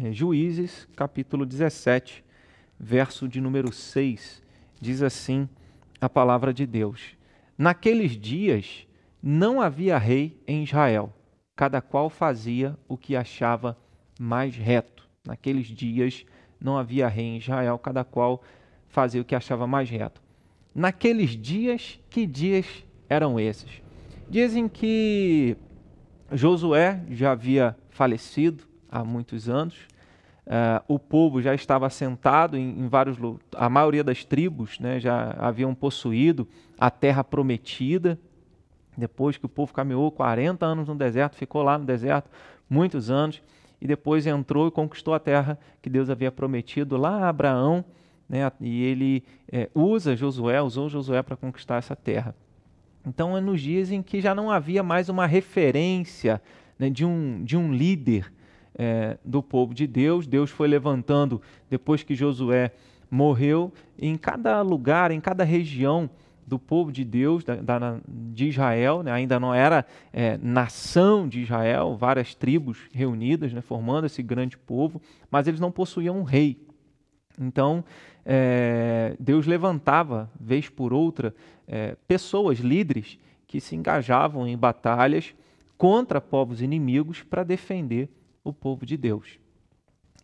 É, 0.00 0.12
Juízes, 0.12 0.86
capítulo 0.94 1.44
17, 1.44 2.24
verso 2.78 3.26
de 3.26 3.40
número 3.40 3.72
6, 3.72 4.40
diz 4.80 5.02
assim 5.02 5.48
a 6.00 6.08
palavra 6.08 6.54
de 6.54 6.64
Deus: 6.64 7.16
Naqueles 7.56 8.12
dias 8.12 8.86
não 9.20 9.60
havia 9.60 9.98
rei 9.98 10.40
em 10.46 10.62
Israel, 10.62 11.12
cada 11.56 11.80
qual 11.80 12.08
fazia 12.08 12.78
o 12.86 12.96
que 12.96 13.16
achava 13.16 13.76
mais 14.20 14.54
reto. 14.54 15.08
Naqueles 15.26 15.66
dias 15.66 16.24
não 16.60 16.78
havia 16.78 17.08
rei 17.08 17.24
em 17.24 17.38
Israel, 17.38 17.76
cada 17.76 18.04
qual 18.04 18.40
fazia 18.86 19.20
o 19.20 19.24
que 19.24 19.34
achava 19.34 19.66
mais 19.66 19.90
reto. 19.90 20.22
Naqueles 20.72 21.30
dias, 21.30 21.98
que 22.08 22.24
dias 22.24 22.86
eram 23.08 23.40
esses? 23.40 23.82
Dizem 24.30 24.68
que 24.68 25.56
Josué 26.30 27.02
já 27.10 27.32
havia 27.32 27.76
falecido 27.90 28.67
há 28.90 29.04
muitos 29.04 29.48
anos, 29.48 29.76
Uh, 30.48 30.80
o 30.88 30.98
povo 30.98 31.42
já 31.42 31.54
estava 31.54 31.86
assentado 31.86 32.56
em, 32.56 32.80
em, 32.80 32.88
vários 32.88 33.18
a 33.54 33.68
maioria 33.68 34.02
das 34.02 34.24
tribos 34.24 34.80
né, 34.80 34.98
já 34.98 35.36
haviam 35.38 35.74
possuído 35.74 36.48
a 36.78 36.90
terra 36.90 37.22
prometida. 37.22 38.18
Depois 38.96 39.36
que 39.36 39.44
o 39.44 39.48
povo 39.48 39.74
caminhou 39.74 40.10
40 40.10 40.64
anos 40.64 40.88
no 40.88 40.94
deserto 40.94 41.36
ficou 41.36 41.62
lá 41.62 41.76
no 41.76 41.84
deserto 41.84 42.30
muitos 42.68 43.10
anos 43.10 43.42
e 43.78 43.86
depois 43.86 44.26
entrou 44.26 44.68
e 44.68 44.70
conquistou 44.70 45.12
a 45.12 45.18
terra 45.18 45.58
que 45.82 45.90
Deus 45.90 46.08
havia 46.08 46.32
prometido 46.32 46.96
lá 46.96 47.26
a 47.26 47.28
Abraão 47.28 47.84
né, 48.26 48.50
e 48.58 48.84
ele 48.84 49.24
é, 49.52 49.68
usa 49.74 50.16
Josué 50.16 50.62
usou 50.62 50.88
Josué 50.88 51.22
para 51.22 51.36
conquistar 51.36 51.76
essa 51.76 51.94
terra. 51.94 52.34
Então 53.06 53.36
é 53.36 53.40
nos 53.42 53.60
dias 53.60 53.92
em 53.92 54.00
que 54.00 54.18
já 54.18 54.34
não 54.34 54.50
havia 54.50 54.82
mais 54.82 55.10
uma 55.10 55.26
referência 55.26 56.40
né, 56.78 56.88
de, 56.88 57.04
um, 57.04 57.44
de 57.44 57.54
um 57.54 57.70
líder 57.70 58.32
é, 58.78 59.18
do 59.24 59.42
povo 59.42 59.74
de 59.74 59.86
Deus. 59.86 60.26
Deus 60.26 60.50
foi 60.50 60.68
levantando, 60.68 61.42
depois 61.68 62.02
que 62.02 62.14
Josué 62.14 62.70
morreu, 63.10 63.72
em 63.98 64.16
cada 64.16 64.62
lugar, 64.62 65.10
em 65.10 65.20
cada 65.20 65.42
região 65.42 66.08
do 66.46 66.58
povo 66.58 66.90
de 66.90 67.04
Deus, 67.04 67.44
da, 67.44 67.56
da, 67.56 67.98
de 68.08 68.48
Israel, 68.48 69.02
né? 69.02 69.12
ainda 69.12 69.38
não 69.38 69.52
era 69.52 69.84
é, 70.12 70.38
nação 70.38 71.28
de 71.28 71.42
Israel, 71.42 71.94
várias 71.94 72.34
tribos 72.34 72.78
reunidas, 72.90 73.52
né? 73.52 73.60
formando 73.60 74.06
esse 74.06 74.22
grande 74.22 74.56
povo, 74.56 75.00
mas 75.30 75.46
eles 75.46 75.60
não 75.60 75.70
possuíam 75.70 76.18
um 76.18 76.22
rei. 76.22 76.66
Então, 77.38 77.84
é, 78.24 79.14
Deus 79.20 79.46
levantava, 79.46 80.30
vez 80.40 80.70
por 80.70 80.92
outra, 80.92 81.34
é, 81.66 81.96
pessoas, 82.06 82.58
líderes, 82.60 83.18
que 83.46 83.60
se 83.60 83.76
engajavam 83.76 84.46
em 84.46 84.56
batalhas 84.56 85.34
contra 85.76 86.20
povos 86.20 86.62
inimigos 86.62 87.22
para 87.22 87.44
defender 87.44 88.08
o 88.50 88.52
povo 88.52 88.84
de 88.84 88.96
Deus. 88.96 89.38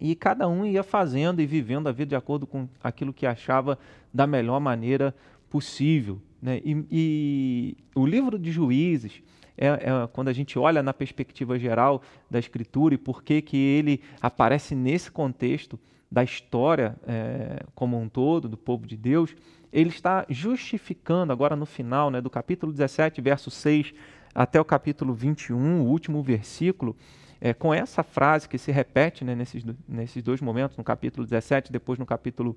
E 0.00 0.14
cada 0.14 0.48
um 0.48 0.67
ia 0.67 0.83
fazendo 0.83 1.41
e 1.41 1.47
vivendo 1.47 1.89
a 1.89 1.92
vida 1.92 2.11
de 2.11 2.17
acordo 2.17 2.47
com 2.47 2.69
aquilo 2.83 3.12
que 3.12 3.27
achava 3.27 3.78
da 4.12 4.27
melhor 4.27 4.61
maneira 4.61 5.14
possível. 5.48 6.20
Né? 6.42 6.61
E, 6.64 6.84
e 6.91 7.77
o 7.94 8.05
livro 8.05 8.39
de 8.39 8.50
Juízes, 8.50 9.22
é, 9.56 9.69
é, 9.69 9.81
quando 10.12 10.28
a 10.28 10.33
gente 10.33 10.58
olha 10.58 10.83
na 10.83 10.92
perspectiva 10.92 11.58
geral 11.58 12.03
da 12.28 12.39
Escritura 12.39 12.94
e 12.94 12.98
por 12.98 13.22
que, 13.22 13.41
que 13.41 13.56
ele 13.56 14.00
aparece 14.20 14.75
nesse 14.75 15.11
contexto 15.11 15.78
da 16.11 16.22
história 16.22 16.97
é, 17.06 17.64
como 17.75 17.98
um 17.98 18.09
todo, 18.09 18.48
do 18.48 18.56
povo 18.56 18.86
de 18.86 18.97
Deus, 18.97 19.34
ele 19.72 19.88
está 19.91 20.25
justificando, 20.28 21.33
agora 21.33 21.56
no 21.56 21.66
final 21.66 22.11
né, 22.11 22.20
do 22.20 22.31
capítulo 22.31 22.72
17, 22.72 23.20
verso 23.20 23.50
6 23.50 23.92
até 24.34 24.61
o 24.61 24.64
capítulo 24.64 25.14
21, 25.14 25.83
o 25.83 25.86
último 25.86 26.22
versículo, 26.22 26.97
é, 27.45 27.53
com 27.53 27.75
essa 27.75 28.03
frase 28.03 28.48
que 28.48 28.56
se 28.56 28.73
repete 28.73 29.23
né, 29.23 29.34
nesses, 29.34 29.62
nesses 29.87 30.23
dois 30.23 30.41
momentos, 30.41 30.78
no 30.78 30.83
capítulo 30.83 31.27
17 31.27 31.70
depois 31.70 31.98
no 31.98 32.06
capítulo 32.06 32.56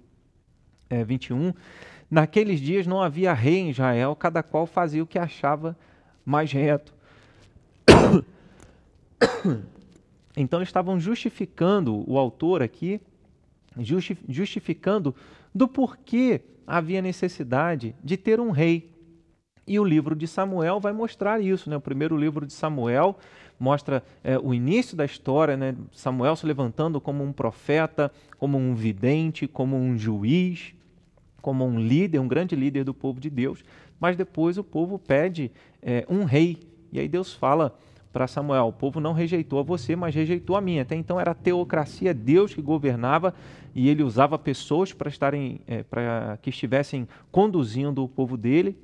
é, 0.89 1.03
21, 1.03 1.53
naqueles 2.09 2.61
dias 2.61 2.87
não 2.87 3.01
havia 3.01 3.33
rei 3.33 3.57
em 3.57 3.69
Israel, 3.69 4.15
cada 4.15 4.41
qual 4.41 4.65
fazia 4.65 5.03
o 5.03 5.05
que 5.05 5.19
achava 5.19 5.77
mais 6.25 6.51
reto. 6.51 6.95
Então 10.39 10.61
estavam 10.61 10.99
justificando, 10.99 12.07
o 12.07 12.15
autor 12.19 12.61
aqui, 12.61 13.01
justificando 14.29 15.15
do 15.51 15.67
porquê 15.67 16.41
havia 16.67 17.01
necessidade 17.01 17.95
de 18.03 18.15
ter 18.15 18.39
um 18.39 18.51
rei. 18.51 18.93
E 19.65 19.79
o 19.79 19.83
livro 19.83 20.15
de 20.15 20.27
Samuel 20.27 20.79
vai 20.79 20.93
mostrar 20.93 21.41
isso. 21.41 21.71
Né? 21.71 21.75
O 21.75 21.81
primeiro 21.81 22.15
livro 22.15 22.45
de 22.45 22.53
Samuel 22.53 23.17
mostra 23.59 24.03
é, 24.23 24.37
o 24.37 24.53
início 24.53 24.95
da 24.95 25.05
história, 25.05 25.57
né? 25.57 25.75
Samuel 25.91 26.35
se 26.35 26.45
levantando 26.45 27.01
como 27.01 27.23
um 27.23 27.31
profeta, 27.31 28.11
como 28.37 28.57
um 28.57 28.73
vidente, 28.75 29.47
como 29.47 29.75
um 29.75 29.97
juiz, 29.97 30.73
como 31.41 31.65
um 31.65 31.79
líder, 31.79 32.19
um 32.19 32.27
grande 32.27 32.55
líder 32.55 32.83
do 32.83 32.93
povo 32.93 33.19
de 33.19 33.29
Deus. 33.29 33.63
Mas 33.99 34.15
depois 34.15 34.57
o 34.57 34.63
povo 34.63 34.99
pede 34.99 35.51
é, 35.81 36.05
um 36.09 36.23
rei. 36.23 36.59
E 36.91 36.99
aí 36.99 37.07
Deus 37.07 37.33
fala 37.33 37.75
para 38.13 38.27
Samuel: 38.27 38.67
o 38.67 38.73
povo 38.73 38.99
não 38.99 39.13
rejeitou 39.13 39.59
a 39.59 39.63
você, 39.63 39.95
mas 39.95 40.13
rejeitou 40.13 40.55
a 40.55 40.61
mim. 40.61 40.79
Até 40.79 40.95
então 40.95 41.19
era 41.19 41.31
a 41.31 41.35
teocracia, 41.35 42.13
Deus 42.13 42.53
que 42.53 42.61
governava 42.61 43.33
e 43.73 43.89
ele 43.89 44.03
usava 44.03 44.37
pessoas 44.39 44.93
para 44.93 45.09
estarem, 45.09 45.61
é, 45.67 45.83
para 45.83 46.37
que 46.41 46.49
estivessem 46.49 47.07
conduzindo 47.31 48.03
o 48.03 48.09
povo 48.09 48.35
dele 48.35 48.77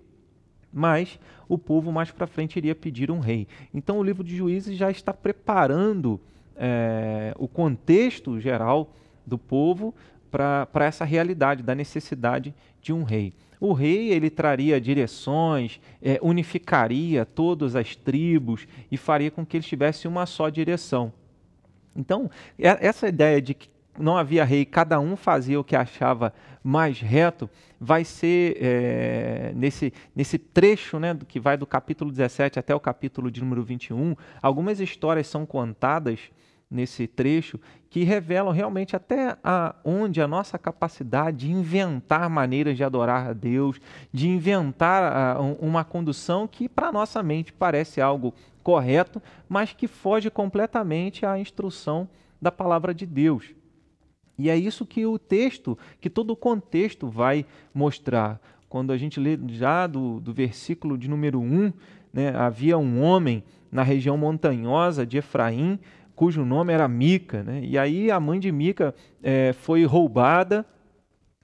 mas 0.74 1.20
o 1.48 1.58
povo 1.58 1.92
mais 1.92 2.12
para 2.12 2.26
frente 2.26 2.58
iria 2.58 2.74
pedir 2.74 3.12
um 3.12 3.20
rei. 3.20 3.48
Então 3.74 4.00
o 4.00 4.04
livro 4.04 4.24
de 4.24 4.36
Juízes 4.36 4.76
já 4.76 4.90
está 4.90 5.14
preparando 5.14 6.20
é, 6.56 7.34
o 7.38 7.48
contexto 7.48 8.40
geral 8.40 8.94
do 9.26 9.38
povo 9.38 9.94
para 10.32 10.86
essa 10.86 11.06
realidade 11.06 11.62
da 11.62 11.76
necessidade 11.76 12.54
de 12.82 12.92
um 12.92 13.04
rei. 13.04 13.34
O 13.60 13.72
rei 13.72 14.10
ele 14.12 14.30
traria 14.30 14.82
direções, 14.82 15.80
é, 16.02 16.20
unificaria 16.22 17.24
todas 17.24 17.76
as 17.76 17.96
tribos 17.96 18.68
e 18.92 18.98
faria 18.98 19.32
com 19.32 19.46
que 19.46 19.56
eles 19.56 19.68
tivessem 19.68 20.10
uma 20.10 20.26
só 20.26 20.50
direção. 20.50 21.14
Então, 21.96 22.30
essa 22.58 23.08
ideia 23.08 23.40
de 23.40 23.54
que 23.54 23.70
não 23.98 24.18
havia 24.18 24.44
rei, 24.44 24.66
cada 24.66 25.00
um 25.00 25.16
fazia 25.16 25.60
o 25.60 25.64
que 25.64 25.76
achava 25.76 26.34
mais 26.64 27.00
reto, 27.00 27.50
vai 27.80 28.04
ser 28.04 28.58
é, 28.60 29.52
nesse, 29.56 29.94
nesse 30.16 30.38
trecho 30.38 31.00
né, 31.00 31.18
que 31.28 31.40
vai 31.40 31.58
do 31.58 31.66
capítulo 31.66 32.10
17 32.12 32.58
até 32.58 32.74
o 32.74 32.80
capítulo 32.80 33.30
de 33.30 33.42
número 33.42 33.64
21. 33.64 34.16
Algumas 34.42 34.80
histórias 34.80 35.28
são 35.28 35.46
contadas 35.46 36.32
nesse 36.72 37.06
trecho 37.06 37.60
que 37.90 38.04
revelam 38.04 38.52
realmente 38.52 38.96
até 38.96 39.38
a, 39.44 39.76
onde 39.86 40.20
a 40.20 40.28
nossa 40.28 40.58
capacidade 40.58 41.46
de 41.46 41.52
inventar 41.52 42.28
maneiras 42.30 42.76
de 42.76 42.84
adorar 42.84 43.28
a 43.28 43.34
Deus, 43.34 43.80
de 44.12 44.28
inventar 44.28 45.04
a, 45.04 45.40
uma 45.40 45.84
condução 45.84 46.48
que 46.48 46.68
para 46.68 46.92
nossa 46.92 47.22
mente 47.22 47.54
parece 47.54 48.02
algo 48.02 48.34
correto, 48.64 49.22
mas 49.48 49.74
que 49.74 49.88
foge 49.88 50.32
completamente 50.32 51.26
à 51.26 51.38
instrução 51.38 52.10
da 52.42 52.52
palavra 52.52 52.94
de 52.94 53.06
Deus. 53.06 53.54
E 54.38 54.50
é 54.50 54.58
isso 54.58 54.86
que 54.86 55.06
o 55.06 55.20
texto, 55.20 55.78
que 56.02 56.10
todo 56.10 56.32
o 56.32 56.36
contexto 56.36 57.08
vai 57.08 57.46
mostrar. 57.74 58.42
Quando 58.68 58.92
a 58.92 58.98
gente 58.98 59.20
lê 59.20 59.38
já 59.50 59.86
do, 59.86 60.20
do 60.20 60.34
versículo 60.34 60.98
de 60.98 61.08
número 61.08 61.40
1, 61.40 61.72
né, 62.12 62.36
havia 62.36 62.78
um 62.78 63.02
homem 63.02 63.44
na 63.72 63.84
região 63.84 64.18
montanhosa 64.18 65.06
de 65.06 65.18
Efraim, 65.18 65.80
cujo 66.16 66.44
nome 66.44 66.74
era 66.74 66.88
Mica. 66.88 67.44
Né? 67.44 67.62
E 67.64 67.78
aí 67.78 68.10
a 68.10 68.20
mãe 68.20 68.40
de 68.40 68.52
Mica 68.52 68.94
é, 69.22 69.54
foi 69.54 69.86
roubada 69.86 70.66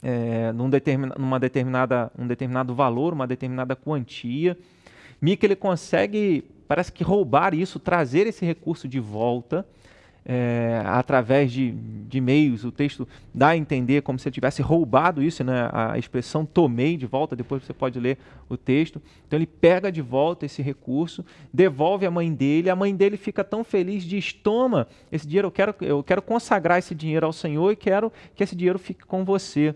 é, 0.01 0.51
num 0.51 0.69
determin, 0.69 1.09
numa 1.17 1.39
determinada, 1.39 2.11
um 2.17 2.25
determinado 2.25 2.73
valor, 2.73 3.13
uma 3.13 3.27
determinada 3.27 3.75
quantia. 3.75 4.57
Mica 5.21 5.45
ele 5.45 5.55
consegue, 5.55 6.43
parece 6.67 6.91
que 6.91 7.03
roubar 7.03 7.53
isso, 7.53 7.79
trazer 7.79 8.25
esse 8.25 8.45
recurso 8.45 8.87
de 8.87 8.99
volta 8.99 9.65
é, 10.31 10.83
através 10.85 11.51
de, 11.51 11.71
de 11.71 12.21
meios, 12.21 12.63
o 12.63 12.71
texto 12.71 13.07
dá 13.33 13.47
a 13.47 13.57
entender 13.57 14.03
como 14.03 14.19
se 14.19 14.27
ele 14.27 14.33
tivesse 14.35 14.61
roubado 14.61 15.23
isso, 15.23 15.43
né? 15.43 15.67
a 15.73 15.97
expressão 15.97 16.45
tomei 16.45 16.95
de 16.97 17.07
volta, 17.07 17.35
depois 17.35 17.63
você 17.63 17.73
pode 17.73 17.99
ler 17.99 18.19
o 18.47 18.55
texto. 18.55 19.01
Então 19.25 19.39
ele 19.39 19.47
pega 19.47 19.91
de 19.91 20.03
volta 20.03 20.45
esse 20.45 20.61
recurso, 20.61 21.25
devolve 21.51 22.05
à 22.05 22.11
mãe 22.11 22.31
dele, 22.31 22.69
a 22.69 22.75
mãe 22.75 22.95
dele 22.95 23.17
fica 23.17 23.43
tão 23.43 23.63
feliz, 23.63 24.03
diz: 24.03 24.31
toma 24.31 24.87
esse 25.11 25.25
dinheiro, 25.25 25.47
eu 25.47 25.51
quero, 25.51 25.75
eu 25.81 26.03
quero 26.03 26.21
consagrar 26.21 26.77
esse 26.77 26.93
dinheiro 26.93 27.25
ao 27.25 27.33
Senhor 27.33 27.71
e 27.71 27.75
quero 27.75 28.13
que 28.35 28.43
esse 28.43 28.55
dinheiro 28.55 28.77
fique 28.77 29.07
com 29.07 29.25
você. 29.25 29.73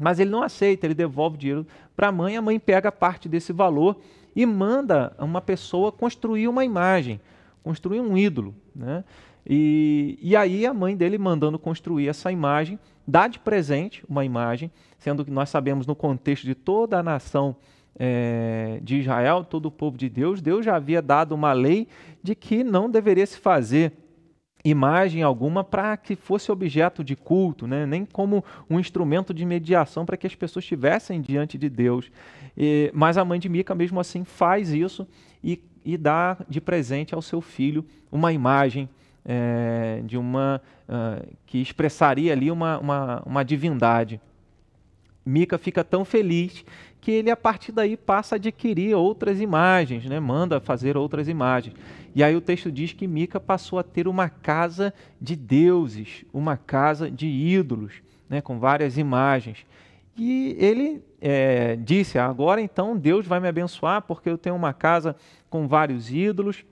Mas 0.00 0.18
ele 0.18 0.30
não 0.30 0.42
aceita, 0.42 0.86
ele 0.86 0.94
devolve 0.94 1.36
o 1.36 1.38
dinheiro 1.38 1.66
para 1.94 2.08
a 2.08 2.12
mãe, 2.12 2.38
a 2.38 2.42
mãe 2.42 2.58
pega 2.58 2.90
parte 2.90 3.28
desse 3.28 3.52
valor 3.52 4.00
e 4.34 4.46
manda 4.46 5.14
uma 5.18 5.42
pessoa 5.42 5.92
construir 5.92 6.48
uma 6.48 6.64
imagem, 6.64 7.20
construir 7.62 8.00
um 8.00 8.16
ídolo. 8.16 8.54
Né? 8.74 9.04
E, 9.46 10.18
e 10.22 10.34
aí 10.34 10.64
a 10.66 10.72
mãe 10.72 10.96
dele 10.96 11.18
mandando 11.18 11.58
construir 11.58 12.08
essa 12.08 12.32
imagem, 12.32 12.78
dá 13.06 13.28
de 13.28 13.38
presente 13.38 14.02
uma 14.08 14.24
imagem, 14.24 14.70
sendo 14.98 15.24
que 15.24 15.30
nós 15.30 15.50
sabemos 15.50 15.86
no 15.86 15.94
contexto 15.94 16.44
de 16.44 16.54
toda 16.54 16.98
a 16.98 17.02
nação 17.02 17.56
é, 17.98 18.80
de 18.82 18.98
Israel, 18.98 19.44
todo 19.44 19.66
o 19.66 19.70
povo 19.70 19.96
de 19.96 20.08
Deus, 20.08 20.40
Deus 20.40 20.64
já 20.64 20.76
havia 20.76 21.00
dado 21.00 21.32
uma 21.32 21.52
lei 21.52 21.86
de 22.22 22.34
que 22.34 22.64
não 22.64 22.90
deveria 22.90 23.26
se 23.26 23.38
fazer 23.38 23.92
imagem 24.64 25.22
alguma 25.22 25.62
para 25.62 25.94
que 25.96 26.16
fosse 26.16 26.50
objeto 26.50 27.04
de 27.04 27.14
culto, 27.14 27.66
né? 27.66 27.84
nem 27.84 28.06
como 28.06 28.42
um 28.68 28.80
instrumento 28.80 29.34
de 29.34 29.44
mediação 29.44 30.06
para 30.06 30.16
que 30.16 30.26
as 30.26 30.34
pessoas 30.34 30.64
estivessem 30.64 31.20
diante 31.20 31.58
de 31.58 31.68
Deus. 31.68 32.10
E, 32.56 32.90
mas 32.94 33.18
a 33.18 33.24
mãe 33.24 33.38
de 33.38 33.48
Mica, 33.48 33.74
mesmo 33.74 34.00
assim, 34.00 34.24
faz 34.24 34.72
isso 34.72 35.06
e, 35.42 35.62
e 35.84 35.98
dá 35.98 36.38
de 36.48 36.62
presente 36.62 37.14
ao 37.14 37.20
seu 37.20 37.42
filho 37.42 37.84
uma 38.10 38.32
imagem 38.32 38.88
é, 39.24 40.02
de 40.04 40.16
uma 40.16 40.60
uh, 40.88 41.26
que 41.46 41.58
expressaria 41.58 42.32
ali 42.32 42.50
uma, 42.50 42.78
uma, 42.78 43.22
uma 43.24 43.44
divindade. 43.44 44.20
Mica 45.24 45.56
fica 45.56 45.82
tão 45.82 46.04
feliz 46.04 46.64
que 47.00 47.10
ele 47.10 47.30
a 47.30 47.36
partir 47.36 47.72
daí 47.72 47.96
passa 47.96 48.34
a 48.34 48.36
adquirir 48.36 48.94
outras 48.94 49.40
imagens, 49.40 50.06
né? 50.06 50.20
manda 50.20 50.60
fazer 50.60 50.96
outras 50.96 51.28
imagens. 51.28 51.74
E 52.14 52.22
aí 52.22 52.34
o 52.34 52.40
texto 52.40 52.70
diz 52.70 52.92
que 52.92 53.06
Mica 53.06 53.40
passou 53.40 53.78
a 53.78 53.82
ter 53.82 54.06
uma 54.06 54.28
casa 54.28 54.92
de 55.20 55.34
deuses, 55.36 56.24
uma 56.32 56.56
casa 56.56 57.10
de 57.10 57.26
ídolos, 57.26 57.92
né? 58.28 58.40
com 58.40 58.58
várias 58.58 58.96
imagens. 58.96 59.66
E 60.16 60.56
ele 60.58 61.02
é, 61.20 61.76
disse: 61.76 62.18
agora 62.18 62.60
então 62.60 62.96
Deus 62.96 63.26
vai 63.26 63.40
me 63.40 63.48
abençoar 63.48 64.02
porque 64.02 64.30
eu 64.30 64.38
tenho 64.38 64.54
uma 64.54 64.72
casa 64.72 65.16
com 65.50 65.66
vários 65.66 66.10
ídolos. 66.10 66.64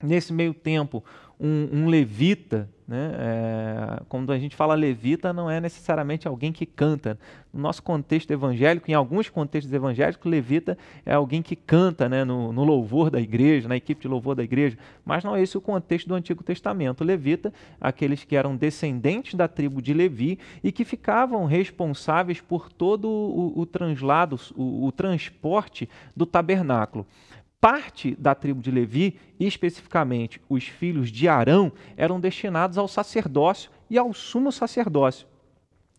Nesse 0.00 0.32
meio 0.32 0.54
tempo, 0.54 1.04
um, 1.40 1.68
um 1.72 1.86
levita, 1.86 2.68
né? 2.88 3.12
É, 3.18 4.02
quando 4.08 4.32
a 4.32 4.38
gente 4.38 4.56
fala 4.56 4.74
levita, 4.74 5.30
não 5.30 5.50
é 5.50 5.60
necessariamente 5.60 6.26
alguém 6.26 6.50
que 6.50 6.64
canta. 6.64 7.18
No 7.52 7.60
nosso 7.60 7.82
contexto 7.82 8.30
evangélico, 8.30 8.90
em 8.90 8.94
alguns 8.94 9.28
contextos 9.28 9.70
evangélicos, 9.72 10.24
levita 10.24 10.76
é 11.04 11.12
alguém 11.12 11.42
que 11.42 11.54
canta 11.54 12.08
né? 12.08 12.24
no, 12.24 12.50
no 12.50 12.64
louvor 12.64 13.10
da 13.10 13.20
igreja, 13.20 13.68
na 13.68 13.76
equipe 13.76 14.00
de 14.00 14.08
louvor 14.08 14.34
da 14.34 14.42
igreja, 14.42 14.78
mas 15.04 15.22
não 15.22 15.36
é 15.36 15.42
esse 15.42 15.56
o 15.58 15.60
contexto 15.60 16.08
do 16.08 16.14
Antigo 16.14 16.42
Testamento. 16.42 17.04
Levita, 17.04 17.52
aqueles 17.78 18.24
que 18.24 18.34
eram 18.34 18.56
descendentes 18.56 19.34
da 19.34 19.46
tribo 19.46 19.82
de 19.82 19.92
Levi 19.92 20.38
e 20.64 20.72
que 20.72 20.84
ficavam 20.84 21.44
responsáveis 21.44 22.40
por 22.40 22.72
todo 22.72 23.06
o, 23.06 23.60
o 23.60 23.66
translado, 23.66 24.40
o, 24.56 24.86
o 24.86 24.92
transporte 24.92 25.88
do 26.16 26.24
tabernáculo 26.24 27.06
parte 27.60 28.14
da 28.18 28.34
tribo 28.34 28.62
de 28.62 28.70
Levi, 28.70 29.18
especificamente 29.38 30.40
os 30.48 30.64
filhos 30.64 31.10
de 31.10 31.28
Arão, 31.28 31.72
eram 31.96 32.20
destinados 32.20 32.78
ao 32.78 32.86
sacerdócio 32.86 33.70
e 33.90 33.98
ao 33.98 34.12
sumo 34.12 34.52
sacerdócio. 34.52 35.26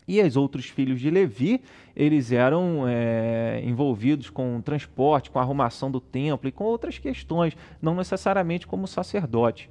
E 0.07 0.19
os 0.19 0.35
outros 0.35 0.65
filhos 0.65 0.99
de 0.99 1.11
Levi, 1.11 1.61
eles 1.95 2.31
eram 2.31 2.85
é, 2.87 3.61
envolvidos 3.63 4.31
com 4.31 4.57
o 4.57 4.61
transporte, 4.61 5.29
com 5.29 5.37
arrumação 5.37 5.91
do 5.91 5.99
templo 5.99 6.49
e 6.49 6.51
com 6.51 6.63
outras 6.63 6.97
questões, 6.97 7.55
não 7.79 7.93
necessariamente 7.93 8.65
como 8.65 8.87
sacerdote. 8.87 9.69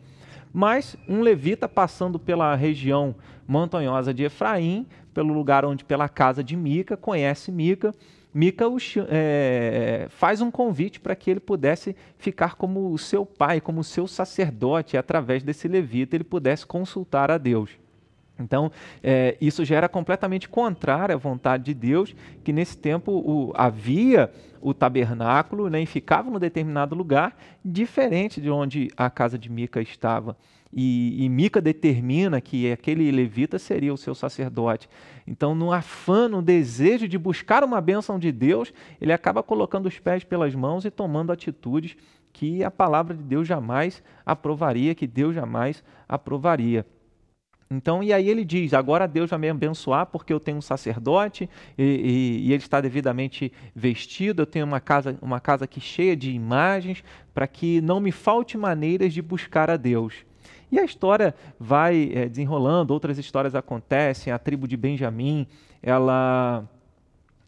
Mas 0.52 0.96
um 1.08 1.22
levita 1.22 1.68
passando 1.68 2.20
pela 2.20 2.54
região 2.54 3.16
montanhosa 3.48 4.14
de 4.14 4.22
Efraim, 4.22 4.86
pelo 5.18 5.34
lugar 5.34 5.64
onde, 5.64 5.84
pela 5.84 6.08
casa 6.08 6.44
de 6.44 6.54
Mica, 6.54 6.96
conhece 6.96 7.50
Mica, 7.50 7.92
Mica 8.32 8.64
é, 9.08 10.06
faz 10.10 10.40
um 10.40 10.48
convite 10.48 11.00
para 11.00 11.16
que 11.16 11.28
ele 11.28 11.40
pudesse 11.40 11.96
ficar 12.16 12.54
como 12.54 12.92
o 12.92 12.98
seu 12.98 13.26
pai, 13.26 13.60
como 13.60 13.80
o 13.80 13.84
seu 13.84 14.06
sacerdote, 14.06 14.94
e 14.94 14.96
através 14.96 15.42
desse 15.42 15.66
levita 15.66 16.14
ele 16.14 16.22
pudesse 16.22 16.64
consultar 16.64 17.32
a 17.32 17.36
Deus. 17.36 17.70
Então, 18.38 18.70
é, 19.02 19.36
isso 19.40 19.64
já 19.64 19.74
era 19.74 19.88
completamente 19.88 20.48
contrário 20.48 21.16
à 21.16 21.18
vontade 21.18 21.64
de 21.64 21.74
Deus, 21.74 22.14
que 22.44 22.52
nesse 22.52 22.78
tempo 22.78 23.10
o, 23.10 23.52
havia 23.56 24.30
o 24.60 24.72
tabernáculo 24.72 25.68
né, 25.68 25.82
e 25.82 25.86
ficava 25.86 26.30
num 26.30 26.38
determinado 26.38 26.94
lugar, 26.94 27.36
diferente 27.64 28.40
de 28.40 28.50
onde 28.50 28.88
a 28.96 29.10
casa 29.10 29.36
de 29.36 29.50
Mica 29.50 29.82
estava. 29.82 30.36
E, 30.72 31.24
e 31.24 31.28
Mica 31.28 31.60
determina 31.60 32.40
que 32.40 32.70
aquele 32.70 33.10
levita 33.10 33.58
seria 33.58 33.92
o 33.92 33.96
seu 33.96 34.14
sacerdote. 34.14 34.88
Então, 35.26 35.54
no 35.54 35.72
afã, 35.72 36.28
no 36.28 36.42
desejo 36.42 37.08
de 37.08 37.16
buscar 37.16 37.64
uma 37.64 37.80
bênção 37.80 38.18
de 38.18 38.30
Deus, 38.30 38.72
ele 39.00 39.12
acaba 39.12 39.42
colocando 39.42 39.86
os 39.86 39.98
pés 39.98 40.24
pelas 40.24 40.54
mãos 40.54 40.84
e 40.84 40.90
tomando 40.90 41.32
atitudes 41.32 41.96
que 42.32 42.62
a 42.62 42.70
palavra 42.70 43.14
de 43.14 43.22
Deus 43.22 43.48
jamais 43.48 44.02
aprovaria, 44.24 44.94
que 44.94 45.06
Deus 45.06 45.34
jamais 45.34 45.82
aprovaria. 46.08 46.86
Então, 47.70 48.02
e 48.02 48.12
aí 48.12 48.28
ele 48.28 48.44
diz: 48.44 48.72
agora 48.72 49.06
Deus 49.06 49.28
vai 49.28 49.38
me 49.38 49.48
abençoar 49.48 50.06
porque 50.06 50.32
eu 50.32 50.40
tenho 50.40 50.56
um 50.56 50.62
sacerdote 50.62 51.48
e, 51.76 51.82
e, 51.82 52.48
e, 52.48 52.52
ele 52.52 52.62
está 52.62 52.80
devidamente 52.80 53.52
vestido. 53.74 54.42
Eu 54.42 54.46
tenho 54.46 54.64
uma 54.64 54.80
casa, 54.80 55.18
uma 55.20 55.40
casa 55.40 55.64
aqui 55.64 55.80
cheia 55.80 56.16
de 56.16 56.30
imagens 56.30 57.04
para 57.34 57.46
que 57.46 57.80
não 57.82 58.00
me 58.00 58.10
falte 58.10 58.56
maneiras 58.56 59.12
de 59.12 59.20
buscar 59.20 59.70
a 59.70 59.76
Deus. 59.76 60.27
E 60.70 60.78
a 60.78 60.84
história 60.84 61.34
vai 61.58 62.10
é, 62.14 62.28
desenrolando, 62.28 62.92
outras 62.92 63.18
histórias 63.18 63.54
acontecem. 63.54 64.32
A 64.32 64.38
tribo 64.38 64.68
de 64.68 64.76
Benjamim, 64.76 65.46
ela, 65.82 66.68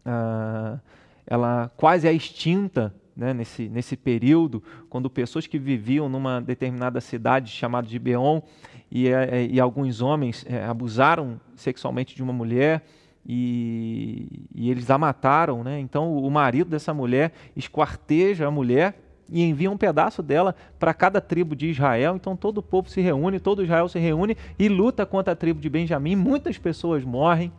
ah, 0.05 0.79
ela 1.25 1.71
quase 1.77 2.07
é 2.07 2.13
extinta 2.13 2.93
né, 3.15 3.33
nesse, 3.33 3.69
nesse 3.69 3.95
período, 3.95 4.63
quando 4.89 5.09
pessoas 5.09 5.45
que 5.45 5.59
viviam 5.59 6.09
numa 6.09 6.41
determinada 6.41 6.99
cidade 6.99 7.51
chamada 7.51 7.87
de 7.87 7.99
Beon 7.99 8.41
e, 8.89 9.07
é, 9.07 9.45
e 9.45 9.59
alguns 9.59 10.01
homens 10.01 10.45
é, 10.47 10.63
abusaram 10.65 11.39
sexualmente 11.55 12.15
de 12.15 12.23
uma 12.23 12.33
mulher 12.33 12.83
e, 13.25 14.47
e, 14.55 14.71
eles 14.71 14.89
a 14.89 14.97
mataram. 14.97 15.63
Né? 15.63 15.79
Então 15.79 16.17
o 16.17 16.29
marido 16.31 16.69
dessa 16.69 16.93
mulher 16.93 17.31
esquarteja 17.55 18.47
a 18.47 18.51
mulher 18.51 18.99
e 19.31 19.43
envia 19.43 19.71
um 19.71 19.77
pedaço 19.77 20.21
dela 20.21 20.55
para 20.77 20.93
cada 20.93 21.21
tribo 21.21 21.55
de 21.55 21.69
Israel. 21.69 22.15
Então 22.15 22.35
todo 22.35 22.57
o 22.57 22.63
povo 22.63 22.89
se 22.89 22.99
reúne, 22.99 23.39
todo 23.39 23.63
Israel 23.63 23.87
se 23.87 23.97
reúne 23.97 24.35
e 24.59 24.67
luta 24.67 25.05
contra 25.05 25.33
a 25.33 25.35
tribo 25.35 25.61
de 25.61 25.69
Benjamim. 25.69 26.15
Muitas 26.15 26.57
pessoas 26.57 27.03
morrem 27.03 27.51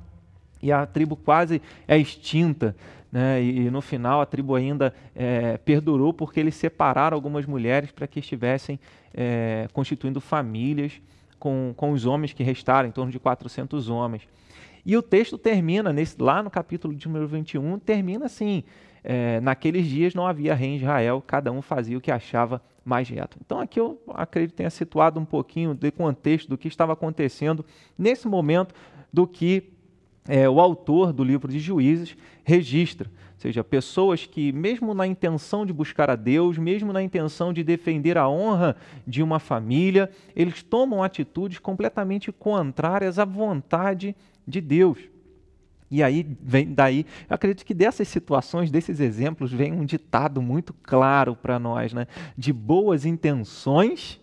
e 0.63 0.71
a 0.71 0.85
tribo 0.85 1.17
quase 1.17 1.63
é 1.89 1.97
extinta. 1.97 2.77
Né? 3.11 3.43
E, 3.43 3.71
no 3.71 3.81
final 3.81 4.21
a 4.21 4.27
tribo 4.27 4.55
ainda 4.55 4.95
é, 5.15 5.57
perdurou 5.59 6.13
porque 6.13 6.41
eles 6.41 6.55
separaram 6.55 7.15
algumas 7.15 7.45
mulheres 7.47 7.91
para 7.91 8.07
que 8.07 8.21
estivessem 8.21 8.79
é, 9.13 9.69
constituindo 9.73 10.21
famílias 10.21 11.01
com, 11.39 11.75
com 11.77 11.91
os 11.91 12.07
homens 12.07 12.33
que 12.33 12.43
restaram, 12.43 12.89
em 12.89 12.93
torno 12.93 13.11
de 13.11 13.19
400 13.19 13.89
homens. 13.89 14.23
E 14.85 14.97
o 14.97 15.03
texto 15.03 15.39
termina, 15.39 15.93
nesse, 15.93 16.21
lá 16.21 16.43
no 16.43 16.51
capítulo 16.51 16.95
de 16.95 17.07
número 17.07 17.27
21, 17.29 17.79
termina 17.79 18.27
assim: 18.27 18.65
é, 19.05 19.41
naqueles 19.41 19.87
dias 19.87 20.15
não 20.15 20.27
havia 20.27 20.55
rei 20.55 20.71
em 20.71 20.77
Israel, 20.77 21.23
cada 21.27 21.51
um 21.51 21.61
fazia 21.61 21.99
o 21.99 22.01
que 22.01 22.11
achava 22.11 22.63
mais 22.85 23.09
reto. 23.09 23.37
Então 23.45 23.61
aqui 23.61 23.81
eu 23.81 24.01
acredito 24.09 24.57
tenha 24.57 24.71
situado 24.71 25.19
um 25.19 25.25
pouquinho 25.25 25.75
de 25.75 25.91
contexto 25.91 26.49
do 26.49 26.59
que 26.59 26.69
estava 26.69 26.93
acontecendo 26.93 27.65
nesse 27.99 28.27
momento, 28.27 28.75
do 29.13 29.27
que 29.27 29.71
é, 30.29 30.49
o 30.49 30.61
autor 30.61 31.13
do 31.13 31.25
livro 31.25 31.51
de 31.51 31.59
Juízes 31.59 32.17
registra. 32.45 33.09
Ou 33.09 33.41
seja, 33.43 33.65
pessoas 33.65 34.25
que, 34.25 34.53
mesmo 34.53 34.95
na 34.95 35.05
intenção 35.05 35.67
de 35.67 35.73
buscar 35.73 36.09
a 36.09 36.15
Deus, 36.15 36.57
mesmo 36.59 36.93
na 36.93 37.03
intenção 37.03 37.53
de 37.53 37.65
defender 37.65 38.17
a 38.17 38.29
honra 38.29 38.77
de 39.05 39.21
uma 39.21 39.41
família, 39.41 40.09
eles 40.37 40.63
tomam 40.63 41.03
atitudes 41.03 41.59
completamente 41.59 42.31
contrárias 42.31 43.19
à 43.19 43.25
vontade 43.25 44.15
de 44.47 44.61
Deus. 44.61 45.12
E 45.93 46.03
aí 46.03 46.27
vem 46.41 46.73
daí, 46.73 47.05
eu 47.29 47.35
acredito 47.35 47.67
que 47.67 47.75
dessas 47.75 48.09
situações, 48.09 48.71
desses 48.71 48.99
exemplos, 48.99 49.53
vem 49.53 49.75
um 49.75 49.85
ditado 49.85 50.41
muito 50.41 50.73
claro 50.73 51.37
para 51.37 51.59
nós, 51.59 51.93
né? 51.93 52.07
De 52.35 52.51
boas 52.51 53.05
intenções, 53.05 54.19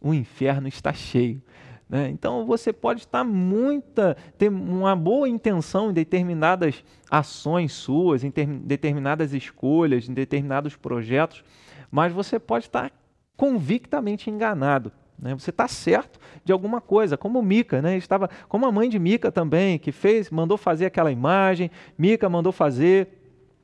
o 0.00 0.12
inferno 0.12 0.66
está 0.66 0.92
cheio. 0.92 1.40
Né? 1.88 2.08
Então 2.08 2.44
você 2.44 2.72
pode 2.72 3.02
estar 3.02 3.22
muita, 3.22 4.16
ter 4.36 4.48
uma 4.48 4.96
boa 4.96 5.28
intenção 5.28 5.90
em 5.90 5.92
determinadas 5.92 6.82
ações 7.08 7.72
suas, 7.72 8.24
em 8.24 8.30
ter, 8.32 8.44
determinadas 8.46 9.32
escolhas, 9.32 10.08
em 10.08 10.14
determinados 10.14 10.74
projetos, 10.74 11.44
mas 11.88 12.12
você 12.12 12.36
pode 12.36 12.64
estar 12.64 12.90
convictamente 13.36 14.28
enganado. 14.28 14.90
Né? 15.22 15.32
Você 15.34 15.50
está 15.50 15.68
certo 15.68 16.18
de 16.44 16.52
alguma 16.52 16.80
coisa, 16.80 17.16
como 17.16 17.40
Mica, 17.40 17.80
né? 17.80 17.96
estava, 17.96 18.28
como 18.48 18.66
a 18.66 18.72
mãe 18.72 18.88
de 18.88 18.98
Mica 18.98 19.30
também, 19.30 19.78
que 19.78 19.92
fez, 19.92 20.28
mandou 20.28 20.58
fazer 20.58 20.86
aquela 20.86 21.12
imagem, 21.12 21.70
Mica 21.96 22.28
mandou 22.28 22.50
fazer 22.50 23.20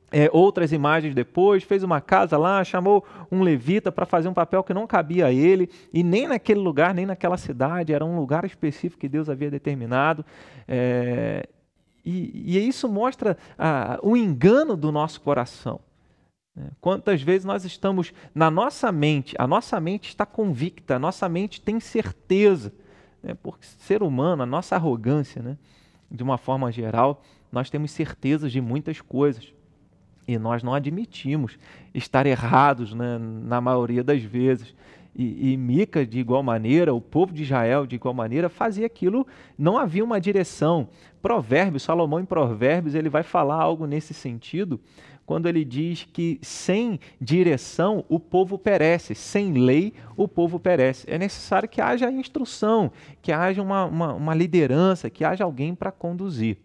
é, 0.09 0.29
outras 0.31 0.71
imagens 0.71 1.13
depois, 1.13 1.63
fez 1.63 1.83
uma 1.83 1.99
casa 1.99 2.37
lá, 2.37 2.63
chamou 2.63 3.05
um 3.29 3.41
levita 3.41 3.91
para 3.91 4.05
fazer 4.05 4.29
um 4.29 4.33
papel 4.33 4.63
que 4.63 4.73
não 4.73 4.87
cabia 4.87 5.25
a 5.25 5.33
ele, 5.33 5.69
e 5.93 6.01
nem 6.01 6.27
naquele 6.27 6.61
lugar, 6.61 6.93
nem 6.93 7.05
naquela 7.05 7.35
cidade, 7.35 7.93
era 7.93 8.05
um 8.05 8.17
lugar 8.17 8.45
específico 8.45 9.01
que 9.01 9.09
Deus 9.09 9.29
havia 9.29 9.51
determinado. 9.51 10.25
É, 10.65 11.45
e, 12.05 12.57
e, 12.57 12.67
isso 12.67 12.87
mostra 12.87 13.37
ah, 13.57 13.99
o 14.01 14.15
engano 14.15 14.77
do 14.77 14.91
nosso 14.93 15.19
coração. 15.19 15.81
Né? 16.59 16.69
Quantas 16.81 17.21
vezes 17.21 17.45
nós 17.45 17.63
estamos 17.63 18.13
na 18.35 18.51
nossa 18.51 18.91
mente, 18.91 19.33
a 19.39 19.47
nossa 19.47 19.79
mente 19.79 20.09
está 20.09 20.25
convicta, 20.25 20.97
a 20.97 20.99
nossa 20.99 21.29
mente 21.29 21.61
tem 21.61 21.79
certeza, 21.79 22.73
né? 23.23 23.33
porque 23.41 23.65
ser 23.65 24.03
humano, 24.03 24.43
a 24.43 24.45
nossa 24.45 24.75
arrogância, 24.75 25.41
né? 25.41 25.57
de 26.11 26.21
uma 26.21 26.37
forma 26.37 26.69
geral, 26.71 27.23
nós 27.51 27.69
temos 27.69 27.91
certezas 27.91 28.51
de 28.51 28.59
muitas 28.59 28.99
coisas 28.99 29.53
e 30.27 30.37
nós 30.37 30.61
não 30.61 30.73
admitimos 30.73 31.57
estar 31.93 32.25
errados 32.25 32.93
né? 32.93 33.17
na 33.17 33.61
maioria 33.61 34.03
das 34.03 34.21
vezes. 34.21 34.75
e, 35.15 35.53
e 35.53 35.57
Mica 35.57 36.05
de 36.05 36.19
igual 36.19 36.43
maneira, 36.43 36.93
o 36.93 36.99
povo 36.99 37.33
de 37.33 37.43
Israel 37.43 37.87
de 37.87 37.95
igual 37.95 38.13
maneira, 38.13 38.49
fazia 38.49 38.85
aquilo, 38.85 39.25
não 39.57 39.77
havia 39.77 40.03
uma 40.03 40.19
direção. 40.19 40.89
Provérbios, 41.21 41.83
Salomão 41.83 42.19
em 42.19 42.25
Provérbios, 42.25 42.95
ele 42.95 43.09
vai 43.09 43.23
falar 43.23 43.61
algo 43.61 43.85
nesse 43.85 44.13
sentido, 44.13 44.79
quando 45.29 45.47
ele 45.47 45.63
diz 45.63 46.07
que 46.11 46.39
sem 46.41 46.99
direção 47.21 48.03
o 48.09 48.19
povo 48.19 48.57
perece, 48.57 49.13
sem 49.13 49.53
lei 49.53 49.93
o 50.17 50.27
povo 50.27 50.59
perece. 50.59 51.05
É 51.07 51.19
necessário 51.19 51.69
que 51.69 51.79
haja 51.79 52.11
instrução, 52.11 52.91
que 53.21 53.31
haja 53.31 53.61
uma, 53.61 53.85
uma, 53.85 54.13
uma 54.15 54.33
liderança, 54.33 55.07
que 55.07 55.23
haja 55.23 55.43
alguém 55.43 55.75
para 55.75 55.91
conduzir. 55.91 56.57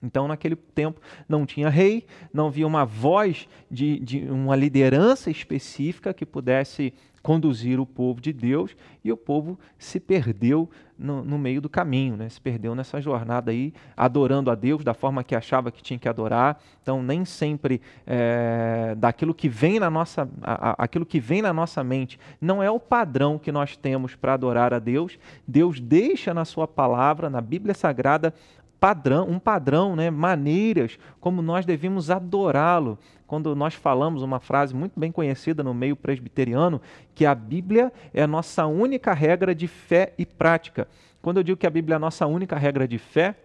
Então, 0.00 0.28
naquele 0.28 0.54
tempo, 0.54 1.00
não 1.28 1.44
tinha 1.44 1.68
rei, 1.68 2.06
não 2.32 2.46
havia 2.46 2.64
uma 2.64 2.84
voz 2.84 3.48
de, 3.68 3.98
de, 3.98 4.20
uma 4.30 4.54
liderança 4.54 5.28
específica 5.28 6.14
que 6.14 6.24
pudesse 6.24 6.94
conduzir 7.22 7.78
o 7.78 7.86
povo 7.86 8.20
de 8.20 8.32
Deus 8.32 8.76
e 9.04 9.12
o 9.12 9.16
povo 9.16 9.58
se 9.78 10.00
perdeu 10.00 10.68
no, 10.98 11.24
no, 11.24 11.38
meio 11.38 11.60
do 11.62 11.68
caminho, 11.68 12.16
né? 12.16 12.28
se 12.28 12.38
perdeu 12.38 12.74
nessa 12.74 13.00
jornada 13.00 13.50
aí, 13.50 13.72
adorando 13.96 14.50
a 14.50 14.54
Deus 14.54 14.84
da 14.84 14.92
forma 14.92 15.24
que 15.24 15.34
achava 15.34 15.72
que 15.72 15.82
tinha 15.82 15.98
que 15.98 16.08
adorar. 16.08 16.60
Então, 16.82 17.02
nem 17.02 17.24
sempre 17.24 17.80
é, 18.06 18.94
daquilo 18.98 19.34
que 19.34 19.48
vem 19.48 19.80
na 19.80 19.88
nossa, 19.88 20.28
a, 20.42 20.70
a, 20.70 20.84
aquilo 20.84 21.06
que 21.06 21.18
vem 21.18 21.40
na 21.40 21.54
nossa 21.54 21.82
mente 21.82 22.20
não 22.38 22.62
é 22.62 22.70
o 22.70 22.78
padrão 22.78 23.38
que 23.38 23.50
nós 23.50 23.76
temos 23.76 24.14
para 24.14 24.34
adorar 24.34 24.74
a 24.74 24.78
Deus. 24.78 25.18
Deus 25.48 25.80
deixa 25.80 26.34
na 26.34 26.44
sua 26.44 26.68
palavra, 26.68 27.30
na 27.30 27.40
Bíblia 27.40 27.74
Sagrada, 27.74 28.34
padrão, 28.80 29.28
um 29.28 29.38
padrão, 29.38 29.94
né, 29.94 30.10
maneiras 30.10 30.98
como 31.20 31.42
nós 31.42 31.66
devemos 31.66 32.10
adorá-lo. 32.10 32.98
Quando 33.26 33.54
nós 33.54 33.74
falamos 33.74 34.22
uma 34.22 34.40
frase 34.40 34.74
muito 34.74 34.98
bem 34.98 35.12
conhecida 35.12 35.62
no 35.62 35.72
meio 35.72 35.94
presbiteriano, 35.94 36.80
que 37.14 37.24
a 37.24 37.34
Bíblia 37.34 37.92
é 38.12 38.22
a 38.22 38.26
nossa 38.26 38.66
única 38.66 39.12
regra 39.12 39.54
de 39.54 39.68
fé 39.68 40.14
e 40.18 40.26
prática. 40.26 40.88
Quando 41.22 41.36
eu 41.36 41.42
digo 41.44 41.58
que 41.58 41.66
a 41.66 41.70
Bíblia 41.70 41.94
é 41.94 41.98
a 41.98 42.00
nossa 42.00 42.26
única 42.26 42.56
regra 42.56 42.88
de 42.88 42.98
fé, 42.98 43.36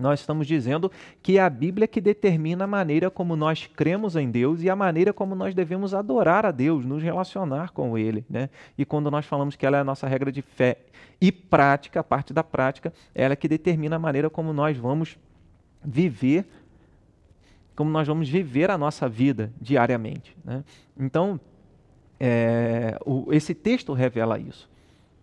nós 0.00 0.20
estamos 0.20 0.46
dizendo 0.46 0.90
que 1.22 1.38
é 1.38 1.42
a 1.42 1.50
Bíblia 1.50 1.86
que 1.86 2.00
determina 2.00 2.64
a 2.64 2.66
maneira 2.66 3.10
como 3.10 3.36
nós 3.36 3.66
cremos 3.66 4.16
em 4.16 4.30
Deus 4.30 4.62
e 4.62 4.70
a 4.70 4.74
maneira 4.74 5.12
como 5.12 5.34
nós 5.34 5.54
devemos 5.54 5.94
adorar 5.94 6.44
a 6.44 6.50
Deus, 6.50 6.84
nos 6.84 7.02
relacionar 7.02 7.70
com 7.70 7.96
Ele. 7.96 8.24
Né? 8.28 8.50
E 8.76 8.84
quando 8.84 9.10
nós 9.10 9.26
falamos 9.26 9.56
que 9.56 9.64
ela 9.64 9.76
é 9.76 9.80
a 9.80 9.84
nossa 9.84 10.08
regra 10.08 10.32
de 10.32 10.42
fé 10.42 10.78
e 11.20 11.30
prática, 11.30 12.00
a 12.00 12.04
parte 12.04 12.32
da 12.32 12.42
prática, 12.42 12.92
ela 13.14 13.34
é 13.34 13.36
que 13.36 13.46
determina 13.46 13.96
a 13.96 13.98
maneira 13.98 14.30
como 14.30 14.52
nós 14.52 14.76
vamos 14.76 15.18
viver, 15.84 16.46
como 17.76 17.90
nós 17.90 18.08
vamos 18.08 18.28
viver 18.28 18.70
a 18.70 18.78
nossa 18.78 19.08
vida 19.08 19.52
diariamente. 19.60 20.36
Né? 20.44 20.64
Então, 20.98 21.38
é, 22.18 22.98
o, 23.04 23.32
esse 23.32 23.54
texto 23.54 23.92
revela 23.92 24.38
isso 24.38 24.68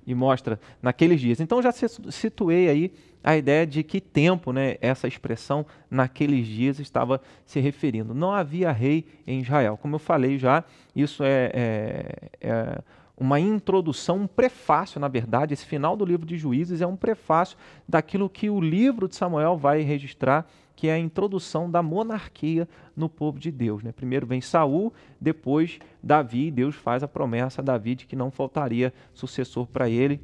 e 0.08 0.16
mostra 0.16 0.58
naqueles 0.82 1.20
dias. 1.20 1.42
Então 1.42 1.62
já 1.62 1.72
situei 1.72 2.70
aí 2.70 2.94
a 3.24 3.36
ideia 3.36 3.66
de 3.66 3.84
que 3.84 4.00
tempo 4.00 4.52
né, 4.52 4.78
essa 4.82 5.08
expressão 5.08 5.66
naqueles 5.90 6.48
dias 6.48 6.80
estava 6.80 7.22
se 7.46 7.60
referindo. 7.60 8.14
Não 8.14 8.32
havia 8.32 8.72
rei 8.72 9.06
em 9.26 9.42
Israel. 9.42 9.78
Como 9.78 9.96
eu 9.96 10.00
falei 10.00 10.38
já, 10.38 10.64
isso 10.96 11.24
é, 11.24 11.52
é, 11.54 12.30
é 12.42 12.82
uma 13.18 13.40
introdução, 13.40 14.18
um 14.22 14.28
prefácio, 14.28 15.00
na 15.00 15.08
verdade. 15.08 15.54
Esse 15.54 15.66
final 15.66 15.98
do 15.98 16.06
livro 16.06 16.26
de 16.26 16.38
Juízes 16.38 16.82
é 16.82 16.88
um 16.88 16.96
prefácio 16.96 17.58
daquilo 17.88 18.30
que 18.30 18.50
o 18.50 18.62
livro 18.62 19.08
de 19.08 19.16
Samuel 19.16 19.58
vai 19.58 19.82
registrar 19.82 20.48
que 20.78 20.88
é 20.88 20.94
a 20.94 21.00
introdução 21.00 21.70
da 21.70 21.82
monarquia 21.82 22.70
no 22.96 23.10
povo 23.10 23.40
de 23.40 23.52
Deus. 23.52 23.82
Né? 23.82 23.92
Primeiro 23.92 24.28
vem 24.28 24.40
Saul, 24.40 24.94
depois 25.20 25.80
Davi, 26.04 26.52
Deus 26.52 26.76
faz 26.76 27.02
a 27.02 27.08
promessa 27.08 27.62
a 27.62 27.66
Davi 27.66 27.96
de 27.96 28.06
que 28.06 28.16
não 28.16 28.30
faltaria 28.30 28.94
sucessor 29.12 29.66
para 29.66 29.90
ele 29.90 30.22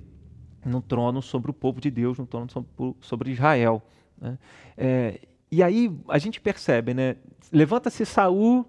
no 0.66 0.82
trono 0.82 1.22
sobre 1.22 1.52
o 1.52 1.54
povo 1.54 1.80
de 1.80 1.92
Deus, 1.92 2.18
no 2.18 2.26
trono 2.26 2.48
sobre, 3.02 3.32
Israel. 3.32 3.82
Né? 4.20 4.38
É, 4.78 5.20
e 5.52 5.62
aí 5.62 5.92
a 6.08 6.18
gente 6.18 6.42
percebe, 6.42 6.94
né? 6.94 7.16
Levanta-se 7.52 8.06
Saul, 8.06 8.66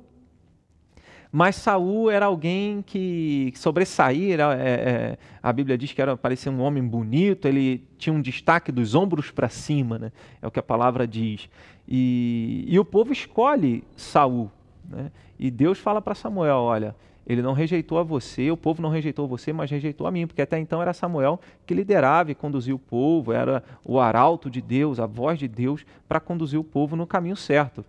mas 1.33 1.57
Saul 1.57 2.11
era 2.11 2.27
alguém 2.27 2.83
que 2.83 3.53
sobressaía, 3.57 4.35
era, 4.35 4.55
é, 4.55 4.69
é, 4.69 5.19
a 5.43 5.53
Bíblia 5.53 5.77
diz 5.77 5.93
que 5.93 6.01
era 6.01 6.17
parecia 6.17 6.53
um 6.53 6.61
homem 6.61 6.87
bonito, 6.87 7.49
ele 7.49 7.89
tinha 7.99 8.13
um 8.13 8.21
destaque 8.21 8.71
dos 8.71 8.95
ombros 8.95 9.31
para 9.31 9.49
cima, 9.49 9.99
né? 9.99 10.13
é 10.41 10.47
o 10.47 10.51
que 10.51 10.61
a 10.61 10.63
palavra 10.63 11.09
diz. 11.09 11.49
E, 11.89 12.65
e 12.69 12.79
o 12.79 12.85
povo 12.85 13.13
escolhe 13.13 13.83
Saul. 13.97 14.51
Né? 14.89 15.11
E 15.39 15.51
Deus 15.51 15.79
fala 15.79 16.01
para 16.01 16.15
Samuel: 16.15 16.57
olha, 16.59 16.95
ele 17.27 17.41
não 17.41 17.53
rejeitou 17.53 17.99
a 17.99 18.03
você, 18.03 18.51
o 18.51 18.57
povo 18.57 18.83
não 18.83 18.91
rejeitou 18.91 19.27
você, 19.27 19.53
mas 19.53 19.71
rejeitou 19.71 20.07
a 20.07 20.11
mim, 20.11 20.27
porque 20.27 20.43
até 20.43 20.59
então 20.59 20.83
era 20.83 20.93
Samuel 20.93 21.41
que 21.67 21.73
liderava 21.73 22.31
e 22.31 22.35
conduzia 22.35 22.75
o 22.75 22.79
povo, 22.79 23.33
era 23.33 23.63
o 23.85 23.99
arauto 23.99 24.51
de 24.51 24.61
Deus, 24.61 25.01
a 25.01 25.07
voz 25.07 25.39
de 25.39 25.49
Deus 25.49 25.87
para 26.07 26.21
conduzir 26.21 26.59
o 26.59 26.65
povo 26.65 26.97
no 26.97 27.07
caminho 27.07 27.37
certo. 27.37 27.85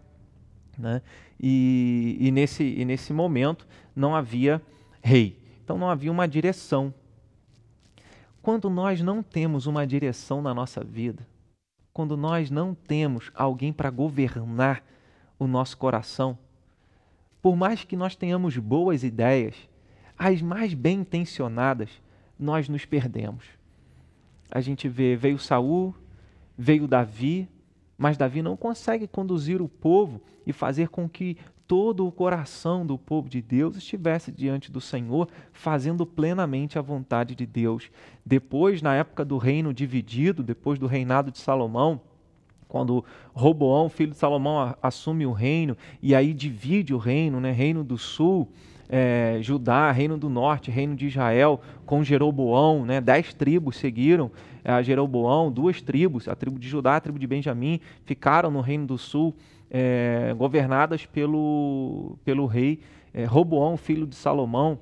Né? 0.77 1.01
E, 1.39 2.17
e, 2.19 2.31
nesse, 2.31 2.63
e 2.63 2.85
nesse 2.85 3.11
momento 3.11 3.67
não 3.95 4.15
havia 4.15 4.61
rei, 5.01 5.37
então 5.63 5.77
não 5.77 5.89
havia 5.89 6.11
uma 6.11 6.27
direção. 6.27 6.93
Quando 8.41 8.69
nós 8.69 9.01
não 9.01 9.21
temos 9.21 9.65
uma 9.65 9.85
direção 9.85 10.41
na 10.41 10.53
nossa 10.53 10.83
vida, 10.83 11.27
quando 11.91 12.15
nós 12.15 12.51
não 12.51 12.73
temos 12.73 13.31
alguém 13.33 13.73
para 13.73 13.89
governar 13.89 14.83
o 15.39 15.47
nosso 15.47 15.77
coração, 15.77 16.37
por 17.45 17.55
mais 17.55 17.83
que 17.83 17.95
nós 17.95 18.15
tenhamos 18.15 18.57
boas 18.57 19.03
ideias, 19.03 19.53
as 20.17 20.41
mais 20.41 20.73
bem 20.73 21.01
intencionadas, 21.01 21.91
nós 22.39 22.67
nos 22.67 22.85
perdemos. 22.85 23.45
A 24.49 24.59
gente 24.61 24.89
vê, 24.89 25.15
veio 25.15 25.37
Saul, 25.37 25.93
veio 26.57 26.87
Davi, 26.87 27.47
mas 27.95 28.17
Davi 28.17 28.41
não 28.41 28.57
consegue 28.57 29.07
conduzir 29.07 29.61
o 29.61 29.69
povo 29.69 30.23
e 30.43 30.51
fazer 30.51 30.89
com 30.89 31.07
que 31.07 31.37
todo 31.67 32.07
o 32.07 32.11
coração 32.11 32.83
do 32.83 32.97
povo 32.97 33.29
de 33.29 33.43
Deus 33.43 33.77
estivesse 33.77 34.31
diante 34.31 34.71
do 34.71 34.81
Senhor, 34.81 35.29
fazendo 35.53 36.03
plenamente 36.03 36.79
a 36.79 36.81
vontade 36.81 37.35
de 37.35 37.45
Deus. 37.45 37.91
Depois, 38.25 38.81
na 38.81 38.95
época 38.95 39.23
do 39.23 39.37
reino 39.37 39.71
dividido, 39.71 40.41
depois 40.41 40.79
do 40.79 40.87
reinado 40.87 41.29
de 41.29 41.37
Salomão, 41.37 42.01
quando 42.75 43.05
Roboão, 43.33 43.87
filho 43.87 44.11
de 44.11 44.17
Salomão, 44.17 44.75
assume 44.83 45.25
o 45.25 45.31
reino 45.31 45.77
e 46.03 46.13
aí 46.13 46.33
divide 46.33 46.93
o 46.93 46.97
reino, 46.97 47.39
né? 47.39 47.49
reino 47.49 47.85
do 47.85 47.97
sul, 47.97 48.49
é, 48.89 49.37
Judá, 49.39 49.89
reino 49.93 50.17
do 50.17 50.27
norte, 50.27 50.69
reino 50.69 50.93
de 50.93 51.07
Israel, 51.07 51.61
com 51.85 52.03
Jeroboão, 52.03 52.85
né? 52.85 52.99
dez 52.99 53.33
tribos 53.33 53.77
seguiram 53.77 54.29
a 54.61 54.81
Jeroboão, 54.81 55.49
duas 55.49 55.81
tribos, 55.81 56.27
a 56.27 56.35
tribo 56.35 56.59
de 56.59 56.67
Judá, 56.67 56.97
a 56.97 56.99
tribo 56.99 57.17
de 57.17 57.25
Benjamim, 57.25 57.79
ficaram 58.03 58.51
no 58.51 58.59
reino 58.59 58.85
do 58.85 58.97
sul 58.97 59.33
é, 59.71 60.35
governadas 60.37 61.05
pelo, 61.05 62.17
pelo 62.25 62.45
rei 62.45 62.81
é, 63.13 63.23
Roboão, 63.23 63.77
filho 63.77 64.05
de 64.05 64.15
Salomão. 64.15 64.79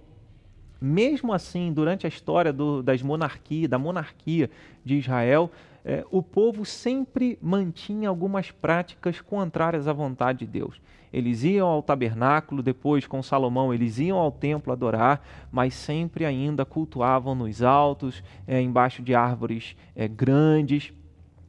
Mesmo 0.81 1.31
assim, 1.31 1.71
durante 1.71 2.07
a 2.07 2.09
história 2.09 2.51
do, 2.51 2.81
das 2.81 3.03
monarquias, 3.03 3.69
da 3.69 3.77
monarquia 3.77 4.49
de 4.83 4.97
Israel, 4.97 5.51
é, 5.85 6.05
o 6.09 6.21
povo 6.23 6.65
sempre 6.65 7.37
mantinha 7.41 8.09
algumas 8.09 8.51
práticas 8.51 9.19
contrárias 9.19 9.87
à 9.87 9.93
vontade 9.93 10.39
de 10.39 10.47
Deus. 10.47 10.81
Eles 11.11 11.43
iam 11.43 11.67
ao 11.67 11.83
tabernáculo, 11.83 12.63
depois 12.63 13.05
com 13.05 13.21
Salomão 13.21 13.73
eles 13.73 13.99
iam 13.99 14.17
ao 14.17 14.31
templo 14.31 14.73
adorar, 14.73 15.23
mas 15.51 15.73
sempre 15.73 16.25
ainda 16.25 16.65
cultuavam 16.65 17.35
nos 17.35 17.61
altos, 17.61 18.23
é, 18.47 18.61
embaixo 18.61 19.01
de 19.03 19.13
árvores 19.13 19.75
é, 19.95 20.07
grandes 20.07 20.91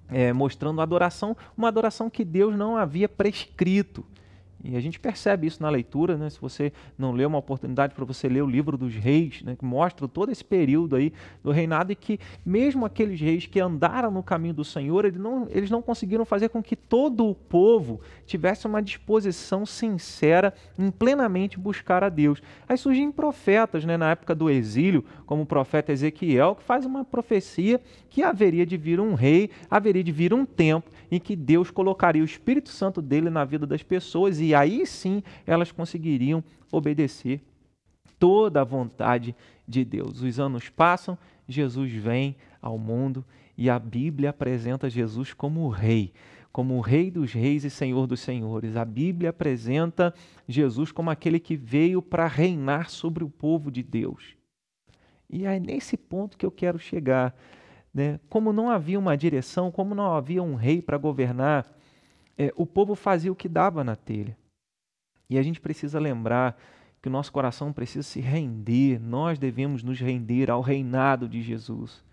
é, 0.09 0.33
mostrando 0.33 0.81
adoração, 0.81 1.37
uma 1.57 1.69
adoração 1.69 2.11
que 2.11 2.25
Deus 2.25 2.57
não 2.57 2.77
havia 2.77 3.09
prescrito. 3.09 4.05
E 4.65 4.77
a 4.77 4.81
gente 4.81 4.99
percebe 4.99 5.47
isso 5.47 5.63
na 5.63 5.69
leitura, 5.69 6.17
né? 6.17 6.31
se 6.31 6.41
você 6.41 6.73
não 6.97 7.13
leu 7.13 7.29
uma 7.29 7.39
oportunidade 7.39 7.95
para 7.95 8.05
você 8.05 8.29
ler 8.29 8.43
o 8.43 8.47
livro 8.47 8.79
dos 8.79 8.95
reis, 8.95 9.43
né? 9.43 9.55
que 9.55 9.65
mostra 9.65 10.09
todo 10.09 10.33
esse 10.33 10.43
período 10.43 10.97
aí 10.97 11.13
do 11.43 11.51
reinado 11.51 11.93
e 11.93 11.95
que 11.95 12.19
mesmo 12.45 12.87
aqueles 12.87 13.21
reis 13.21 13.47
que 13.47 13.61
andaram 13.61 14.11
no 14.11 14.23
caminho 14.23 14.55
do 14.55 14.65
Senhor, 14.65 15.05
eles 15.05 15.21
não, 15.21 15.47
eles 15.51 15.71
não 15.71 15.83
conseguiram 15.83 16.25
fazer 16.25 16.49
com 16.49 16.63
que 16.63 16.75
todo 16.75 17.27
o 17.29 17.35
povo 17.35 18.01
tivesse 18.25 18.67
uma 18.67 18.83
disposição 18.83 19.65
sincera 19.67 20.55
em 20.79 20.91
plenamente 20.91 21.59
buscar 21.59 22.03
a 22.03 22.09
Deus. 22.09 22.43
Aí 22.69 22.77
surgem 22.77 23.11
profetas 23.13 23.85
né? 23.85 23.97
na 23.97 24.11
época 24.11 24.35
do 24.35 24.51
exílio, 24.51 25.05
como 25.27 25.43
o 25.43 25.47
profeta 25.47 25.93
Ezequiel, 25.93 26.55
que 26.55 26.63
faz 26.63 26.85
uma 26.85 27.05
profecia 27.05 27.81
que 28.09 28.23
haveria 28.23 28.67
de 28.67 28.77
vir 28.77 29.01
um 29.01 29.15
rei, 29.15 29.51
haveria 29.71 30.03
de 30.03 30.13
vir 30.13 30.33
um 30.33 30.45
tempo 30.45 30.91
em 31.11 31.21
que 31.21 31.37
Deus 31.37 31.71
colocaria 31.71 32.23
o 32.23 32.25
Espírito 32.25 32.71
Santo 32.71 33.01
dele 33.01 33.31
na 33.31 33.45
vida 33.45 33.67
das 33.67 33.83
pessoas 33.83 34.41
e 34.41 34.55
aí 34.55 34.87
sim 34.87 35.23
elas 35.47 35.71
conseguiriam 35.71 36.43
obedecer 36.71 37.41
toda 38.19 38.61
a 38.61 38.65
vontade 38.65 39.35
de 39.67 39.85
Deus. 39.85 40.23
Os 40.23 40.39
anos 40.41 40.69
passam, 40.69 41.19
Jesus 41.49 41.93
vem 41.93 42.37
ao 42.61 42.79
mundo 42.79 43.25
e 43.57 43.71
a 43.71 43.79
Bíblia 43.79 44.31
apresenta 44.31 44.91
Jesus 44.91 45.33
como 45.33 45.61
o 45.61 45.69
rei, 45.69 46.13
como 46.55 46.77
o 46.77 46.81
rei 46.81 47.11
dos 47.11 47.33
reis 47.33 47.65
e 47.65 47.69
senhor 47.69 48.07
dos 48.07 48.21
senhores. 48.21 48.77
A 48.77 48.85
Bíblia 48.85 49.31
apresenta 49.31 50.15
Jesus 50.47 50.93
como 50.93 51.11
aquele 51.11 51.41
que 51.41 51.57
veio 51.57 52.01
para 52.01 52.29
reinar 52.29 52.91
sobre 52.91 53.25
o 53.25 53.29
povo 53.29 53.73
de 53.73 53.83
Deus. 53.83 54.37
E 55.29 55.47
é 55.47 55.59
nesse 55.59 55.97
ponto 55.97 56.39
que 56.39 56.47
eu 56.47 56.53
quero 56.53 56.79
chegar. 56.79 57.35
Né? 57.93 58.21
Como 58.29 58.53
não 58.53 58.71
havia 58.71 59.01
uma 59.01 59.17
direção, 59.17 59.73
como 59.73 59.97
não 59.97 60.15
havia 60.15 60.45
um 60.45 60.55
rei 60.55 60.81
para 60.81 60.97
governar, 60.97 61.67
é, 62.39 62.53
o 62.55 62.65
povo 62.65 62.95
fazia 62.95 63.33
o 63.33 63.37
que 63.37 63.49
dava 63.49 63.83
na 63.83 63.97
telha. 63.97 64.39
E 65.29 65.37
a 65.37 65.43
gente 65.43 65.61
precisa 65.61 65.99
lembrar 65.99 66.57
que 67.03 67.09
o 67.09 67.13
nosso 67.13 67.33
coração 67.33 67.73
precisa 67.73 68.05
se 68.05 68.21
render, 68.21 69.01
nós 69.01 69.41
devemos 69.41 69.83
nos 69.83 69.99
render 69.99 70.53
ao 70.53 70.61
reinado 70.61 71.29
de 71.29 71.43
Jesus. 71.43 72.05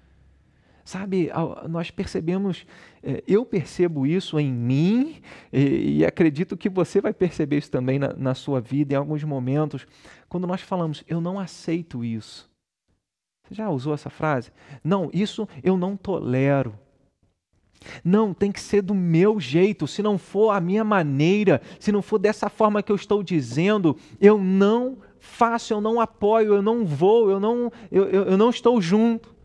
Sabe, 0.83 1.29
nós 1.69 1.91
percebemos, 1.91 2.65
é, 3.03 3.23
eu 3.27 3.45
percebo 3.45 4.05
isso 4.05 4.39
em 4.39 4.51
mim 4.51 5.21
e 5.53 6.03
acredito 6.03 6.57
que 6.57 6.69
você 6.69 6.99
vai 6.99 7.13
perceber 7.13 7.59
isso 7.59 7.69
também 7.69 7.99
na, 7.99 8.13
na 8.13 8.33
sua 8.33 8.59
vida 8.59 8.93
em 8.93 8.97
alguns 8.97 9.23
momentos, 9.23 9.85
quando 10.27 10.47
nós 10.47 10.61
falamos, 10.61 11.03
eu 11.07 11.21
não 11.21 11.39
aceito 11.39 12.03
isso. 12.03 12.49
Você 13.43 13.55
já 13.55 13.69
usou 13.69 13.93
essa 13.93 14.09
frase? 14.09 14.51
Não, 14.83 15.09
isso 15.13 15.47
eu 15.63 15.77
não 15.77 15.95
tolero. 15.95 16.73
Não, 18.03 18.33
tem 18.33 18.51
que 18.51 18.59
ser 18.59 18.81
do 18.81 18.93
meu 18.93 19.39
jeito. 19.39 19.87
Se 19.87 20.01
não 20.01 20.17
for 20.17 20.51
a 20.51 20.61
minha 20.61 20.83
maneira, 20.83 21.61
se 21.79 21.91
não 21.91 22.01
for 22.01 22.17
dessa 22.17 22.49
forma 22.49 22.81
que 22.81 22.91
eu 22.91 22.95
estou 22.95 23.23
dizendo, 23.23 23.97
eu 24.19 24.37
não 24.37 24.97
faço, 25.19 25.73
eu 25.73 25.81
não 25.81 25.99
apoio, 25.99 26.55
eu 26.55 26.61
não 26.61 26.85
vou, 26.85 27.29
eu 27.29 27.39
não, 27.39 27.71
eu, 27.91 28.07
eu, 28.09 28.23
eu 28.23 28.37
não 28.37 28.49
estou 28.49 28.81
junto. 28.81 29.35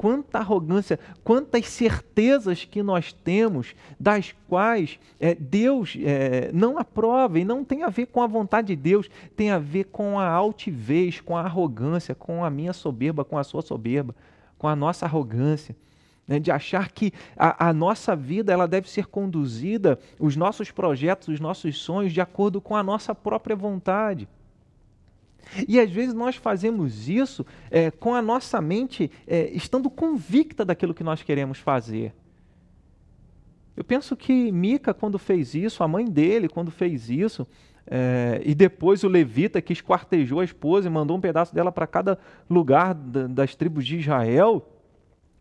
Quanta 0.00 0.38
arrogância, 0.38 0.98
quantas 1.22 1.66
certezas 1.66 2.64
que 2.64 2.82
nós 2.82 3.12
temos, 3.12 3.74
das 3.98 4.34
quais 4.48 4.98
é, 5.20 5.34
Deus 5.34 5.94
é, 6.02 6.50
não 6.54 6.78
aprova 6.78 7.38
e 7.38 7.44
não 7.44 7.62
tem 7.62 7.82
a 7.82 7.90
ver 7.90 8.06
com 8.06 8.22
a 8.22 8.26
vontade 8.26 8.68
de 8.68 8.76
Deus, 8.76 9.10
tem 9.36 9.50
a 9.50 9.58
ver 9.58 9.84
com 9.84 10.18
a 10.18 10.26
altivez, 10.26 11.20
com 11.20 11.36
a 11.36 11.42
arrogância, 11.42 12.14
com 12.14 12.42
a 12.42 12.48
minha 12.48 12.72
soberba, 12.72 13.26
com 13.26 13.36
a 13.36 13.44
sua 13.44 13.60
soberba, 13.60 14.16
com 14.56 14.66
a 14.66 14.74
nossa 14.74 15.04
arrogância 15.04 15.76
né, 16.26 16.38
de 16.38 16.50
achar 16.50 16.90
que 16.90 17.12
a, 17.36 17.68
a, 17.68 17.72
nossa 17.74 18.16
vida 18.16 18.54
ela 18.54 18.66
deve 18.66 18.88
ser 18.88 19.04
conduzida, 19.04 19.98
os 20.18 20.34
nossos 20.34 20.70
projetos, 20.70 21.28
os 21.28 21.40
nossos 21.40 21.76
sonhos, 21.76 22.10
de 22.10 22.22
acordo 22.22 22.58
com 22.58 22.74
a 22.74 22.82
nossa 22.82 23.14
própria 23.14 23.54
vontade. 23.54 24.26
E 25.68 25.80
às 25.80 25.90
vezes 25.90 26.14
nós 26.14 26.36
fazemos 26.36 27.08
isso 27.08 27.44
é, 27.70 27.90
com 27.90 28.14
a 28.14 28.22
nossa 28.22 28.60
mente 28.60 29.10
é, 29.26 29.50
estando 29.50 29.90
convicta 29.90 30.64
daquilo 30.64 30.94
que 30.94 31.04
nós 31.04 31.22
queremos 31.22 31.58
fazer. 31.58 32.14
Eu 33.76 33.84
penso 33.84 34.16
que 34.16 34.52
Mica, 34.52 34.92
quando 34.92 35.18
fez 35.18 35.54
isso, 35.54 35.82
a 35.82 35.88
mãe 35.88 36.04
dele, 36.04 36.48
quando 36.48 36.70
fez 36.70 37.08
isso, 37.08 37.46
é, 37.86 38.40
e 38.44 38.54
depois 38.54 39.02
o 39.02 39.08
levita 39.08 39.60
que 39.60 39.72
esquartejou 39.72 40.40
a 40.40 40.44
esposa 40.44 40.86
e 40.86 40.90
mandou 40.90 41.16
um 41.16 41.20
pedaço 41.20 41.54
dela 41.54 41.72
para 41.72 41.86
cada 41.86 42.18
lugar 42.48 42.94
das 42.94 43.54
tribos 43.54 43.86
de 43.86 43.98
Israel, 43.98 44.68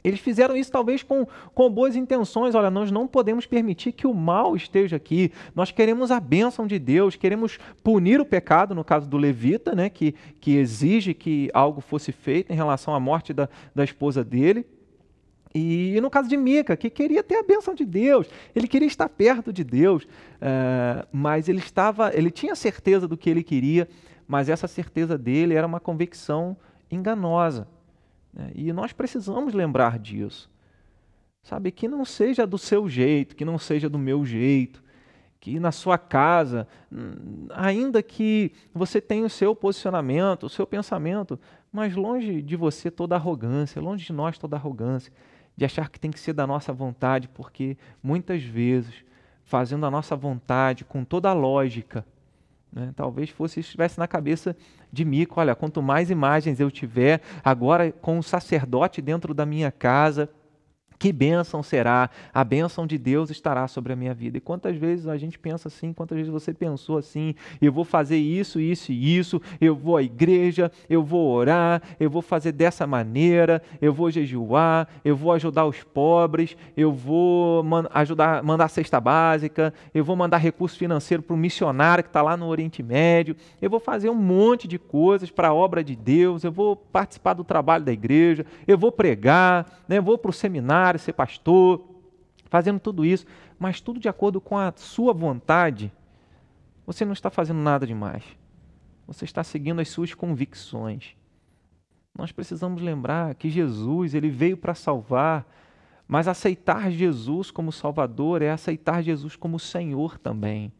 eles 0.03 0.19
fizeram 0.19 0.55
isso 0.55 0.71
talvez 0.71 1.03
com, 1.03 1.27
com 1.53 1.69
boas 1.69 1.95
intenções. 1.95 2.55
Olha, 2.55 2.69
nós 2.69 2.91
não 2.91 3.07
podemos 3.07 3.45
permitir 3.45 3.91
que 3.91 4.07
o 4.07 4.13
mal 4.13 4.55
esteja 4.55 4.95
aqui. 4.95 5.31
Nós 5.53 5.71
queremos 5.71 6.09
a 6.11 6.19
bênção 6.19 6.65
de 6.65 6.79
Deus, 6.79 7.15
queremos 7.15 7.59
punir 7.83 8.21
o 8.21 8.25
pecado, 8.25 8.73
no 8.73 8.83
caso 8.83 9.09
do 9.09 9.17
levita, 9.17 9.75
né, 9.75 9.89
que, 9.89 10.15
que 10.39 10.55
exige 10.55 11.13
que 11.13 11.49
algo 11.53 11.81
fosse 11.81 12.11
feito 12.11 12.51
em 12.51 12.55
relação 12.55 12.95
à 12.95 12.99
morte 12.99 13.33
da, 13.33 13.49
da 13.75 13.83
esposa 13.83 14.23
dele. 14.23 14.65
E, 15.53 15.99
no 16.01 16.09
caso 16.09 16.29
de 16.29 16.37
Mica, 16.37 16.77
que 16.77 16.89
queria 16.89 17.23
ter 17.23 17.35
a 17.35 17.43
bênção 17.43 17.73
de 17.73 17.83
Deus, 17.83 18.27
ele 18.55 18.67
queria 18.67 18.87
estar 18.87 19.09
perto 19.09 19.51
de 19.51 19.63
Deus, 19.63 20.03
uh, 20.03 21.07
mas 21.11 21.49
ele 21.49 21.57
estava, 21.57 22.11
ele 22.13 22.29
tinha 22.29 22.55
certeza 22.55 23.07
do 23.07 23.17
que 23.17 23.29
ele 23.29 23.41
queria, 23.41 23.89
mas 24.27 24.47
essa 24.47 24.67
certeza 24.67 25.17
dele 25.17 25.55
era 25.55 25.65
uma 25.65 25.79
convicção 25.79 26.55
enganosa. 26.91 27.67
Né? 28.39 28.51
E 28.55 28.71
nós 28.71 28.93
precisamos 28.93 29.53
lembrar 29.53 29.99
disso. 29.99 30.49
Sabe, 31.43 31.71
que 31.71 31.87
não 31.87 32.05
seja 32.05 32.45
do 32.45 32.57
seu 32.57 32.87
jeito, 32.87 33.35
que 33.35 33.45
não 33.45 33.57
seja 33.57 33.89
do 33.89 33.97
meu 33.97 34.25
jeito, 34.25 34.83
que 35.39 35.59
na 35.59 35.71
sua 35.71 35.97
casa, 35.97 36.67
hum, 36.91 37.47
ainda 37.51 38.03
que 38.03 38.51
você 38.73 38.99
tenha 38.99 39.25
o 39.25 39.29
seu 39.29 39.55
posicionamento, 39.55 40.45
o 40.45 40.49
seu 40.49 40.67
pensamento, 40.67 41.39
mas 41.71 41.95
longe 41.95 42.41
de 42.41 42.55
você 42.55 42.91
toda 42.91 43.15
arrogância, 43.15 43.81
longe 43.81 44.05
de 44.05 44.13
nós 44.13 44.37
toda 44.37 44.57
arrogância, 44.57 45.13
de 45.55 45.65
achar 45.65 45.89
que 45.89 45.99
tem 45.99 46.11
que 46.11 46.19
ser 46.19 46.33
da 46.33 46.45
nossa 46.45 46.73
vontade, 46.73 47.27
porque 47.29 47.77
muitas 48.03 48.43
vezes, 48.43 48.93
fazendo 49.43 49.85
a 49.85 49.91
nossa 49.91 50.15
vontade 50.15 50.83
com 50.83 51.03
toda 51.03 51.29
a 51.29 51.33
lógica, 51.33 52.05
né? 52.71 52.91
Talvez 52.95 53.29
fosse 53.29 53.59
estivesse 53.59 53.97
na 53.99 54.07
cabeça 54.07 54.55
de 54.91 55.03
Mico, 55.03 55.39
olha, 55.39 55.55
quanto 55.55 55.81
mais 55.81 56.09
imagens 56.09 56.59
eu 56.59 56.69
tiver, 56.69 57.21
agora 57.43 57.91
com 57.91 58.17
o 58.17 58.23
sacerdote 58.23 59.01
dentro 59.01 59.33
da 59.33 59.45
minha 59.45 59.71
casa, 59.71 60.29
que 60.99 61.13
bênção 61.13 61.63
será, 61.63 62.09
a 62.33 62.43
bênção 62.43 62.85
de 62.85 62.97
Deus 62.97 63.29
estará 63.29 63.65
sobre 63.69 63.93
a 63.93 63.95
minha 63.95 64.13
vida. 64.13 64.37
E 64.37 64.41
quantas 64.41 64.75
vezes 64.75 65.07
a 65.07 65.17
gente 65.17 65.39
pensa 65.39 65.69
assim, 65.69 65.93
quantas 65.93 66.17
vezes 66.17 66.31
você 66.31 66.53
pensou 66.53 66.97
assim, 66.97 67.33
eu 67.61 67.71
vou 67.71 67.85
fazer 67.85 68.17
isso, 68.17 68.59
isso 68.59 68.91
e 68.91 69.17
isso, 69.17 69.41
eu 69.61 69.73
vou 69.73 69.95
à 69.95 70.03
igreja, 70.03 70.69
eu 70.89 71.01
vou 71.01 71.31
orar, 71.31 71.81
eu 71.99 72.09
vou 72.09 72.21
fazer 72.21 72.51
dessa 72.51 72.85
maneira, 72.85 73.61
eu 73.81 73.93
vou 73.93 74.11
jejuar, 74.11 74.89
eu 75.05 75.15
vou 75.15 75.31
ajudar 75.31 75.65
os 75.65 75.81
pobres, 75.83 76.57
eu 76.75 76.91
vou 76.91 77.63
man 77.63 77.87
ajudar, 77.93 78.43
mandar 78.43 78.67
cesta 78.67 78.99
básica, 78.99 79.73
eu 79.93 80.03
vou 80.03 80.17
mandar 80.17 80.37
recurso 80.37 80.77
financeiro 80.77 81.23
para 81.23 81.33
o 81.33 81.37
missionário 81.37 82.03
que 82.03 82.09
está 82.09 82.21
lá 82.21 82.35
no 82.35 82.47
Oriente 82.47 82.83
Médio, 82.83 83.37
eu 83.61 83.69
vou 83.69 83.79
fazer 83.79 84.09
um 84.09 84.15
monte 84.15 84.67
de 84.67 84.77
coisas 84.77 85.31
para 85.31 85.47
a 85.47 85.53
obra 85.53 85.81
de 85.81 85.95
Deus, 85.95 86.43
eu 86.43 86.51
vou 86.51 86.75
participar 86.75 87.33
do 87.33 87.45
trabalho 87.45 87.85
da 87.85 87.93
igreja, 87.93 88.45
eu 88.67 88.77
vou 88.77 88.91
pregar, 88.91 89.65
né, 89.87 89.97
eu 89.99 90.03
vou 90.03 90.17
para 90.17 90.29
o 90.29 90.33
seminário, 90.33 90.88
missionário, 90.89 90.99
ser 90.99 91.13
pastor, 91.13 91.85
fazendo 92.45 92.79
tudo 92.79 93.05
isso, 93.05 93.25
mas 93.57 93.81
tudo 93.81 93.99
de 93.99 94.09
acordo 94.09 94.41
com 94.41 94.57
a 94.57 94.73
sua 94.75 95.13
vontade, 95.13 95.91
você 96.85 97.05
não 97.05 97.13
está 97.13 97.29
fazendo 97.29 97.59
nada 97.59 97.85
demais. 97.85 98.23
Você 99.07 99.25
está 99.25 99.43
seguindo 99.43 99.81
as 99.81 99.89
suas 99.89 100.13
convicções. 100.13 101.15
Nós 102.17 102.31
precisamos 102.31 102.81
lembrar 102.81 103.35
que 103.35 103.49
Jesus, 103.49 104.13
ele 104.13 104.29
veio 104.29 104.57
para 104.57 104.73
salvar, 104.73 105.47
mas 106.07 106.27
aceitar 106.27 106.91
Jesus 106.91 107.51
como 107.51 107.71
Salvador 107.71 108.41
é 108.41 108.49
aceitar 108.49 109.03
Jesus 109.03 109.35
como 109.35 109.59
Senhor 109.59 110.17
também. 110.17 110.71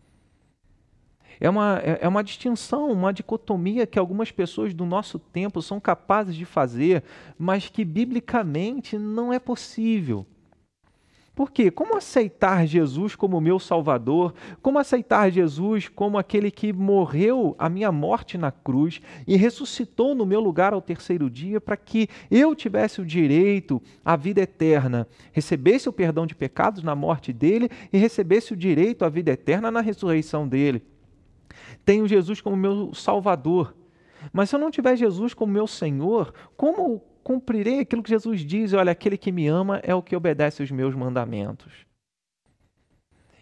É 1.40 1.50
uma, 1.50 1.80
é, 1.80 2.00
é 2.02 2.08
uma 2.08 2.24
distinção, 2.24 2.92
uma 2.92 3.14
dicotomia 3.14 3.88
que 3.88 3.98
algumas 3.98 4.32
pessoas 4.32 4.74
do 4.74 4.86
nosso 4.86 5.18
tempo 5.18 5.62
são 5.62 5.80
capazes 5.80 6.36
de 6.36 6.46
fazer, 6.46 7.04
mas 7.38 7.70
que 7.70 7.86
biblicamente 7.86 8.98
não 8.98 9.32
é 9.32 9.40
possível. 9.40 10.26
Por 11.40 11.52
quê? 11.52 11.72
Como 11.72 11.96
aceitar 11.96 12.68
Jesus 12.68 13.16
como 13.16 13.40
meu 13.40 13.60
Salvador? 13.60 14.34
Como 14.62 14.78
aceitar 14.78 15.32
Jesus 15.32 15.88
como 15.88 16.18
aquele 16.18 16.52
que 16.52 16.74
morreu 16.74 17.56
a 17.58 17.70
minha 17.70 17.94
morte 17.94 18.38
na 18.38 18.52
cruz 18.52 19.00
e 19.26 19.38
ressuscitou 19.38 20.14
no 20.14 20.26
meu 20.26 20.42
lugar 20.42 20.74
ao 20.74 20.82
terceiro 20.82 21.30
dia 21.30 21.62
para 21.62 21.78
que 21.78 22.10
eu 22.30 22.54
tivesse 22.54 23.00
o 23.00 23.06
direito 23.06 23.82
à 24.04 24.18
vida 24.18 24.42
eterna, 24.42 25.08
recebesse 25.32 25.88
o 25.88 25.94
perdão 25.94 26.28
de 26.28 26.36
pecados 26.36 26.84
na 26.84 26.94
morte 26.94 27.32
dele 27.32 27.70
e 27.94 27.98
recebesse 27.98 28.52
o 28.52 28.58
direito 28.58 29.06
à 29.06 29.10
vida 29.10 29.32
eterna 29.32 29.72
na 29.72 29.80
ressurreição 29.80 30.46
dele? 30.46 30.84
Tenho 31.86 32.08
Jesus 32.08 32.42
como 32.42 32.56
meu 32.56 32.94
Salvador. 32.94 33.76
Mas 34.34 34.50
se 34.50 34.56
eu 34.56 34.60
não 34.60 34.72
tiver 34.72 34.96
Jesus 34.96 35.34
como 35.34 35.54
meu 35.54 35.68
Senhor, 35.68 36.34
como 36.58 37.02
cumprirei 37.24 37.80
aquilo 37.80 38.04
que 38.04 38.10
Jesus 38.10 38.42
diz? 38.42 38.74
Olha, 38.74 38.92
aquele 38.92 39.18
que 39.18 39.32
me 39.32 39.48
ama 39.48 39.80
é 39.84 39.94
o 39.94 40.02
que 40.02 40.16
obedece 40.16 40.64
os 40.64 40.72
meus 40.72 40.96
mandamentos. 40.96 41.86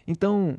Então, 0.06 0.58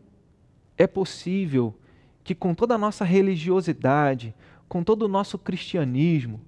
é 0.78 0.88
possível 0.88 1.76
que 2.24 2.36
com 2.36 2.54
toda 2.54 2.76
a 2.76 2.78
nossa 2.78 3.04
religiosidade, 3.04 4.36
com 4.68 4.84
todo 4.84 5.04
o 5.04 5.08
nosso 5.08 5.38
cristianismo, 5.38 6.42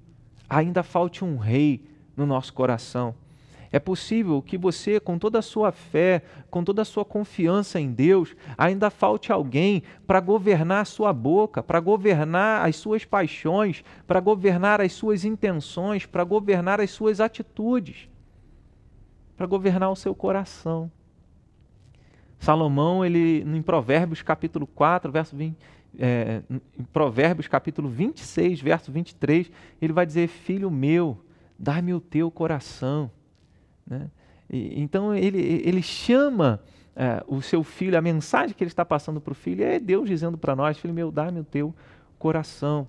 ainda 0.49 0.83
falte 0.83 1.23
um 1.25 1.37
rei 1.37 1.83
no 2.15 2.25
nosso 2.25 2.53
coração. 2.53 3.15
É 3.71 3.79
possível 3.79 4.41
que 4.41 4.57
você, 4.57 4.99
com 4.99 5.17
toda 5.17 5.39
a 5.39 5.41
sua 5.41 5.71
fé, 5.71 6.21
com 6.49 6.61
toda 6.61 6.81
a 6.81 6.85
sua 6.85 7.05
confiança 7.05 7.79
em 7.79 7.89
Deus, 7.89 8.35
ainda 8.57 8.89
falte 8.89 9.31
alguém 9.31 9.81
para 10.05 10.19
governar 10.19 10.81
a 10.81 10.85
sua 10.85 11.13
boca, 11.13 11.63
para 11.63 11.79
governar 11.79 12.67
as 12.67 12.75
suas 12.75 13.05
paixões, 13.05 13.81
para 14.05 14.19
governar 14.19 14.81
as 14.81 14.91
suas 14.91 15.23
intenções, 15.23 16.05
para 16.05 16.25
governar 16.25 16.81
as 16.81 16.91
suas 16.91 17.21
atitudes, 17.21 18.09
para 19.37 19.45
governar 19.45 19.89
o 19.89 19.95
seu 19.95 20.13
coração. 20.13 20.91
Salomão, 22.37 23.05
ele, 23.05 23.41
em 23.41 23.61
Provérbios 23.61 24.21
capítulo 24.21 24.67
4, 24.67 25.09
verso 25.09 25.33
20, 25.33 25.55
é, 25.97 26.41
em 26.49 26.83
Provérbios 26.91 27.47
capítulo 27.47 27.87
26, 27.87 28.59
verso 28.59 28.91
23, 28.91 29.49
ele 29.81 29.93
vai 29.93 30.05
dizer: 30.05 30.27
Filho 30.27 30.69
meu, 30.69 31.23
dá-me 31.57 31.93
o 31.93 32.01
teu 32.01 32.29
coração 32.29 33.09
né? 33.91 34.09
E, 34.49 34.81
então 34.81 35.13
ele, 35.13 35.61
ele 35.65 35.83
chama 35.83 36.61
é, 36.95 37.23
o 37.27 37.41
seu 37.41 37.63
filho, 37.63 37.97
a 37.97 38.01
mensagem 38.01 38.55
que 38.55 38.63
ele 38.63 38.71
está 38.71 38.85
passando 38.85 39.19
para 39.19 39.31
o 39.31 39.35
filho 39.35 39.63
é 39.63 39.77
Deus 39.77 40.07
dizendo 40.09 40.37
para 40.37 40.55
nós: 40.55 40.77
Filho 40.77 40.93
meu, 40.93 41.11
dá-me 41.11 41.41
o 41.41 41.43
teu 41.43 41.75
coração. 42.17 42.87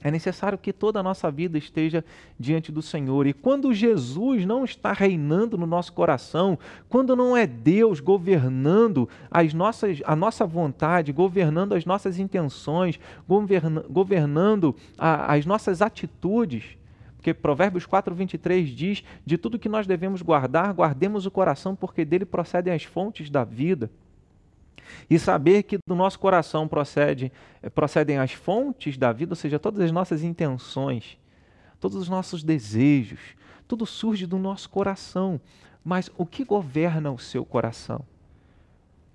É 0.00 0.12
necessário 0.12 0.56
que 0.56 0.72
toda 0.72 1.00
a 1.00 1.02
nossa 1.02 1.28
vida 1.28 1.58
esteja 1.58 2.04
diante 2.38 2.70
do 2.70 2.80
Senhor. 2.80 3.26
E 3.26 3.32
quando 3.32 3.74
Jesus 3.74 4.46
não 4.46 4.64
está 4.64 4.92
reinando 4.92 5.58
no 5.58 5.66
nosso 5.66 5.92
coração, 5.92 6.56
quando 6.88 7.16
não 7.16 7.36
é 7.36 7.48
Deus 7.48 7.98
governando 7.98 9.08
as 9.28 9.52
nossas, 9.52 10.00
a 10.04 10.14
nossa 10.14 10.46
vontade, 10.46 11.12
governando 11.12 11.72
as 11.72 11.84
nossas 11.84 12.16
intenções, 12.20 13.00
governa, 13.26 13.84
governando 13.90 14.72
a, 14.96 15.34
as 15.34 15.44
nossas 15.44 15.82
atitudes, 15.82 16.77
porque 17.18 17.34
Provérbios 17.34 17.84
4, 17.84 18.14
23 18.14 18.68
diz: 18.68 19.04
De 19.26 19.36
tudo 19.36 19.58
que 19.58 19.68
nós 19.68 19.86
devemos 19.86 20.22
guardar, 20.22 20.72
guardemos 20.72 21.26
o 21.26 21.30
coração, 21.30 21.74
porque 21.74 22.04
dele 22.04 22.24
procedem 22.24 22.72
as 22.72 22.84
fontes 22.84 23.28
da 23.28 23.42
vida. 23.42 23.90
E 25.10 25.18
saber 25.18 25.64
que 25.64 25.78
do 25.86 25.96
nosso 25.96 26.18
coração 26.18 26.68
procede, 26.68 27.30
eh, 27.60 27.68
procedem 27.68 28.18
as 28.18 28.32
fontes 28.32 28.96
da 28.96 29.12
vida, 29.12 29.32
ou 29.32 29.36
seja, 29.36 29.58
todas 29.58 29.80
as 29.80 29.90
nossas 29.90 30.22
intenções, 30.22 31.18
todos 31.80 31.96
os 31.96 32.08
nossos 32.08 32.44
desejos, 32.44 33.20
tudo 33.66 33.84
surge 33.84 34.24
do 34.24 34.38
nosso 34.38 34.70
coração. 34.70 35.40
Mas 35.84 36.10
o 36.16 36.24
que 36.24 36.44
governa 36.44 37.10
o 37.10 37.18
seu 37.18 37.44
coração? 37.44 38.04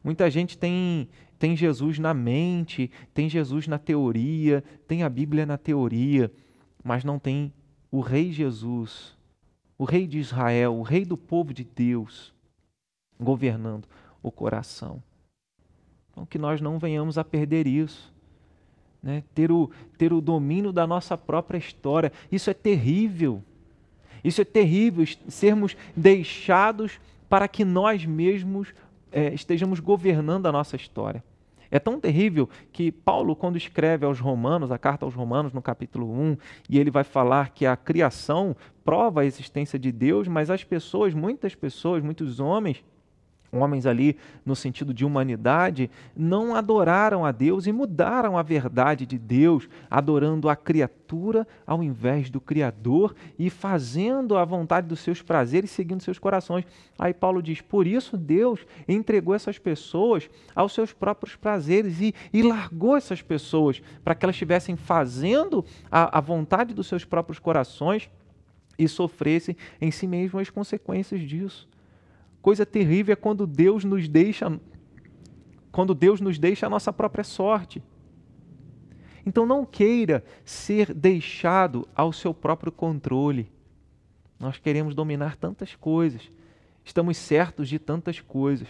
Muita 0.03 0.29
gente 0.29 0.57
tem, 0.57 1.07
tem 1.39 1.55
Jesus 1.55 1.97
na 1.97 2.13
mente, 2.13 2.91
tem 3.13 3.29
Jesus 3.29 3.65
na 3.65 3.79
teoria, 3.79 4.61
tem 4.87 5.03
a 5.03 5.09
Bíblia 5.09 5.45
na 5.45 5.57
teoria, 5.57 6.29
mas 6.83 7.05
não 7.05 7.17
tem 7.17 7.53
o 7.93 8.01
Rei 8.01 8.31
Jesus, 8.31 9.15
o 9.77 9.85
Rei 9.85 10.07
de 10.07 10.17
Israel, 10.17 10.73
o 10.73 10.81
Rei 10.81 11.05
do 11.05 11.15
povo 11.15 11.53
de 11.53 11.63
Deus, 11.63 12.33
governando 13.19 13.87
o 14.23 14.31
coração. 14.31 14.99
Então, 16.09 16.25
que 16.25 16.39
nós 16.39 16.59
não 16.59 16.79
venhamos 16.79 17.19
a 17.19 17.23
perder 17.23 17.67
isso. 17.67 18.11
Né? 19.01 19.23
Ter, 19.35 19.51
o, 19.51 19.69
ter 19.95 20.11
o 20.11 20.21
domínio 20.21 20.71
da 20.71 20.87
nossa 20.87 21.15
própria 21.15 21.59
história. 21.59 22.11
Isso 22.31 22.49
é 22.49 22.53
terrível. 22.55 23.43
Isso 24.23 24.41
é 24.41 24.45
terrível, 24.45 25.05
sermos 25.27 25.77
deixados 25.95 26.99
para 27.29 27.47
que 27.47 27.63
nós 27.63 28.07
mesmos 28.07 28.73
é, 29.11 29.31
estejamos 29.35 29.79
governando 29.79 30.47
a 30.47 30.51
nossa 30.51 30.75
história. 30.75 31.23
É 31.73 31.79
tão 31.79 31.99
terrível 31.99 32.47
que 32.71 32.91
Paulo, 32.91 33.35
quando 33.35 33.57
escreve 33.57 34.05
aos 34.05 34.19
Romanos, 34.19 34.71
a 34.71 34.77
carta 34.77 35.05
aos 35.05 35.15
Romanos, 35.15 35.53
no 35.53 35.59
capítulo 35.59 36.07
1, 36.07 36.37
e 36.69 36.77
ele 36.77 36.91
vai 36.91 37.03
falar 37.03 37.49
que 37.49 37.65
a 37.65 37.75
criação 37.75 38.55
prova 38.85 39.21
a 39.21 39.25
existência 39.25 39.79
de 39.79 39.91
Deus, 39.91 40.27
mas 40.27 40.51
as 40.51 40.63
pessoas, 40.63 41.15
muitas 41.15 41.55
pessoas, 41.55 42.03
muitos 42.03 42.39
homens, 42.39 42.83
homens 43.53 43.85
ali 43.85 44.17
no 44.45 44.55
sentido 44.55 44.93
de 44.93 45.05
humanidade, 45.05 45.89
não 46.15 46.55
adoraram 46.55 47.25
a 47.25 47.31
Deus 47.31 47.67
e 47.67 47.71
mudaram 47.71 48.37
a 48.37 48.41
verdade 48.41 49.05
de 49.05 49.17
Deus, 49.17 49.69
adorando 49.89 50.49
a 50.49 50.55
criatura 50.55 51.47
ao 51.65 51.83
invés 51.83 52.29
do 52.29 52.41
Criador 52.41 53.15
e 53.37 53.49
fazendo 53.49 54.35
a 54.35 54.43
vontade 54.43 54.87
dos 54.87 54.99
seus 54.99 55.21
prazeres, 55.21 55.71
seguindo 55.71 56.01
seus 56.01 56.17
corações. 56.17 56.65
Aí 56.97 57.13
Paulo 57.13 57.41
diz: 57.41 57.61
por 57.61 57.85
isso 57.85 58.17
Deus 58.17 58.65
entregou 58.87 59.35
essas 59.35 59.59
pessoas 59.59 60.29
aos 60.55 60.73
seus 60.73 60.91
próprios 60.91 61.35
prazeres 61.35 62.01
e, 62.01 62.13
e 62.33 62.41
largou 62.41 62.97
essas 62.97 63.21
pessoas 63.21 63.81
para 64.03 64.15
que 64.15 64.25
elas 64.25 64.35
estivessem 64.35 64.75
fazendo 64.75 65.63
a, 65.91 66.17
a 66.17 66.21
vontade 66.21 66.73
dos 66.73 66.87
seus 66.87 67.05
próprios 67.05 67.39
corações 67.39 68.09
e 68.77 68.87
sofressem 68.87 69.55
em 69.79 69.91
si 69.91 70.07
mesmo 70.07 70.39
as 70.39 70.49
consequências 70.49 71.21
disso. 71.21 71.67
Coisa 72.43 72.65
terrível 72.65 73.13
é 73.13 73.15
quando 73.15 73.47
Deus 73.47 73.85
nos 73.85 74.09
deixa 74.09 74.59
quando 75.71 75.95
Deus 75.95 76.19
nos 76.19 76.37
deixa 76.37 76.67
a 76.67 76.69
nossa 76.69 76.91
própria 76.91 77.23
sorte. 77.23 77.81
Então 79.25 79.45
não 79.45 79.65
queira 79.65 80.23
ser 80.43 80.93
deixado 80.93 81.87
ao 81.95 82.11
seu 82.11 82.33
próprio 82.33 82.71
controle. 82.71 83.49
Nós 84.37 84.59
queremos 84.59 84.93
dominar 84.93 85.37
tantas 85.37 85.73
coisas, 85.73 86.29
estamos 86.83 87.15
certos 87.15 87.69
de 87.69 87.79
tantas 87.79 88.19
coisas. 88.19 88.67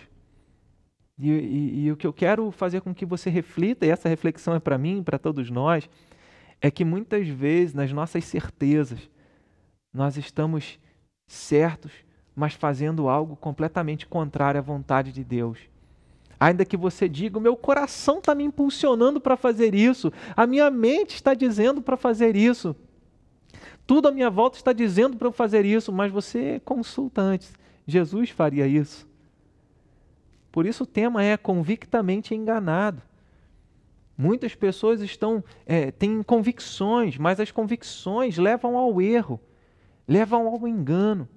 E, 1.18 1.32
e, 1.32 1.86
e, 1.86 1.92
o 1.92 1.98
que 1.98 2.06
eu 2.06 2.14
quero 2.14 2.52
fazer 2.52 2.80
com 2.82 2.94
que 2.94 3.08
você 3.08 3.30
reflita, 3.30 3.88
e 3.88 3.90
essa 3.90 4.08
reflexão 4.08 4.54
é 4.54 4.60
para 4.60 4.78
mim, 4.78 5.02
para 5.02 5.18
todos 5.18 5.50
nós, 5.50 5.90
é 6.62 6.70
que 6.70 6.86
muitas 6.86 7.28
vezes 7.28 7.74
nas 7.74 7.92
nossas 7.92 8.24
certezas 8.24 9.10
nós 9.92 10.16
estamos 10.16 10.80
certos 11.28 11.92
mas 12.36 12.54
fazendo 12.54 13.08
algo 13.08 13.36
completamente 13.36 14.08
contrário 14.08 14.60
à 14.60 14.62
vontade 14.62 15.12
de 15.12 15.24
Deus. 15.24 15.60
Ainda 16.40 16.66
que 16.66 16.76
você 16.76 17.08
diga, 17.08 17.38
o 17.38 17.42
meu 17.42 17.56
coração 17.56 18.18
está 18.18 18.36
me 18.36 18.44
impulsionando 18.44 19.22
para 19.22 19.38
fazer 19.38 19.74
isso, 19.74 20.12
a 20.36 20.46
minha 20.46 20.70
mente 20.70 21.16
está 21.16 21.34
dizendo 21.34 21.82
para 21.82 21.96
fazer 21.96 22.36
isso, 22.36 22.76
tudo 23.86 24.08
à 24.08 24.12
minha 24.12 24.30
volta 24.30 24.58
está 24.58 24.74
dizendo 24.74 25.18
para 25.18 25.28
eu 25.28 25.32
fazer 25.32 25.66
isso, 25.66 25.92
mas 25.92 26.12
você 26.12 26.62
consulta 26.64 27.22
antes. 27.22 27.54
Jesus 27.86 28.30
faria 28.30 28.66
isso. 28.66 29.08
Por 30.52 30.66
isso 30.66 30.84
o 30.84 30.88
tema 30.88 31.24
é 31.24 31.36
convictamente 31.36 32.34
enganado. 32.34 33.02
Muitas 34.18 34.54
pessoas 34.56 35.02
estão 35.02 35.44
é, 35.66 35.92
têm 35.92 36.22
convicções, 36.22 37.18
mas 37.18 37.40
as 37.40 37.52
convicções 37.52 38.38
levam 38.38 38.78
ao 38.78 39.02
erro, 39.02 39.40
levam 40.08 40.48
ao 40.48 40.68
engano. 40.68 41.28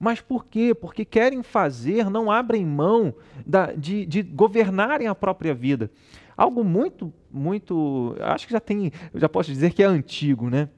Mas 0.00 0.18
por 0.22 0.46
quê? 0.46 0.74
Porque 0.74 1.04
querem 1.04 1.42
fazer, 1.42 2.08
não 2.08 2.30
abrem 2.30 2.64
mão 2.64 3.14
da, 3.46 3.66
de, 3.72 4.06
de 4.06 4.22
governarem 4.22 5.06
a 5.06 5.14
própria 5.14 5.52
vida. 5.52 5.90
Algo 6.34 6.64
muito, 6.64 7.12
muito, 7.30 8.16
acho 8.18 8.46
que 8.46 8.52
já 8.54 8.60
tem, 8.60 8.90
já 9.14 9.28
posso 9.28 9.52
dizer 9.52 9.74
que 9.74 9.82
é 9.82 9.86
antigo, 9.86 10.48
né? 10.48 10.70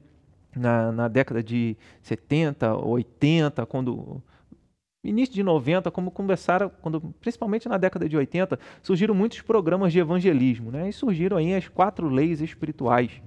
Na, 0.53 0.91
na 0.91 1.07
década 1.07 1.41
de 1.41 1.77
70, 2.01 2.75
80, 2.75 3.65
quando 3.65 4.21
início 5.01 5.33
de 5.33 5.41
90, 5.41 5.89
como 5.89 6.11
conversaram, 6.11 6.69
quando, 6.81 6.99
principalmente 7.21 7.67
na 7.69 7.77
década 7.77 8.07
de 8.07 8.17
80, 8.17 8.59
surgiram 8.81 9.15
muitos 9.15 9.41
programas 9.41 9.93
de 9.93 9.99
evangelismo, 9.99 10.69
né? 10.69 10.89
E 10.89 10.93
surgiram 10.93 11.37
aí 11.37 11.55
as 11.55 11.69
quatro 11.69 12.09
leis 12.09 12.41
espirituais. 12.41 13.21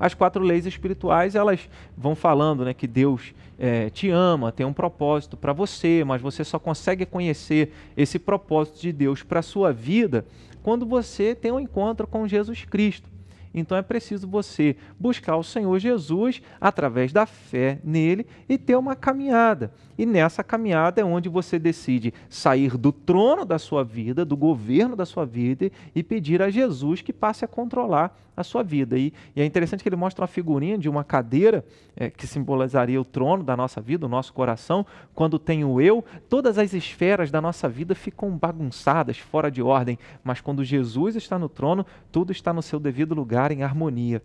As 0.00 0.14
quatro 0.14 0.42
leis 0.42 0.64
espirituais, 0.64 1.34
elas 1.34 1.68
vão 1.94 2.14
falando 2.14 2.64
né, 2.64 2.72
que 2.72 2.86
Deus 2.86 3.34
é, 3.58 3.90
te 3.90 4.08
ama, 4.08 4.50
tem 4.50 4.64
um 4.64 4.72
propósito 4.72 5.36
para 5.36 5.52
você, 5.52 6.02
mas 6.02 6.22
você 6.22 6.42
só 6.42 6.58
consegue 6.58 7.04
conhecer 7.04 7.70
esse 7.94 8.18
propósito 8.18 8.80
de 8.80 8.90
Deus 8.90 9.22
para 9.22 9.40
a 9.40 9.42
sua 9.42 9.70
vida 9.70 10.24
quando 10.62 10.86
você 10.86 11.34
tem 11.34 11.52
um 11.52 11.60
encontro 11.60 12.06
com 12.06 12.26
Jesus 12.26 12.64
Cristo. 12.64 13.08
Então 13.52 13.76
é 13.76 13.82
preciso 13.82 14.28
você 14.28 14.76
buscar 14.98 15.36
o 15.36 15.42
Senhor 15.42 15.78
Jesus 15.78 16.40
através 16.60 17.12
da 17.12 17.26
fé 17.26 17.80
nele 17.82 18.26
e 18.48 18.56
ter 18.56 18.76
uma 18.76 18.94
caminhada. 18.94 19.72
E 19.98 20.06
nessa 20.06 20.42
caminhada 20.42 21.00
é 21.00 21.04
onde 21.04 21.28
você 21.28 21.58
decide 21.58 22.14
sair 22.28 22.76
do 22.76 22.90
trono 22.92 23.44
da 23.44 23.58
sua 23.58 23.84
vida, 23.84 24.24
do 24.24 24.36
governo 24.36 24.96
da 24.96 25.04
sua 25.04 25.26
vida 25.26 25.70
e 25.94 26.02
pedir 26.02 26.40
a 26.40 26.48
Jesus 26.48 27.02
que 27.02 27.12
passe 27.12 27.44
a 27.44 27.48
controlar 27.48 28.16
a 28.36 28.42
sua 28.42 28.62
vida. 28.62 28.98
E, 28.98 29.12
e 29.36 29.40
é 29.40 29.44
interessante 29.44 29.82
que 29.82 29.88
ele 29.88 29.96
mostra 29.96 30.22
uma 30.22 30.28
figurinha 30.28 30.78
de 30.78 30.88
uma 30.88 31.04
cadeira 31.04 31.64
é, 31.94 32.10
que 32.10 32.26
simbolizaria 32.26 33.00
o 33.00 33.04
trono 33.04 33.44
da 33.44 33.56
nossa 33.56 33.80
vida, 33.80 34.06
o 34.06 34.08
nosso 34.08 34.32
coração. 34.32 34.86
Quando 35.14 35.38
tem 35.38 35.64
o 35.64 35.80
eu, 35.80 36.04
todas 36.28 36.58
as 36.58 36.72
esferas 36.72 37.30
da 37.30 37.40
nossa 37.40 37.68
vida 37.68 37.94
ficam 37.94 38.30
bagunçadas, 38.30 39.18
fora 39.18 39.50
de 39.50 39.62
ordem. 39.62 39.98
Mas 40.24 40.40
quando 40.40 40.64
Jesus 40.64 41.16
está 41.16 41.38
no 41.38 41.48
trono, 41.48 41.84
tudo 42.10 42.32
está 42.32 42.52
no 42.52 42.62
seu 42.62 42.80
devido 42.80 43.14
lugar, 43.14 43.39
em 43.50 43.62
harmonia. 43.62 44.22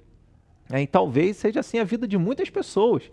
É, 0.72 0.82
e 0.82 0.88
talvez 0.88 1.38
seja 1.38 1.60
assim 1.60 1.80
a 1.80 1.84
vida 1.84 2.08
de 2.08 2.18
muitas 2.18 2.50
pessoas 2.50 3.10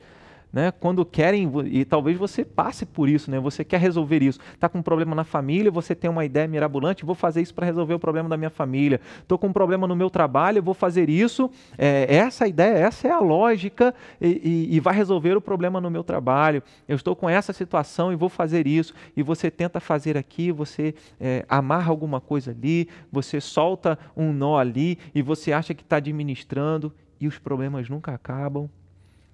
né, 0.53 0.71
quando 0.71 1.05
querem, 1.05 1.51
e 1.67 1.85
talvez 1.85 2.19
você 2.19 2.45
passe 2.45 2.85
por 2.85 3.09
isso, 3.09 3.31
né, 3.31 3.41
você 3.41 3.65
quer 3.65 3.81
resolver 3.81 4.23
isso. 4.23 4.39
Está 4.53 4.69
com 4.69 4.79
um 4.79 4.83
problema 4.83 5.15
na 5.15 5.25
família, 5.25 5.71
você 5.71 5.95
tem 5.95 6.11
uma 6.11 6.25
ideia 6.25 6.47
mirabolante, 6.47 7.05
vou 7.05 7.15
fazer 7.15 7.41
isso 7.41 7.55
para 7.55 7.65
resolver 7.65 7.95
o 7.95 7.99
problema 7.99 8.29
da 8.29 8.37
minha 8.37 8.51
família. 8.51 9.01
Estou 9.21 9.39
com 9.39 9.47
um 9.47 9.53
problema 9.53 9.87
no 9.87 9.97
meu 9.97 10.11
trabalho, 10.11 10.63
vou 10.63 10.75
fazer 10.75 11.09
isso. 11.09 11.51
É, 11.79 12.15
essa 12.15 12.47
ideia, 12.47 12.75
essa 12.75 13.09
é 13.09 13.11
a 13.11 13.21
lógica 13.21 13.95
e, 14.21 14.69
e, 14.71 14.77
e, 14.77 14.81
vai 14.81 14.95
resolver 14.95 15.37
o 15.37 15.41
problema 15.41 15.81
no 15.81 15.91
meu 15.91 16.05
trabalho. 16.05 16.63
Eu 16.87 16.97
estou 16.97 17.17
com 17.17 17.29
essa 17.29 17.53
situação 17.53 18.13
e 18.13 18.17
vou 18.17 18.29
fazer 18.29 18.67
isso. 18.67 18.95
E 19.17 19.23
você 19.23 19.51
tenta 19.51 19.81
fazer 19.81 20.19
aqui, 20.19 20.53
você 20.53 20.95
é, 21.19 21.47
amarra 21.49 21.91
alguma 21.91 22.21
coisa 22.21 22.51
ali, 22.51 22.89
você 23.11 23.41
solta 23.41 23.99
um 24.17 24.33
nó 24.33 24.59
ali 24.59 24.99
e 25.15 25.23
você 25.23 25.53
acha 25.53 25.73
que 25.73 25.83
está 25.83 25.97
administrando 25.97 26.93
e 27.21 27.27
os 27.27 27.39
problemas 27.39 27.89
nunca 27.89 28.13
acabam 28.13 28.69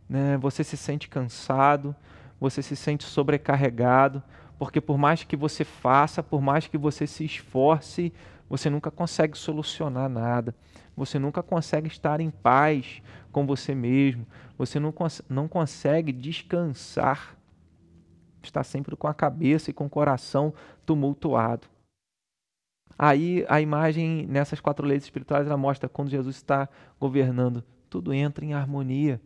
né, 0.09 0.37
você 0.39 0.65
se 0.65 0.77
sente 0.77 1.09
cansado, 1.09 1.95
você 2.41 2.63
se 2.63 2.75
sente 2.75 3.05
sobrecarregado, 3.05 4.23
porque 4.59 4.81
por 4.81 4.99
mais 4.99 5.23
que 5.23 5.37
você 5.37 5.65
faça, 5.65 6.23
por 6.23 6.41
mais 6.41 6.67
que 6.67 6.79
você 6.79 7.07
se 7.07 7.25
esforce, 7.25 8.13
você 8.49 8.71
nunca 8.71 8.91
consegue 8.91 9.37
solucionar 9.37 10.09
nada. 10.09 10.55
Você 10.97 11.19
nunca 11.19 11.43
consegue 11.43 11.87
estar 11.87 12.21
em 12.21 12.31
paz 12.31 13.03
com 13.31 13.47
você 13.47 13.75
mesmo. 13.75 14.27
Você 14.57 14.81
não, 14.81 14.91
cons 14.91 15.23
não 15.29 15.47
consegue 15.47 16.11
descansar. 16.11 17.37
Está 18.43 18.65
sempre 18.65 18.97
com 18.97 19.07
a 19.07 19.15
cabeça 19.15 19.71
e 19.71 19.75
com 19.75 19.87
o 19.87 19.91
coração 19.91 20.53
tumultuado. 20.85 21.69
Aí 22.99 23.45
a 23.49 23.61
imagem 23.61 24.27
nessas 24.27 24.61
quatro 24.61 24.85
leis 24.85 25.05
espirituais 25.05 25.47
ela 25.47 25.57
mostra 25.57 25.89
quando 25.89 26.11
Jesus 26.11 26.35
está 26.35 26.69
governando, 26.99 27.63
tudo 27.89 28.13
entra 28.13 28.45
em 28.45 28.55
harmonia. 28.55 29.21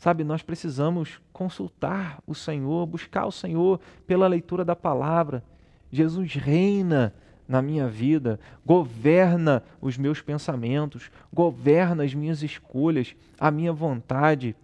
Sabe, 0.00 0.24
nós 0.24 0.40
precisamos 0.40 1.20
consultar 1.30 2.22
o 2.26 2.34
Senhor, 2.34 2.86
buscar 2.86 3.26
o 3.26 3.30
Senhor 3.30 3.78
pela 4.06 4.26
leitura 4.26 4.64
da 4.64 4.74
palavra. 4.74 5.44
Jesus 5.92 6.32
reina 6.32 7.14
na 7.46 7.60
minha 7.60 7.86
vida, 7.86 8.40
governa 8.64 9.62
os 9.78 9.98
meus 9.98 10.22
pensamentos, 10.22 11.10
governa 11.30 12.02
as 12.02 12.14
minhas 12.14 12.42
escolhas, 12.42 13.14
a 13.38 13.50
minha 13.50 13.74
vontade, 13.74 14.56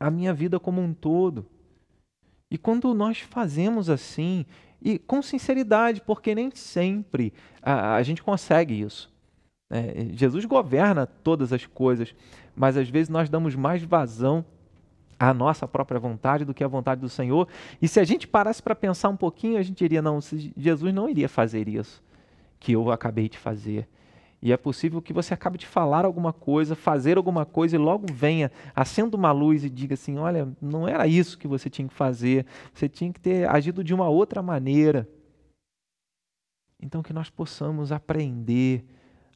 a 0.00 0.10
minha 0.10 0.34
vida 0.34 0.58
como 0.58 0.82
um 0.82 0.92
todo. 0.92 1.46
E 2.50 2.58
quando 2.58 2.92
nós 2.92 3.20
fazemos 3.20 3.88
assim, 3.88 4.44
e 4.82 4.98
com 4.98 5.22
sinceridade, 5.22 6.00
porque 6.00 6.34
nem 6.34 6.50
sempre 6.52 7.32
a, 7.62 7.94
a 7.94 8.02
gente 8.02 8.24
consegue 8.24 8.80
isso. 8.80 9.08
É, 9.70 10.08
Jesus 10.14 10.44
governa 10.44 11.06
todas 11.06 11.52
as 11.52 11.64
coisas, 11.64 12.12
mas 12.56 12.76
às 12.76 12.88
vezes 12.88 13.08
nós 13.08 13.28
damos 13.28 13.54
mais 13.54 13.80
vazão 13.80 14.44
à 15.18 15.32
nossa 15.34 15.66
própria 15.66 16.00
vontade 16.00 16.44
do 16.44 16.54
que 16.54 16.64
à 16.64 16.68
vontade 16.68 17.00
do 17.00 17.08
Senhor. 17.08 17.48
E 17.80 17.88
se 17.88 18.00
a 18.00 18.04
gente 18.04 18.26
parasse 18.26 18.62
para 18.62 18.74
pensar 18.74 19.08
um 19.08 19.16
pouquinho, 19.16 19.58
a 19.58 19.62
gente 19.62 19.76
diria: 19.76 20.02
não, 20.02 20.18
Jesus 20.56 20.94
não 20.94 21.08
iria 21.08 21.28
fazer 21.28 21.68
isso 21.68 22.02
que 22.58 22.72
eu 22.72 22.90
acabei 22.90 23.28
de 23.28 23.36
fazer. 23.36 23.86
E 24.40 24.52
é 24.52 24.56
possível 24.56 25.00
que 25.00 25.12
você 25.12 25.32
acabe 25.32 25.56
de 25.56 25.66
falar 25.66 26.04
alguma 26.04 26.30
coisa, 26.32 26.74
fazer 26.74 27.16
alguma 27.16 27.46
coisa 27.46 27.76
e 27.76 27.78
logo 27.78 28.06
venha, 28.12 28.52
acenda 28.76 29.16
uma 29.16 29.32
luz 29.32 29.64
e 29.64 29.70
diga 29.70 29.94
assim: 29.94 30.18
olha, 30.18 30.48
não 30.60 30.86
era 30.86 31.06
isso 31.06 31.38
que 31.38 31.48
você 31.48 31.70
tinha 31.70 31.88
que 31.88 31.94
fazer, 31.94 32.44
você 32.72 32.88
tinha 32.88 33.12
que 33.12 33.20
ter 33.20 33.48
agido 33.48 33.82
de 33.82 33.94
uma 33.94 34.08
outra 34.08 34.42
maneira. 34.42 35.08
Então, 36.80 37.02
que 37.02 37.14
nós 37.14 37.30
possamos 37.30 37.90
aprender 37.90 38.84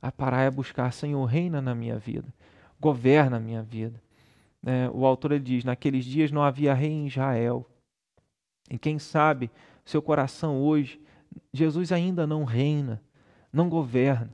a 0.03 0.13
parar 0.13 0.45
e 0.45 0.47
a 0.49 0.51
buscar: 0.51 0.93
Senhor, 0.93 1.25
reina 1.25 1.63
na 1.63 1.75
minha 1.75 1.99
vida, 1.99 2.29
governa 2.79 3.39
a 3.39 3.41
minha 3.41 3.63
vida. 3.63 4.03
É, 4.65 4.91
o 4.93 5.05
autor 5.07 5.33
ele 5.33 5.45
diz: 5.45 5.65
naqueles 5.65 6.05
dias 6.05 6.31
não 6.31 6.43
havia 6.43 6.75
rei 6.75 6.91
em 6.91 7.07
Israel. 7.07 7.67
E 8.71 8.79
quem 8.79 8.99
sabe 8.99 9.51
seu 9.85 10.03
coração 10.03 10.61
hoje, 10.61 11.01
Jesus 11.53 11.93
ainda 11.93 12.27
não 12.27 12.45
reina, 12.45 13.03
não 13.53 13.69
governa. 13.69 14.33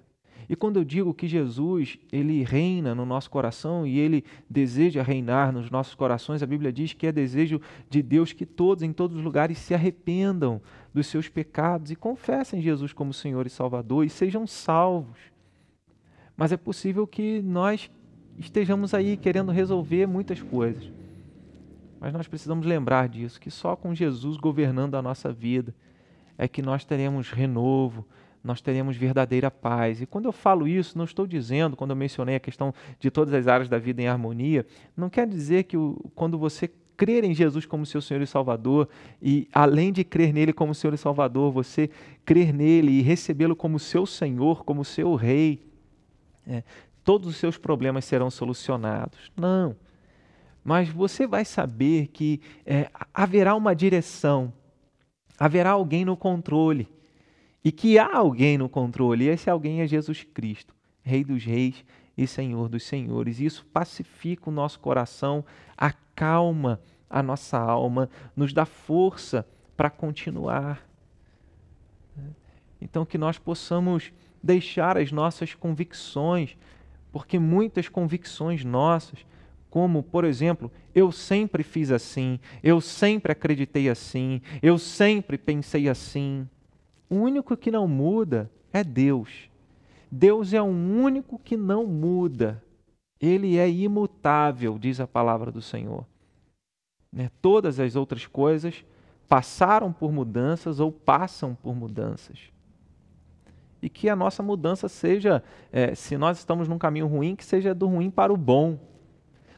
E 0.49 0.55
quando 0.55 0.77
eu 0.77 0.85
digo 0.85 1.15
que 1.15 1.27
Jesus, 1.27 1.99
ele 2.13 2.43
reina 2.43 2.95
no 2.95 3.07
nosso 3.07 3.31
coração 3.31 3.87
e 3.87 3.99
ele 3.99 4.25
deseja 4.49 5.03
reinar 5.03 5.53
nos 5.53 5.71
nossos 5.71 5.95
corações, 5.95 6.43
a 6.43 6.47
Bíblia 6.47 6.73
diz 6.73 6.93
que 6.93 7.07
é 7.07 7.13
desejo 7.13 7.61
de 7.89 8.03
Deus 8.03 8.33
que 8.33 8.45
todos, 8.45 8.83
em 8.83 8.93
todos 8.93 9.17
os 9.17 9.23
lugares, 9.23 9.59
se 9.59 9.75
arrependam 9.75 10.61
dos 10.93 11.07
seus 11.07 11.29
pecados 11.29 11.91
e 11.91 11.97
confessem 11.97 12.61
Jesus 12.61 12.93
como 12.93 13.13
Senhor 13.13 13.47
e 13.47 13.51
Salvador 13.51 14.05
e 14.05 14.11
sejam 14.11 14.47
salvos. 14.47 15.19
Mas 16.37 16.53
é 16.53 16.57
possível 16.57 17.07
que 17.07 17.41
nós 17.41 17.91
estejamos 18.39 18.95
aí 18.95 19.17
querendo 19.17 19.53
resolver 19.53 20.07
muitas 20.07 20.41
coisas. 20.43 20.91
Mas 22.01 22.13
nós 22.13 22.29
precisamos 22.29 22.67
lembrar 22.67 23.09
disso, 23.09 23.41
que 23.41 23.51
só 23.51 23.75
com 23.75 23.95
Jesus 23.95 24.37
governando 24.37 24.95
a 24.95 25.03
nossa 25.03 25.33
vida 25.33 25.75
é 26.37 26.47
que 26.47 26.61
nós 26.61 26.85
teremos 26.85 27.31
renovo, 27.31 28.05
nós 28.43 28.61
teremos 28.61 28.97
verdadeira 28.97 29.51
paz. 29.51 30.03
E 30.03 30.07
quando 30.07 30.27
eu 30.27 30.33
falo 30.33 30.69
isso, 30.69 30.99
não 30.99 31.07
estou 31.07 31.27
dizendo, 31.27 31.77
quando 31.77 31.91
eu 31.91 31.97
mencionei 31.97 32.37
a 32.37 32.41
questão 32.41 32.75
de 33.01 33.11
todas 33.11 33.33
as 33.33 33.49
áreas 33.49 33.71
da 33.71 33.79
vida 33.79 34.03
em 34.03 34.07
harmonia, 34.07 34.67
não 34.95 35.09
quer 35.09 35.27
dizer 35.27 35.65
que 35.65 35.79
o, 35.79 35.99
quando 36.15 36.37
você 36.37 36.71
crer 36.95 37.25
em 37.25 37.35
Jesus 37.35 37.65
como 37.65 37.87
seu 37.87 38.03
Senhor 38.03 38.23
e 38.23 38.27
Salvador, 38.27 38.89
e 39.21 39.49
além 39.53 39.93
de 39.93 40.05
crer 40.05 40.33
nele 40.33 40.53
como 40.53 40.75
Senhor 40.75 40.93
e 40.93 40.99
Salvador, 40.99 41.51
você 41.51 41.89
crer 42.25 42.53
nele 42.53 42.93
e 42.93 43.01
recebê-lo 43.01 43.57
como 43.57 43.79
seu 43.79 44.05
Senhor, 44.05 44.65
como 44.65 44.85
seu 44.85 45.15
Rei, 45.15 45.61
é, 46.47 46.63
todos 47.05 47.29
os 47.29 47.37
seus 47.37 47.59
problemas 47.59 48.05
serão 48.05 48.31
solucionados. 48.31 49.31
Não. 49.37 49.77
Mas 50.65 50.89
você 50.89 51.27
vai 51.27 51.45
saber 51.45 52.09
que 52.09 52.41
é, 52.65 52.91
haverá 53.13 53.55
uma 53.55 53.75
direção, 53.75 54.53
haverá 55.39 55.73
alguém 55.73 56.05
no 56.05 56.17
controle 56.17 56.89
e 57.63 57.71
que 57.71 57.99
há 57.99 58.17
alguém 58.17 58.57
no 58.57 58.69
controle, 58.69 59.25
e 59.25 59.29
esse 59.29 59.49
alguém 59.49 59.81
é 59.81 59.87
Jesus 59.87 60.23
Cristo, 60.23 60.75
Rei 61.03 61.23
dos 61.23 61.45
Reis 61.45 61.85
e 62.17 62.27
Senhor 62.27 62.69
dos 62.69 62.83
Senhores. 62.85 63.41
Isso 63.41 63.67
pacifica 63.67 64.49
o 64.49 64.53
nosso 64.53 64.81
coração, 64.81 65.45
acalma 65.77 66.81
a 67.09 67.23
nossa 67.23 67.59
alma, 67.59 68.09
nos 68.35 68.53
dá 68.53 68.65
força 68.65 69.47
para 69.77 69.91
continuar. 69.91 70.87
Então, 72.81 73.07
que 73.07 73.17
nós 73.17 73.39
possamos 73.39 74.13
deixar 74.43 74.99
as 74.99 75.11
nossas 75.11 75.55
convicções, 75.55 76.57
porque 77.15 77.39
muitas 77.39 77.89
convicções 77.89 78.65
nossas, 78.65 79.25
como, 79.71 80.03
por 80.03 80.25
exemplo, 80.25 80.69
eu 80.93 81.13
sempre 81.13 81.63
fiz 81.63 81.93
assim, 81.93 82.41
eu 82.61 82.81
sempre 82.81 83.31
acreditei 83.31 83.89
assim, 83.89 84.43
eu 84.61 84.77
sempre 84.79 85.39
pensei 85.39 85.89
assim, 85.89 86.49
o 87.09 87.15
único 87.15 87.57
que 87.57 87.71
não 87.71 87.87
muda 87.87 88.51
é 88.73 88.83
Deus. 88.83 89.49
Deus 90.11 90.53
é 90.53 90.61
o 90.61 90.65
único 90.65 91.39
que 91.39 91.57
não 91.57 91.87
muda. 91.87 92.61
Ele 93.21 93.59
é 93.59 93.71
imutável, 93.71 94.77
diz 94.77 94.99
a 94.99 95.07
palavra 95.07 95.53
do 95.53 95.63
Senhor. 95.63 96.05
Né? 97.13 97.31
Todas 97.41 97.79
as 97.79 97.95
outras 97.95 98.27
coisas 98.27 98.85
passaram 99.29 99.93
por 99.93 100.11
mudanças 100.11 100.81
ou 100.81 100.91
passam 100.91 101.55
por 101.55 101.77
mudanças. 101.77 102.41
E 103.85 103.89
que 103.91 104.09
a 104.09 104.17
nossa 104.17 104.43
mudança 104.43 104.89
seja, 104.89 105.45
é, 105.71 105.95
se 105.95 106.17
nós 106.17 106.39
estamos 106.39 106.67
num 106.67 106.79
caminho 106.79 107.07
ruim, 107.07 107.37
que 107.37 107.45
seja 107.45 107.75
do 107.75 107.87
ruim 107.87 108.11
para 108.11 108.33
o 108.33 108.37
bom, 108.37 108.79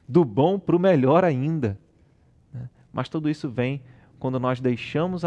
do 0.08 0.24
bom 0.24 0.58
para 0.58 0.74
o 0.74 0.80
melhor 0.80 1.22
ainda. 1.22 1.78
Né? 2.52 2.68
Mas 2.92 3.08
tudo 3.08 3.30
isso 3.30 3.48
vem 3.48 3.80
quando 4.18 4.40
nós 4.40 4.60
deixamos 4.60 5.22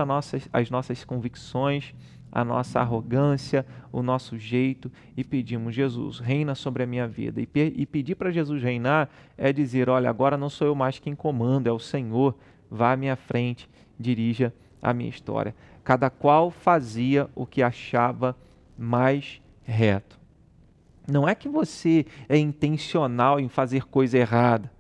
as 0.52 0.70
nossas 0.70 1.06
convicções, 1.06 1.96
a 2.30 2.44
nossa 2.44 2.82
arrogância, 2.82 3.66
o 3.90 4.04
nosso 4.04 4.38
jeito 4.38 4.92
e 5.16 5.24
pedimos, 5.24 5.74
Jesus, 5.74 6.20
reina 6.20 6.54
sobre 6.54 6.84
a 6.84 6.86
minha 6.86 7.08
vida. 7.08 7.40
E, 7.40 7.48
pe 7.48 7.74
e 7.78 7.86
pedir 7.86 8.16
para 8.16 8.32
Jesus 8.32 8.62
reinar 8.62 9.10
é 9.38 9.54
dizer: 9.54 9.88
olha, 9.88 10.10
agora 10.10 10.36
não 10.36 10.50
sou 10.50 10.68
eu 10.68 10.76
mais 10.76 11.00
quem 11.00 11.16
comanda, 11.16 11.70
é 11.70 11.72
o 11.72 11.80
Senhor, 11.80 12.36
vá 12.70 12.92
à 12.92 12.98
minha 12.98 13.16
frente, 13.16 13.70
dirija 13.98 14.54
a 14.82 14.94
minha 14.94 15.10
história. 15.10 15.56
Cada 15.86 16.10
qual 16.10 16.52
fazia 16.52 17.30
o 17.34 17.46
que 17.46 17.64
achava 17.64 18.36
mais 18.80 19.42
reto. 19.63 20.18
Não 21.08 21.28
é 21.28 21.36
que 21.36 21.50
você 21.50 22.06
é 22.28 22.38
intencional 22.38 23.39
em 23.39 23.50
fazer 23.50 23.86
coisa 23.86 24.18
errada 24.18 24.72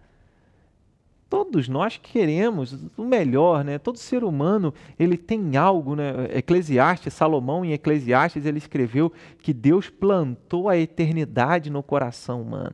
todos 1.29 1.69
nós 1.69 1.97
queremos 1.97 2.75
o 2.97 3.03
melhor, 3.03 3.63
né? 3.63 3.77
Todo 3.77 3.97
ser 3.97 4.23
humano, 4.23 4.73
ele 4.97 5.17
tem 5.17 5.55
algo, 5.55 5.95
né? 5.95 6.11
Eclesiastes, 6.33 7.13
Salomão 7.13 7.63
em 7.63 7.71
Eclesiastes, 7.71 8.45
ele 8.45 8.57
escreveu 8.57 9.13
que 9.41 9.53
Deus 9.53 9.89
plantou 9.89 10.67
a 10.67 10.77
eternidade 10.77 11.69
no 11.69 11.83
coração 11.83 12.41
humano. 12.41 12.73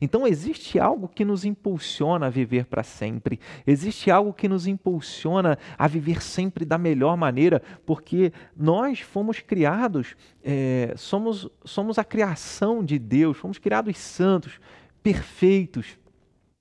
Então 0.00 0.26
existe 0.26 0.78
algo 0.78 1.08
que 1.08 1.24
nos 1.24 1.44
impulsiona 1.44 2.26
a 2.26 2.30
viver 2.30 2.66
para 2.66 2.82
sempre, 2.82 3.40
existe 3.66 4.10
algo 4.10 4.32
que 4.32 4.48
nos 4.48 4.66
impulsiona 4.66 5.58
a 5.78 5.86
viver 5.86 6.22
sempre 6.22 6.64
da 6.64 6.78
melhor 6.78 7.16
maneira, 7.16 7.62
porque 7.84 8.32
nós 8.56 9.00
fomos 9.00 9.40
criados, 9.40 10.16
é, 10.44 10.94
somos, 10.96 11.48
somos 11.64 11.98
a 11.98 12.04
criação 12.04 12.84
de 12.84 12.98
Deus, 12.98 13.36
fomos 13.36 13.58
criados 13.58 13.98
santos, 13.98 14.60
perfeitos. 15.02 15.98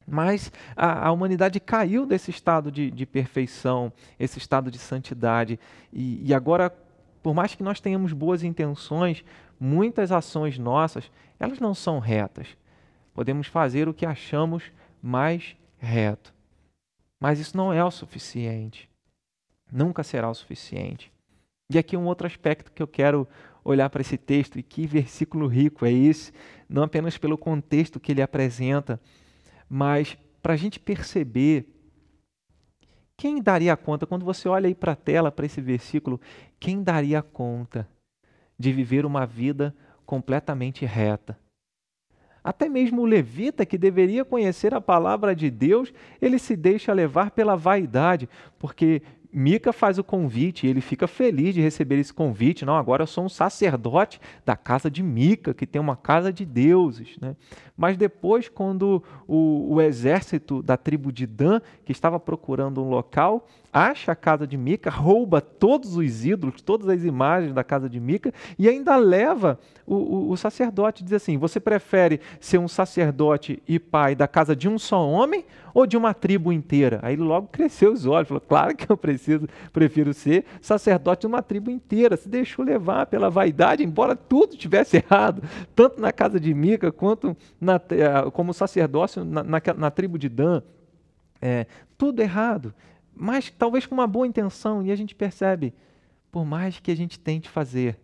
Mas 0.08 0.52
a, 0.76 1.08
a, 1.08 1.12
humanidade 1.12 1.60
caiu 1.60 2.06
desse 2.06 2.32
estado 2.32 2.72
de, 2.72 2.90
de, 2.92 3.06
perfeição, 3.06 3.94
esse 4.20 4.40
estado 4.40 4.70
de 4.72 4.78
santidade. 4.78 5.60
E, 5.94 6.28
e, 6.28 6.34
agora, 6.34 6.74
por 7.22 7.34
mais 7.34 7.56
que 7.56 7.64
nós 7.64 7.80
tenhamos 7.80 8.12
boas 8.12 8.44
intenções, 8.44 9.24
muitas 9.60 10.12
ações 10.12 10.58
nossas, 10.58 11.10
elas 11.40 11.60
não 11.60 11.74
são 11.74 12.00
retas. 12.00 12.48
Podemos 13.14 13.48
fazer 13.48 13.88
o 13.88 13.94
que 13.94 14.06
achamos 14.06 14.72
mais 15.02 15.56
reto. 15.78 16.34
Mas 17.20 17.40
isso 17.40 17.56
não 17.56 17.72
é 17.72 17.84
o 17.84 17.92
suficiente. 17.92 18.90
Nunca 19.72 20.04
será 20.04 20.30
o 20.30 20.34
suficiente. 20.34 21.12
E 21.72 21.78
aqui 21.78 21.96
um 21.96 22.06
outro 22.06 22.28
aspecto 22.28 22.72
que 22.72 22.84
eu 22.84 22.88
quero 22.88 23.28
olhar 23.64 23.90
para 23.90 24.02
esse 24.02 24.18
texto, 24.18 24.58
e 24.60 24.64
que 24.64 24.88
versículo 24.88 25.48
rico 25.48 25.86
é 25.86 25.92
esse, 25.92 26.34
não 26.68 26.84
apenas 26.84 27.18
pelo 27.18 27.38
contexto 27.38 28.00
que 28.00 28.12
ele 28.12 28.22
apresenta, 28.22 29.00
mas 29.70 30.18
para 30.42 30.54
a 30.54 30.58
gente 30.58 30.80
perceber, 30.80 31.68
quem 33.16 33.42
daria 33.42 33.78
conta, 33.78 34.08
quando 34.08 34.26
você 34.26 34.50
olha 34.50 34.68
aí 34.68 34.74
para 34.74 34.94
a 34.94 34.96
tela, 34.96 35.32
para 35.32 35.46
esse 35.46 35.62
versículo, 35.62 36.20
quem 36.60 36.82
daria 36.82 37.22
conta 37.22 37.88
de 38.58 38.72
viver 38.72 39.06
uma 39.06 39.26
vida 39.26 39.76
completamente 40.06 40.86
reta? 40.86 41.40
Até 42.44 42.68
mesmo 42.68 43.02
o 43.02 43.06
levita, 43.06 43.66
que 43.66 43.78
deveria 43.78 44.26
conhecer 44.26 44.74
a 44.74 44.82
palavra 44.82 45.36
de 45.36 45.50
Deus, 45.50 45.94
ele 46.22 46.40
se 46.40 46.56
deixa 46.56 46.92
levar 46.92 47.32
pela 47.32 47.56
vaidade, 47.56 48.28
porque 48.58 49.02
Mica 49.34 49.72
faz 49.72 49.98
o 49.98 50.04
convite 50.04 50.68
e 50.68 50.70
ele 50.70 50.82
fica 50.82 51.08
feliz 51.08 51.54
de 51.54 51.62
receber 51.62 51.98
esse 51.98 52.14
convite. 52.14 52.66
Não, 52.66 52.76
agora 52.76 53.04
eu 53.04 53.08
sou 53.08 53.24
um 53.24 53.30
sacerdote 53.30 54.20
da 54.46 54.58
casa 54.58 54.92
de 54.92 55.02
Mica, 55.02 55.54
que 55.54 55.66
tem 55.66 55.82
uma 55.82 55.96
casa 55.96 56.34
de 56.34 56.44
deuses. 56.44 57.16
Né? 57.22 57.36
Mas 57.82 57.98
depois, 57.98 58.48
quando 58.48 59.02
o, 59.28 59.74
o 59.74 59.82
exército 59.82 60.62
da 60.62 60.78
tribo 60.78 61.12
de 61.12 61.26
Dan, 61.26 61.60
que 61.84 61.92
estava 61.92 62.20
procurando 62.20 62.80
um 62.80 62.88
local, 62.88 63.48
acha 63.72 64.12
a 64.12 64.16
casa 64.16 64.46
de 64.46 64.58
Mica, 64.58 64.90
rouba 64.90 65.40
todos 65.40 65.96
os 65.96 66.26
ídolos, 66.26 66.62
todas 66.62 66.90
as 66.90 67.04
imagens 67.04 67.54
da 67.54 67.64
casa 67.64 67.90
de 67.90 68.00
Mica 68.00 68.34
e 68.58 68.68
ainda 68.68 68.96
leva 68.98 69.60
o, 69.86 69.96
o, 69.96 70.32
o, 70.32 70.38
sacerdote. 70.38 71.04
Diz 71.04 71.14
assim: 71.14 71.38
Você 71.38 71.60
prefere 71.60 72.20
ser 72.40 72.58
um 72.58 72.68
sacerdote 72.68 73.62
e 73.68 73.80
pai 73.80 74.16
da 74.16 74.28
casa 74.28 74.56
de 74.56 74.68
um 74.68 74.78
só 74.78 75.08
homem 75.08 75.46
ou 75.74 75.88
de 75.88 75.96
uma 75.96 76.14
tribo 76.14 76.52
inteira? 76.52 77.00
Aí 77.02 77.14
ele 77.14 77.24
logo 77.24 77.48
cresceu 77.48 77.92
os 77.92 78.06
olhos, 78.06 78.28
falou: 78.28 78.42
Claro 78.42 78.76
que 78.76 78.92
eu 78.92 78.98
preciso, 78.98 79.48
prefiro 79.72 80.14
ser 80.14 80.46
sacerdote 80.62 81.22
de 81.22 81.28
uma 81.28 81.42
tribo 81.42 81.72
inteira. 81.72 82.18
Se 82.18 82.28
deixou 82.28 82.66
levar 82.66 83.06
pela 83.06 83.30
vaidade, 83.30 83.84
embora 83.84 84.16
tudo 84.16 84.58
tivesse 84.58 84.98
errado, 84.98 85.44
tanto 85.76 86.02
na 86.02 86.12
casa 86.12 86.40
de 86.40 86.54
Mica 86.54 86.92
quanto 86.92 87.36
na, 87.60 87.71
eh, 87.76 88.32
como 88.32 88.54
sacerdócio 88.54 89.24
na, 89.24 89.44
na, 89.44 89.62
na 89.78 89.92
tribo 89.92 90.18
de 90.18 90.30
Dan. 90.30 90.62
É, 91.42 91.66
tudo 91.98 92.22
errado 92.22 92.74
mas 93.14 93.50
talvez 93.52 93.86
com 93.86 93.94
uma 93.94 94.08
boa 94.08 94.26
intenção, 94.26 94.84
e 94.84 94.92
a 94.92 94.96
gente 94.96 95.14
percebe, 95.14 95.74
por 96.32 96.46
mais 96.46 96.80
que 96.80 96.92
a 96.92 96.96
gente 96.96 97.20
tente 97.20 97.50
fazer, 97.50 98.00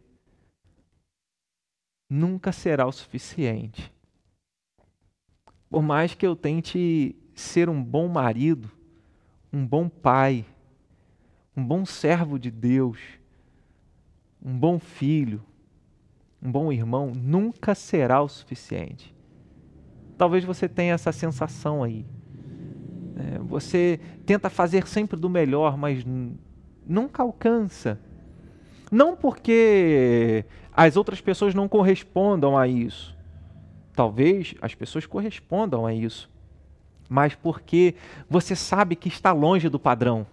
nunca 2.10 2.52
será 2.52 2.86
o 2.86 2.92
suficiente. 2.92 3.92
Por 5.70 5.82
mais 5.82 6.14
que 6.14 6.26
eu 6.26 6.36
tente 6.36 7.16
ser 7.34 7.70
um 7.70 7.84
bom 7.84 8.08
marido, 8.08 8.70
um 9.52 9.66
bom 9.66 9.90
pai, 9.90 10.46
um 11.56 11.66
bom 11.66 11.86
servo 11.86 12.38
de 12.38 12.52
Deus, 12.52 13.00
um 14.42 14.58
bom 14.58 14.78
filho, 14.78 15.44
um 16.42 16.52
bom 16.52 16.72
irmão, 16.72 17.12
nunca 17.16 17.74
será 17.74 18.22
o 18.22 18.30
suficiente. 18.30 19.17
Talvez 20.18 20.44
você 20.44 20.68
tenha 20.68 20.94
essa 20.94 21.12
sensação 21.12 21.84
aí. 21.84 22.06
É, 23.16 23.40
você 23.40 24.00
tenta 24.26 24.50
fazer 24.50 24.88
sempre 24.88 25.20
do 25.20 25.30
melhor, 25.30 25.78
mas 25.78 26.04
nunca 26.86 27.24
alcança. 27.24 28.00
Não 28.92 29.16
porque 29.16 30.46
as 30.74 30.96
outras 30.96 31.20
pessoas 31.22 31.54
não 31.54 31.68
correspondam 31.68 32.58
a 32.58 32.68
isso. 32.68 33.16
Talvez 33.94 34.56
as 34.62 34.76
pessoas 34.76 35.06
correspondam 35.06 35.86
a 35.86 35.94
isso. 35.94 36.30
Mas 37.10 37.36
porque 37.36 37.96
você 38.30 38.56
sabe 38.56 38.96
que 38.96 39.08
está 39.08 39.32
longe 39.32 39.70
do 39.70 39.80
padrão. 39.80 40.26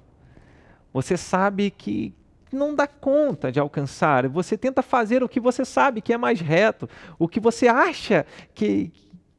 Você 0.93 1.17
sabe 1.17 1.71
que 1.71 2.15
não 2.53 2.75
dá 2.75 2.87
conta 2.87 3.51
de 3.51 3.59
alcançar. 3.59 4.29
Você 4.29 4.57
tenta 4.57 4.83
fazer 4.83 5.23
o 5.23 5.29
que 5.29 5.41
você 5.41 5.65
sabe 5.65 6.01
que 6.01 6.13
é 6.13 6.17
mais 6.17 6.41
reto, 6.41 6.89
o 7.19 7.27
que 7.27 7.41
você 7.41 7.67
acha 7.67 8.25
que, 8.55 8.93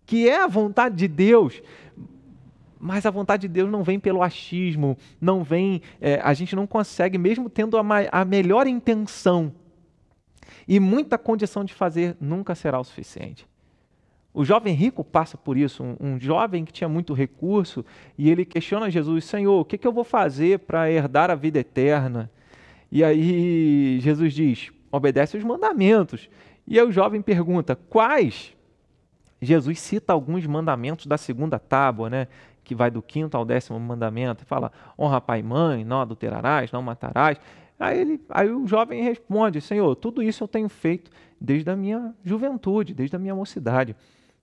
que 0.06 0.30
é 0.30 0.42
a 0.42 0.48
vontade 0.48 0.96
de 0.96 1.08
Deus, 1.08 1.62
mas 2.80 3.06
a 3.06 3.10
vontade 3.10 3.48
de 3.48 3.54
Deus 3.54 3.70
não 3.70 3.84
vem 3.84 4.00
pelo 4.00 4.22
achismo, 4.22 4.98
não 5.20 5.44
vem, 5.44 5.82
é, 6.00 6.20
a 6.24 6.34
gente 6.34 6.56
não 6.56 6.68
consegue, 6.68 7.18
mesmo 7.18 7.50
tendo 7.50 7.78
a, 7.78 7.84
a 8.12 8.26
melhor 8.26 8.68
intenção 8.68 9.52
e 10.68 10.80
muita 10.80 11.18
condição 11.18 11.64
de 11.64 11.74
fazer, 11.74 12.16
nunca 12.20 12.56
será 12.56 12.80
o 12.80 12.84
suficiente. 12.84 13.48
O 14.34 14.44
jovem 14.44 14.74
rico 14.74 15.04
passa 15.04 15.38
por 15.38 15.56
isso, 15.56 15.82
um, 15.82 15.96
um, 16.00 16.20
jovem 16.20 16.66
que 16.66 16.74
tinha 16.74 16.90
muito 16.90 17.14
recurso, 17.14 17.86
e 18.18 18.30
ele 18.30 18.44
questiona 18.44 18.92
Jesus: 18.92 19.24
Senhor, 19.24 19.60
o 19.60 19.66
que, 19.66 19.78
que 19.78 19.88
eu 19.88 19.94
vou 19.94 20.04
fazer 20.04 20.60
para 20.60 20.92
herdar 20.92 21.32
a 21.32 21.36
vida 21.36 21.60
eterna? 21.60 22.30
E 22.92 23.04
aí 23.04 24.00
Jesus 24.02 24.34
diz: 24.34 24.72
obedece 24.92 25.38
os 25.38 25.44
mandamentos. 25.44 26.30
E 26.68 26.80
aí 26.80 26.86
o 26.86 26.92
jovem 26.92 27.22
pergunta: 27.22 27.76
quais? 27.76 28.55
Jesus 29.42 29.80
cita 29.80 30.14
alguns 30.14 30.46
mandamentos 30.46 31.06
da 31.06 31.18
segunda 31.18 31.60
tábua, 31.60 32.10
né? 32.10 32.28
que 32.66 32.76
vai 32.76 32.90
do 32.90 33.02
quinto 33.02 33.38
ao 33.38 33.46
décimo 33.46 33.80
mandamento, 33.80 34.44
fala 34.44 34.72
honra 35.00 35.22
pai 35.22 35.40
e 35.40 35.44
mãe, 35.44 35.86
não 35.86 36.02
adulterarás, 36.02 36.72
não 36.72 36.82
matarás. 36.82 37.40
Aí, 37.80 38.00
ele, 38.00 38.22
aí 38.30 38.50
o 38.50 38.66
jovem 38.66 39.04
responde, 39.04 39.62
Senhor, 39.62 39.96
tudo 39.96 40.24
isso 40.24 40.44
eu 40.44 40.48
tenho 40.48 40.68
feito 40.68 41.12
desde 41.40 41.70
a 41.70 41.76
minha 41.76 42.14
juventude, 42.24 42.94
desde 42.94 43.16
a 43.16 43.20
minha 43.20 43.36
mocidade. 43.36 43.96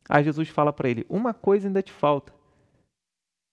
Aí 0.08 0.22
Jesus 0.22 0.48
fala 0.48 0.72
para 0.72 0.88
ele, 0.88 1.04
uma 1.08 1.34
coisa 1.34 1.66
ainda 1.66 1.82
te 1.82 1.92
falta. 1.92 2.32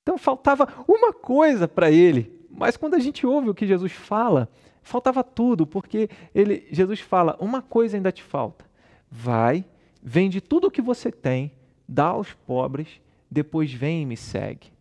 Então 0.04 0.18
faltava 0.18 0.68
uma 0.88 1.12
coisa 1.12 1.68
para 1.68 1.92
ele, 1.92 2.46
mas 2.50 2.78
quando 2.78 2.96
a 2.96 3.00
gente 3.00 3.26
ouve 3.26 3.50
o 3.50 3.56
que 3.56 3.66
Jesus 3.66 3.92
fala, 3.92 4.50
faltava 4.82 5.24
tudo, 5.24 5.66
porque 5.66 6.10
ele, 6.34 6.68
Jesus 6.72 7.00
fala, 7.00 7.38
uma 7.40 7.62
coisa 7.62 7.98
ainda 7.98 8.12
te 8.12 8.24
falta. 8.24 8.66
Vai, 9.10 9.66
vende 10.02 10.42
tudo 10.42 10.68
o 10.68 10.72
que 10.72 10.82
você 10.82 11.12
tem, 11.12 11.52
dá 11.88 12.06
aos 12.06 12.34
pobres 12.34 13.02
depois 13.30 13.72
vem 13.72 14.02
e 14.02 14.06
me 14.06 14.18
segue. 14.18 14.72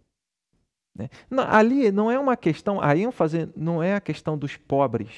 Né? 0.97 1.09
Ali 1.49 1.93
não 1.93 2.11
é 2.11 2.19
uma 2.19 2.37
questão, 2.37 2.81
a 2.81 2.97
ênfase 2.97 3.49
não 3.57 3.83
é 3.83 3.95
a 3.95 4.01
questão 4.01 4.37
dos 4.37 4.57
pobres, 4.57 5.11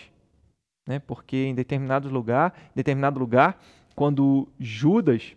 né? 0.87 0.99
porque 0.99 1.37
em 1.37 1.55
determinado 1.55 2.09
lugar, 2.09 2.71
determinado 2.75 3.19
lugar, 3.19 3.63
quando 3.95 4.49
Judas 4.59 5.37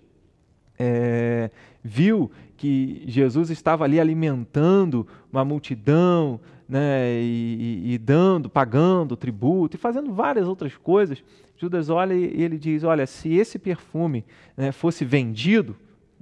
é, 0.77 1.51
viu 1.83 2.31
que 2.57 3.03
Jesus 3.07 3.49
estava 3.49 3.83
ali 3.83 3.99
alimentando 3.99 5.07
uma 5.31 5.45
multidão, 5.45 6.39
né, 6.67 7.21
e, 7.21 7.93
e, 7.93 7.97
dando, 7.97 8.49
pagando 8.49 9.15
tributo 9.15 9.75
e 9.75 9.79
fazendo 9.79 10.13
várias 10.13 10.47
outras 10.47 10.75
coisas, 10.77 11.23
Judas 11.57 11.89
olha 11.89 12.13
e 12.13 12.41
ele 12.41 12.57
diz: 12.57 12.83
Olha, 12.83 13.05
se 13.05 13.33
esse 13.33 13.59
perfume 13.59 14.25
né, 14.55 14.71
fosse 14.71 15.05
vendido, 15.05 15.75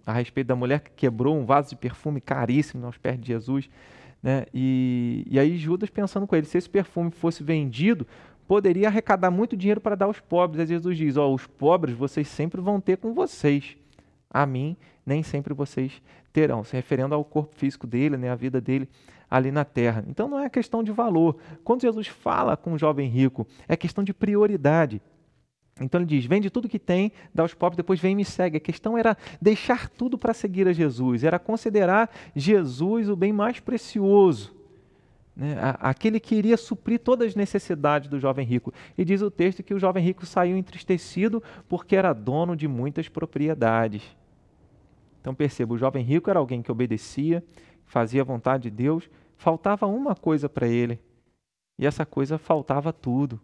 a 0.06 0.14
respeito 0.14 0.48
da 0.48 0.56
mulher 0.56 0.82
que 0.82 0.92
quebrou 0.92 1.38
um 1.38 1.46
vaso 1.46 1.70
de 1.70 1.76
perfume 1.76 2.20
caríssimo 2.20 2.86
aos 2.86 2.98
pés 2.98 3.20
de 3.20 3.28
Jesus. 3.28 3.70
Né? 4.22 4.46
E, 4.54 5.26
e 5.30 5.40
aí 5.40 5.58
Judas 5.58 5.90
pensando 5.90 6.28
com 6.28 6.36
ele, 6.36 6.46
se 6.46 6.58
esse 6.58 6.70
perfume 6.70 7.12
fosse 7.12 7.44
vendido, 7.44 8.06
poderia 8.48 8.88
arrecadar 8.88 9.32
muito 9.32 9.56
dinheiro 9.56 9.82
para 9.82 9.96
dar 9.96 10.06
aos 10.06 10.20
pobres. 10.20 10.60
Aí 10.60 10.68
Jesus 10.68 10.98
diz, 10.98 11.18
ó, 11.18 11.32
os 11.32 11.48
pobres 11.48 11.96
vocês 11.96 12.28
sempre 12.28 12.62
vão 12.62 12.80
ter 12.80 12.98
com 12.98 13.14
vocês. 13.14 13.78
A 14.30 14.46
mim, 14.46 14.76
nem 15.06 15.24
sempre 15.24 15.54
vocês 15.54 16.02
terão. 16.32 16.64
Se 16.64 16.76
referindo 16.76 17.14
ao 17.14 17.24
corpo 17.24 17.56
físico 17.56 17.86
dele, 17.86 18.18
né, 18.18 18.30
a 18.30 18.36
vida 18.36 18.62
dele 18.62 18.88
ali 19.32 19.50
na 19.50 19.64
terra. 19.64 20.04
Então 20.10 20.28
não 20.28 20.38
é 20.38 20.50
questão 20.50 20.84
de 20.84 20.92
valor. 20.92 21.38
Quando 21.64 21.82
Jesus 21.82 22.08
fala 22.08 22.58
com 22.58 22.74
o 22.74 22.78
jovem 22.78 23.08
rico, 23.08 23.48
é 23.66 23.78
questão 23.78 24.04
de 24.04 24.14
prioridade. 24.14 25.02
Então 25.80 26.02
ele 26.02 26.08
diz: 26.08 26.26
vende 26.26 26.50
tudo 26.50 26.68
que 26.68 26.78
tem, 26.78 27.14
dá 27.34 27.44
aos 27.44 27.54
pobres, 27.54 27.78
depois 27.78 28.00
vem 28.02 28.12
e 28.12 28.16
me 28.16 28.26
segue. 28.26 28.58
A 28.58 28.60
questão 28.60 28.98
era 28.98 29.16
deixar 29.42 29.88
tudo 29.90 30.18
para 30.18 30.34
seguir 30.34 30.68
a 30.68 30.74
Jesus, 30.74 31.24
era 31.24 31.40
considerar 31.40 32.12
Jesus 32.36 33.08
o 33.08 33.16
bem 33.16 33.32
mais 33.32 33.62
precioso, 33.62 34.54
né? 35.34 35.56
aquele 35.80 36.20
que 36.20 36.36
iria 36.36 36.58
suprir 36.58 37.00
todas 37.00 37.30
as 37.30 37.36
necessidades 37.36 38.10
do 38.10 38.20
jovem 38.20 38.46
rico. 38.46 38.74
E 38.98 39.06
diz 39.06 39.22
o 39.22 39.32
texto 39.32 39.64
que 39.64 39.74
o 39.74 39.80
jovem 39.80 40.04
rico 40.04 40.26
saiu 40.26 40.58
entristecido 40.58 41.42
porque 41.70 41.96
era 41.96 42.12
dono 42.12 42.54
de 42.54 42.68
muitas 42.68 43.08
propriedades. 43.08 44.04
Então 45.22 45.34
perceba: 45.34 45.74
o 45.74 45.78
jovem 45.78 46.04
rico 46.04 46.30
era 46.30 46.38
alguém 46.38 46.62
que 46.62 46.72
obedecia, 46.72 47.42
fazia 47.86 48.22
a 48.22 48.26
vontade 48.26 48.64
de 48.64 48.72
Deus, 48.72 49.10
faltava 49.42 49.88
uma 49.88 50.14
coisa 50.14 50.48
para 50.48 50.68
ele, 50.68 51.00
e 51.80 51.88
essa 51.88 52.06
coisa 52.06 52.38
faltava 52.38 52.94
tudo. 52.94 53.42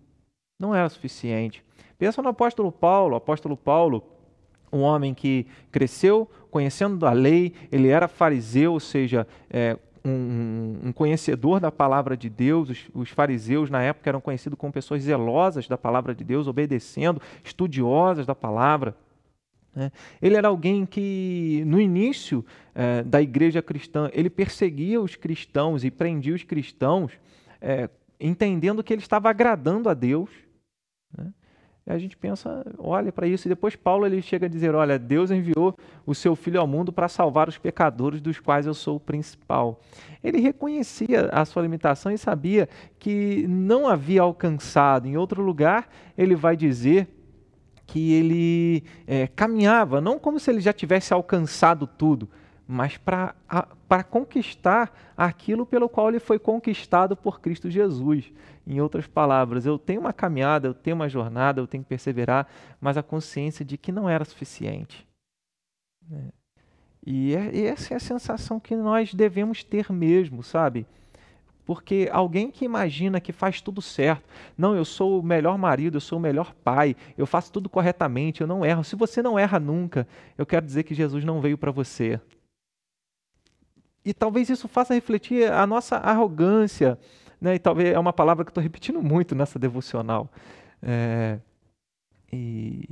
Não 0.60 0.74
era 0.74 0.88
suficiente. 0.90 1.64
Pensa 1.98 2.22
no 2.22 2.30
apóstolo 2.30 2.72
Paulo. 2.72 3.16
O 3.16 3.18
apóstolo 3.18 3.58
Paulo, 3.58 4.04
um 4.72 4.82
homem 4.82 5.16
que 5.16 5.48
cresceu 5.72 6.30
conhecendo 6.52 7.04
a 7.08 7.12
lei, 7.12 7.54
ele 7.72 7.88
era 7.88 8.08
fariseu, 8.08 8.74
ou 8.74 8.80
seja, 8.80 9.28
é, 9.50 9.76
um, 10.06 10.78
um, 10.86 10.92
conhecedor 10.92 11.60
da 11.60 11.72
palavra 11.72 12.16
de 12.16 12.30
Deus. 12.30 12.70
Os, 12.70 12.90
os, 12.94 13.10
fariseus, 13.10 13.72
na 13.72 13.82
época, 13.82 14.08
eram 14.08 14.22
conhecidos 14.22 14.58
como 14.58 14.72
pessoas 14.72 15.02
zelosas 15.02 15.68
da 15.68 15.80
palavra 15.80 16.14
de 16.14 16.24
Deus, 16.24 16.48
obedecendo, 16.48 17.20
estudiosas 17.44 18.28
da 18.28 18.36
palavra. 18.36 18.96
Né? 19.78 19.92
Ele 20.20 20.36
era 20.36 20.48
alguém 20.48 20.88
que, 20.88 21.62
no 21.68 21.80
início 21.80 22.44
é, 22.74 23.04
da 23.04 23.22
igreja 23.22 23.62
cristã, 23.62 24.10
ele 24.12 24.28
perseguia 24.28 25.00
os 25.00 25.16
cristãos 25.16 25.84
e 25.84 25.92
prendia 25.92 26.34
os 26.34 26.42
cristãos, 26.42 27.12
é, 27.62 27.88
entendendo 28.20 28.84
que 28.84 28.92
ele 28.92 29.04
estava 29.04 29.30
agradando 29.30 29.88
a 29.88 29.94
Deus. 29.94 30.32
Né? 31.16 31.32
a 31.86 31.98
gente 32.00 32.18
pensa, 32.18 32.66
olha 32.80 33.12
para 33.12 33.28
isso, 33.28 33.48
e 33.48 33.50
depois 33.50 33.76
Paulo 33.76 34.06
ele 34.06 34.22
chega 34.22 34.48
a 34.48 34.50
dizer: 34.50 34.76
Olha, 34.76 35.00
Deus 35.00 35.32
enviou 35.32 35.78
o 36.06 36.14
seu 36.14 36.36
filho 36.36 36.60
ao 36.60 36.68
mundo 36.68 36.92
para 36.92 37.08
salvar 37.08 37.48
os 37.48 37.58
pecadores, 37.58 38.20
dos 38.20 38.42
quais 38.42 38.66
eu 38.66 38.74
sou 38.74 38.98
o 38.98 39.00
principal. 39.00 39.80
Ele 40.22 40.42
reconhecia 40.42 41.30
a 41.32 41.46
sua 41.46 41.62
limitação 41.62 42.12
e 42.12 42.18
sabia 42.18 42.68
que 43.00 43.46
não 43.48 43.88
havia 43.88 44.22
alcançado. 44.22 45.08
Em 45.08 45.16
outro 45.16 45.42
lugar, 45.42 45.88
ele 46.18 46.36
vai 46.36 46.58
dizer 46.58 47.08
que 47.88 48.14
ele 48.14 48.84
é, 49.08 49.28
caminhava, 49.28 50.02
não 50.02 50.20
como 50.20 50.40
se 50.40 50.52
ele 50.52 50.60
já 50.60 50.74
tivesse 50.74 51.14
alcançado 51.14 51.88
tudo, 51.88 52.30
mas 52.68 52.98
para 52.98 54.04
conquistar 54.10 54.94
aquilo 55.16 55.66
pelo 55.66 55.88
qual 55.88 56.10
ele 56.10 56.20
foi 56.20 56.38
conquistado 56.38 57.16
por 57.16 57.40
Cristo 57.40 57.72
Jesus. 57.72 58.32
Em 58.68 58.82
outras 58.82 59.08
palavras, 59.08 59.66
eu 59.66 59.80
tenho 59.80 60.02
uma 60.02 60.12
caminhada, 60.12 60.68
eu 60.68 60.74
tenho 60.74 60.98
uma 60.98 61.08
jornada, 61.08 61.62
eu 61.62 61.68
tenho 61.68 61.82
que 61.82 61.90
perseverar, 61.90 62.46
mas 62.82 62.98
a 62.98 63.04
consciência 63.04 63.64
de 63.64 63.78
que 63.78 63.94
não 63.94 64.10
era 64.10 64.26
suficiente. 64.26 65.08
Né? 66.10 66.28
E, 67.06 67.34
é, 67.34 67.56
e 67.56 67.64
essa 67.64 67.94
é 67.94 67.98
a 67.98 68.02
sensação 68.02 68.60
que 68.60 68.76
nós 68.76 69.14
devemos 69.14 69.64
ter 69.64 69.90
mesmo, 69.94 70.44
sabe? 70.44 70.86
Porque 71.68 72.08
alguém 72.14 72.50
que 72.50 72.64
imagina 72.64 73.20
que 73.20 73.34
faz 73.34 73.60
tudo 73.60 73.82
certo, 73.82 74.24
não, 74.58 74.74
eu 74.74 74.86
sou 74.86 75.20
o 75.20 75.24
melhor 75.24 75.58
marido, 75.58 75.98
eu 75.98 76.02
sou 76.02 76.18
o 76.18 76.22
melhor 76.22 76.54
pai, 76.64 76.96
eu 77.18 77.26
faço 77.26 77.52
tudo 77.52 77.68
corretamente, 77.68 78.40
eu 78.40 78.48
não 78.48 78.66
erro. 78.66 78.86
Se 78.86 78.96
você 78.96 79.22
não 79.22 79.38
erra 79.38 79.60
nunca, 79.60 80.08
eu 80.38 80.46
quero 80.46 80.66
dizer 80.66 80.84
que 80.84 80.96
Jesus 80.96 81.26
não 81.26 81.42
veio 81.42 81.58
para 81.58 81.70
você. 81.70 82.22
E 84.06 84.14
talvez 84.14 84.50
isso 84.50 84.66
faça 84.70 84.94
refletir 84.94 85.52
a 85.52 85.68
nossa 85.68 85.98
arrogância, 85.98 86.98
né? 87.42 87.56
e 87.56 87.60
talvez 87.60 87.94
é 87.94 88.00
uma 88.00 88.14
palavra 88.14 88.46
que 88.46 88.52
estou 88.52 88.64
repetindo 88.64 89.04
muito 89.04 89.36
nessa 89.36 89.60
devocional. 89.60 90.32
É, 90.82 91.38
e, 92.32 92.88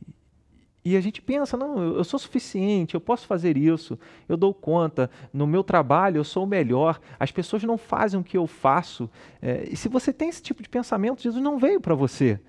e 0.86 0.96
a 0.96 1.02
gente 1.02 1.20
pensa, 1.20 1.58
não, 1.58 1.96
eu 1.96 2.04
sou 2.04 2.20
suficiente, 2.20 2.94
eu 2.94 3.02
posso 3.02 3.26
fazer 3.26 3.58
isso, 3.58 3.98
eu 4.30 4.38
dou 4.38 4.54
conta, 4.54 5.10
no 5.34 5.48
meu 5.48 5.64
trabalho 5.64 6.18
eu 6.18 6.24
sou 6.24 6.44
o 6.44 6.48
melhor, 6.48 7.02
as 7.20 7.32
pessoas 7.32 7.64
não 7.64 7.76
fazem 7.76 8.20
o 8.20 8.24
que 8.24 8.38
eu 8.38 8.46
faço. 8.46 9.10
É, 9.42 9.68
e 9.72 9.76
se 9.76 9.90
você 9.90 10.14
tem 10.14 10.30
esse 10.30 10.44
tipo 10.44 10.62
de 10.62 10.70
pensamento, 10.70 11.24
Jesus 11.24 11.44
não 11.44 11.58
veio 11.58 11.82
para 11.82 11.96
você. 11.96 12.40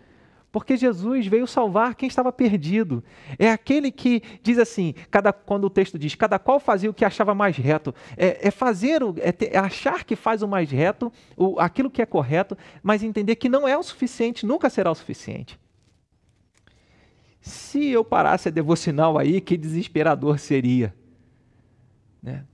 Porque 0.53 0.77
Jesus 0.77 1.27
veio 1.27 1.47
salvar 1.47 1.95
quem 1.95 2.07
estava 2.07 2.31
perdido. 2.31 3.03
É 3.39 3.51
aquele 3.51 3.91
que 3.91 4.23
diz 4.43 4.59
assim, 4.59 4.95
cada, 5.11 5.33
quando 5.33 5.65
o 5.65 5.71
texto 5.71 5.99
diz, 5.99 6.15
cada 6.15 6.39
qual 6.39 6.61
fazia 6.61 6.91
o 6.91 6.95
que 6.95 7.07
achava 7.07 7.35
mais 7.35 7.57
reto. 7.57 7.95
É, 8.19 8.49
é 8.49 8.51
fazer, 8.51 9.03
o, 9.03 9.15
é, 9.19 9.33
ter, 9.33 9.55
é, 9.55 9.59
achar 9.59 10.05
que 10.05 10.15
faz 10.15 10.43
o 10.43 10.49
mais 10.49 10.71
reto, 10.71 11.11
o, 11.39 11.59
aquilo 11.59 11.91
que 11.91 12.03
é 12.03 12.07
correto, 12.07 12.57
mas 12.83 13.03
entender 13.03 13.37
que 13.37 13.49
não 13.49 13.67
é 13.67 13.79
o 13.79 13.83
suficiente, 13.83 14.45
nunca 14.45 14.69
será 14.69 14.91
o 14.91 14.95
suficiente. 14.95 15.59
Se 17.47 17.87
eu 17.87 18.05
parasse 18.05 18.49
a 18.49 18.51
devocional 18.51 19.17
aí, 19.17 19.41
que 19.41 19.57
desesperador 19.57 20.39
seria. 20.39 20.95
Né? 22.23 22.45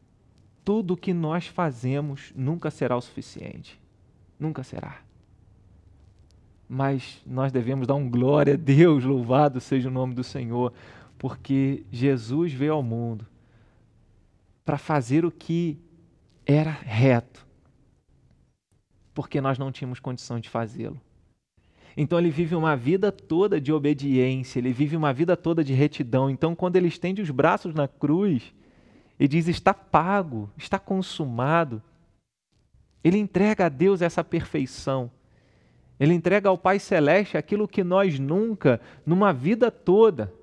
Tudo 0.64 0.96
que 0.96 1.14
nós 1.14 1.46
fazemos 1.46 2.32
nunca 2.36 2.70
será 2.70 2.96
o 2.96 3.00
suficiente. 3.00 3.80
Nunca 4.38 4.62
será 4.62 5.00
mas 6.74 7.20
nós 7.26 7.52
devemos 7.52 7.86
dar 7.86 7.96
um 7.96 8.08
glória 8.08 8.54
a 8.54 8.56
Deus, 8.56 9.04
louvado 9.04 9.60
seja 9.60 9.90
o 9.90 9.92
nome 9.92 10.14
do 10.14 10.24
Senhor, 10.24 10.72
porque 11.18 11.84
Jesus 11.92 12.50
veio 12.50 12.72
ao 12.72 12.82
mundo 12.82 13.26
para 14.64 14.78
fazer 14.78 15.22
o 15.22 15.30
que 15.30 15.78
era 16.46 16.70
reto, 16.70 17.46
porque 19.12 19.38
nós 19.38 19.58
não 19.58 19.70
tínhamos 19.70 20.00
condição 20.00 20.40
de 20.40 20.48
fazê-lo. 20.48 20.98
Então 21.96 22.18
ele 22.18 22.30
vive 22.30 22.54
uma 22.54 22.76
vida 22.76 23.12
toda 23.12 23.60
de 23.60 23.72
obediência, 23.72 24.58
ele 24.58 24.72
vive 24.72 24.96
uma 24.96 25.12
vida 25.12 25.36
toda 25.36 25.62
de 25.62 25.72
retidão. 25.72 26.30
Então, 26.30 26.54
quando 26.54 26.76
ele 26.76 26.88
estende 26.88 27.20
os 27.20 27.30
braços 27.30 27.74
na 27.74 27.86
cruz 27.86 28.54
e 29.18 29.28
diz: 29.28 29.48
Está 29.48 29.74
pago, 29.74 30.50
está 30.56 30.78
consumado, 30.78 31.82
ele 33.04 33.18
entrega 33.18 33.66
a 33.66 33.68
Deus 33.68 34.00
essa 34.00 34.24
perfeição 34.24 35.10
ele 36.02 36.14
entrega 36.14 36.48
ao 36.48 36.58
Pai 36.58 36.80
Celeste 36.80 37.36
aquilo 37.36 37.68
que 37.68 37.84
nós 37.84 38.18
nunca, 38.18 38.80
numa 39.06 39.32
vida 39.32 39.70
toda, 39.70 40.34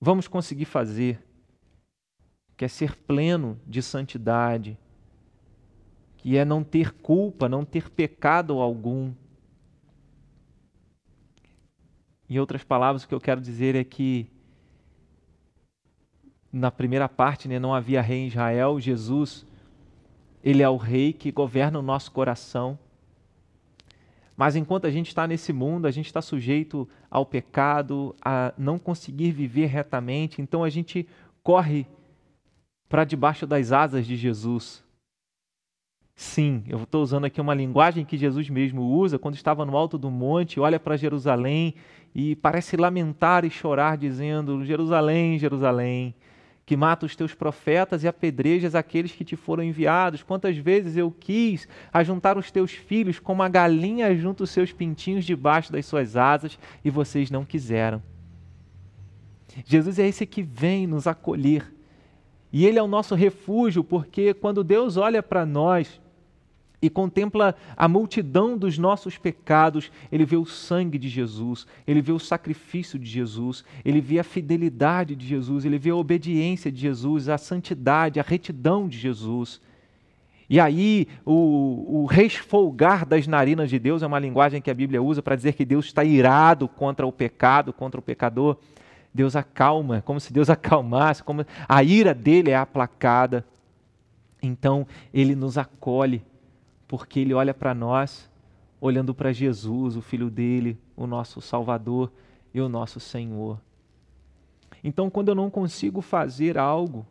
vamos 0.00 0.26
conseguir 0.26 0.64
fazer, 0.64 1.22
que 2.56 2.64
é 2.64 2.68
ser 2.68 2.96
pleno 2.96 3.60
de 3.66 3.82
santidade, 3.82 4.78
que 6.16 6.38
é 6.38 6.44
não 6.44 6.64
ter 6.64 6.90
culpa, 6.90 7.50
não 7.50 7.66
ter 7.66 7.90
pecado 7.90 8.54
algum. 8.54 9.12
Em 12.28 12.38
outras 12.38 12.64
palavras, 12.64 13.04
o 13.04 13.08
que 13.08 13.14
eu 13.14 13.20
quero 13.20 13.40
dizer 13.40 13.74
é 13.74 13.84
que 13.84 14.28
na 16.52 16.70
primeira 16.70 17.08
parte, 17.08 17.48
né, 17.48 17.58
não 17.58 17.74
havia 17.74 18.00
rei 18.00 18.18
em 18.20 18.26
Israel, 18.28 18.80
Jesus, 18.80 19.46
ele 20.42 20.62
é 20.62 20.68
o 20.68 20.76
rei 20.76 21.12
que 21.12 21.30
governa 21.30 21.78
o 21.78 21.82
nosso 21.82 22.10
coração. 22.10 22.78
Mas 24.36 24.54
enquanto 24.54 24.86
a 24.86 24.90
gente 24.90 25.08
está 25.08 25.26
nesse 25.26 25.52
mundo, 25.52 25.86
a 25.86 25.90
gente 25.90 26.06
está 26.06 26.22
sujeito 26.22 26.88
ao 27.10 27.24
pecado, 27.24 28.14
a 28.22 28.52
não 28.56 28.78
conseguir 28.78 29.32
viver 29.32 29.66
retamente, 29.66 30.42
então 30.42 30.62
a 30.62 30.70
gente 30.70 31.06
corre 31.42 31.86
para 32.88 33.04
debaixo 33.04 33.46
das 33.46 33.72
asas 33.72 34.06
de 34.06 34.16
Jesus. 34.16 34.85
Sim, 36.18 36.64
eu 36.66 36.82
estou 36.82 37.02
usando 37.02 37.26
aqui 37.26 37.38
uma 37.42 37.52
linguagem 37.52 38.02
que 38.02 38.16
Jesus 38.16 38.48
mesmo 38.48 38.80
usa 38.80 39.18
quando 39.18 39.34
estava 39.34 39.66
no 39.66 39.76
alto 39.76 39.98
do 39.98 40.10
monte, 40.10 40.58
olha 40.58 40.80
para 40.80 40.96
Jerusalém 40.96 41.74
e 42.14 42.34
parece 42.34 42.74
lamentar 42.74 43.44
e 43.44 43.50
chorar, 43.50 43.98
dizendo: 43.98 44.64
Jerusalém, 44.64 45.38
Jerusalém, 45.38 46.14
que 46.64 46.74
mata 46.74 47.04
os 47.04 47.14
teus 47.14 47.34
profetas 47.34 48.02
e 48.02 48.08
apedrejas 48.08 48.74
aqueles 48.74 49.12
que 49.12 49.26
te 49.26 49.36
foram 49.36 49.62
enviados. 49.62 50.22
Quantas 50.22 50.56
vezes 50.56 50.96
eu 50.96 51.10
quis 51.10 51.68
ajuntar 51.92 52.38
os 52.38 52.50
teus 52.50 52.72
filhos 52.72 53.18
como 53.18 53.42
a 53.42 53.48
galinha 53.48 54.16
junta 54.16 54.42
os 54.42 54.50
seus 54.50 54.72
pintinhos 54.72 55.26
debaixo 55.26 55.70
das 55.70 55.84
suas 55.84 56.16
asas 56.16 56.58
e 56.82 56.88
vocês 56.88 57.30
não 57.30 57.44
quiseram. 57.44 58.02
Jesus 59.66 59.98
é 59.98 60.08
esse 60.08 60.24
que 60.24 60.42
vem 60.42 60.86
nos 60.86 61.06
acolher. 61.06 61.74
E 62.50 62.64
ele 62.64 62.78
é 62.78 62.82
o 62.82 62.88
nosso 62.88 63.14
refúgio, 63.14 63.84
porque 63.84 64.32
quando 64.32 64.64
Deus 64.64 64.96
olha 64.96 65.22
para 65.22 65.44
nós, 65.44 66.00
e 66.80 66.90
contempla 66.90 67.54
a 67.76 67.88
multidão 67.88 68.56
dos 68.56 68.76
nossos 68.76 69.16
pecados, 69.16 69.90
ele 70.12 70.24
vê 70.24 70.36
o 70.36 70.44
sangue 70.44 70.98
de 70.98 71.08
Jesus, 71.08 71.66
ele 71.86 72.02
vê 72.02 72.12
o 72.12 72.18
sacrifício 72.18 72.98
de 72.98 73.06
Jesus, 73.06 73.64
ele 73.84 74.00
vê 74.00 74.18
a 74.18 74.24
fidelidade 74.24 75.16
de 75.16 75.26
Jesus, 75.26 75.64
ele 75.64 75.78
vê 75.78 75.90
a 75.90 75.96
obediência 75.96 76.70
de 76.70 76.78
Jesus, 76.78 77.28
a 77.28 77.38
santidade, 77.38 78.20
a 78.20 78.22
retidão 78.22 78.88
de 78.88 78.98
Jesus. 78.98 79.60
E 80.48 80.60
aí, 80.60 81.08
o, 81.24 82.02
o 82.02 82.06
resfolgar 82.06 83.04
das 83.04 83.26
narinas 83.26 83.68
de 83.68 83.78
Deus 83.78 84.02
é 84.02 84.06
uma 84.06 84.18
linguagem 84.18 84.62
que 84.62 84.70
a 84.70 84.74
Bíblia 84.74 85.02
usa 85.02 85.22
para 85.22 85.34
dizer 85.34 85.54
que 85.54 85.64
Deus 85.64 85.86
está 85.86 86.04
irado 86.04 86.68
contra 86.68 87.06
o 87.06 87.10
pecado, 87.10 87.72
contra 87.72 87.98
o 87.98 88.02
pecador. 88.02 88.56
Deus 89.12 89.34
acalma, 89.34 90.02
como 90.02 90.20
se 90.20 90.32
Deus 90.32 90.48
acalmasse, 90.50 91.22
como 91.22 91.44
a 91.68 91.82
ira 91.82 92.14
dele 92.14 92.50
é 92.50 92.56
aplacada. 92.56 93.44
Então, 94.40 94.86
ele 95.12 95.34
nos 95.34 95.58
acolhe 95.58 96.22
porque 96.88 97.20
ele 97.20 97.34
olha 97.34 97.52
para 97.52 97.74
nós, 97.74 98.30
olhando 98.80 99.14
para 99.14 99.32
Jesus, 99.32 99.96
o 99.96 100.02
Filho 100.02 100.30
dele, 100.30 100.78
o 100.96 101.06
nosso 101.06 101.40
Salvador 101.40 102.12
e 102.54 102.60
o 102.60 102.68
nosso 102.68 103.00
Senhor. 103.00 103.60
Então, 104.82 105.10
quando 105.10 105.28
eu 105.28 105.34
não 105.34 105.50
consigo 105.50 106.00
fazer 106.00 106.56
algo, 106.56 107.06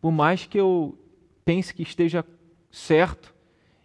por 0.00 0.12
mais 0.12 0.44
que 0.44 0.58
eu 0.58 0.98
pense 1.44 1.72
que 1.72 1.82
esteja 1.82 2.24
certo, 2.70 3.34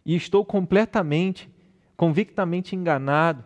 e 0.05 0.15
estou 0.15 0.43
completamente, 0.43 1.49
convictamente 1.95 2.75
enganado, 2.75 3.45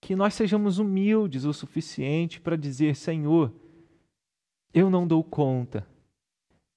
que 0.00 0.14
nós 0.14 0.34
sejamos 0.34 0.78
humildes 0.78 1.44
o 1.44 1.52
suficiente 1.52 2.40
para 2.40 2.56
dizer: 2.56 2.94
Senhor, 2.94 3.52
eu 4.72 4.88
não 4.88 5.06
dou 5.06 5.24
conta, 5.24 5.86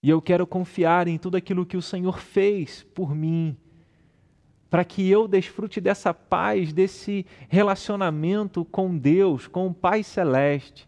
e 0.01 0.09
eu 0.09 0.21
quero 0.21 0.47
confiar 0.47 1.07
em 1.07 1.17
tudo 1.17 1.38
aquilo 1.38 1.65
que 1.65 1.77
o 1.77 1.82
Senhor 1.82 2.17
fez 2.19 2.84
por 2.84 3.13
mim 3.13 3.55
para 4.70 4.86
que 4.86 5.09
eu 5.09 5.28
desfrute 5.28 5.82
dessa 5.82 6.13
paz, 6.13 6.72
desse 6.72 7.26
relacionamento 7.47 8.63
com 8.65 8.95
Deus, 8.95 9.47
com 9.47 9.67
o 9.67 9.74
Pai 9.74 10.03
Celeste, 10.03 10.88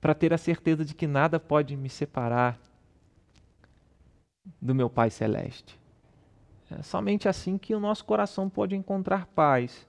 para 0.00 0.14
ter 0.14 0.32
a 0.32 0.38
certeza 0.38 0.84
de 0.84 0.94
que 0.94 1.06
nada 1.06 1.40
pode 1.40 1.76
me 1.76 1.88
separar 1.88 2.58
do 4.60 4.74
meu 4.74 4.88
Pai 4.88 5.10
Celeste. 5.10 5.78
É 6.70 6.82
somente 6.82 7.28
assim 7.28 7.58
que 7.58 7.74
o 7.74 7.80
nosso 7.80 8.04
coração 8.04 8.48
pode 8.48 8.74
encontrar 8.76 9.26
paz. 9.26 9.86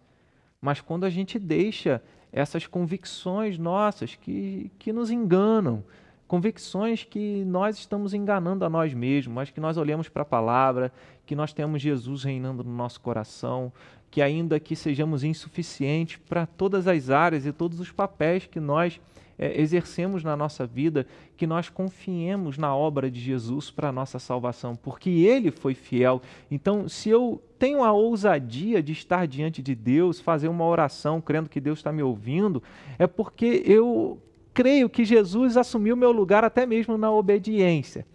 Mas 0.61 0.81
quando 0.81 1.05
a 1.05 1.09
gente 1.09 1.37
deixa 1.37 2.01
essas 2.31 2.67
convicções 2.67 3.57
nossas 3.57 4.15
que, 4.15 4.71
que 4.77 4.91
nos 4.91 5.09
enganam, 5.09 5.83
convicções 6.27 7.03
que 7.03 7.43
nós 7.45 7.77
estamos 7.77 8.13
enganando 8.13 8.65
a 8.65 8.69
nós 8.69 8.93
mesmos, 8.93 9.33
mas 9.33 9.49
que 9.49 9.59
nós 9.59 9.77
olhamos 9.77 10.09
para 10.09 10.23
a 10.23 10.25
palavra, 10.25 10.91
que 11.25 11.35
nós 11.35 11.53
temos 11.53 11.81
Jesus 11.81 12.23
reinando 12.23 12.63
no 12.63 12.71
nosso 12.71 12.99
coração, 12.99 13.71
que 14.11 14.21
ainda 14.21 14.59
que 14.59 14.75
sejamos 14.75 15.23
insuficientes 15.23 16.17
para 16.27 16.45
todas 16.45 16.87
as 16.87 17.09
áreas 17.09 17.45
e 17.45 17.51
todos 17.51 17.79
os 17.79 17.91
papéis 17.91 18.45
que 18.45 18.59
nós 18.59 18.99
é, 19.39 19.61
exercemos 19.61 20.23
na 20.23 20.35
nossa 20.35 20.65
vida, 20.65 21.05
que 21.35 21.45
nós 21.45 21.69
confiemos 21.69 22.57
na 22.57 22.75
obra 22.75 23.09
de 23.11 23.19
Jesus 23.19 23.69
para 23.69 23.89
a 23.89 23.91
nossa 23.91 24.17
salvação, 24.17 24.75
porque 24.75 25.09
Ele 25.09 25.51
foi 25.51 25.73
fiel. 25.73 26.21
Então, 26.49 26.89
se 26.89 27.09
eu 27.09 27.41
tenho 27.59 27.83
a 27.83 27.91
ousadia 27.91 28.81
de 28.81 28.91
estar 28.91 29.27
diante 29.27 29.61
de 29.61 29.75
Deus, 29.75 30.19
fazer 30.19 30.47
uma 30.47 30.65
oração 30.65 31.21
crendo 31.21 31.49
que 31.49 31.61
Deus 31.61 31.79
está 31.79 31.91
me 31.91 32.01
ouvindo, 32.01 32.63
é 32.97 33.05
porque 33.05 33.61
eu 33.65 34.19
creio 34.57 34.89
que 34.89 35.05
Jesus 35.05 35.55
assumiu 35.55 35.95
meu 35.95 36.11
lugar 36.11 36.43
até 36.43 36.65
mesmo 36.65 36.97
na 36.97 37.11
obediência. 37.11 38.07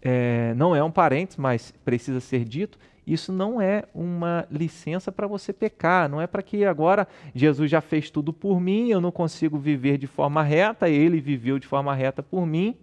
é, 0.00 0.54
não 0.54 0.76
é 0.76 0.84
um 0.84 0.92
parênteses, 0.92 1.36
mas 1.36 1.74
precisa 1.84 2.20
ser 2.20 2.44
dito, 2.44 2.78
isso 3.04 3.32
não 3.32 3.60
é 3.60 3.82
uma 3.92 4.46
licença 4.48 5.10
para 5.10 5.26
você 5.26 5.52
pecar, 5.52 6.08
não 6.08 6.20
é 6.20 6.26
para 6.28 6.40
que 6.40 6.64
agora 6.64 7.08
Jesus 7.34 7.68
já 7.68 7.80
fez 7.80 8.10
tudo 8.10 8.32
por 8.32 8.60
mim, 8.60 8.90
eu 8.90 9.00
não 9.00 9.10
consigo 9.10 9.58
viver 9.58 9.98
de 9.98 10.06
forma 10.06 10.40
reta, 10.40 10.88
ele 10.88 11.20
viveu 11.20 11.58
de 11.58 11.66
forma 11.66 11.92
reta 11.92 12.22
por 12.22 12.46
mim, 12.46 12.76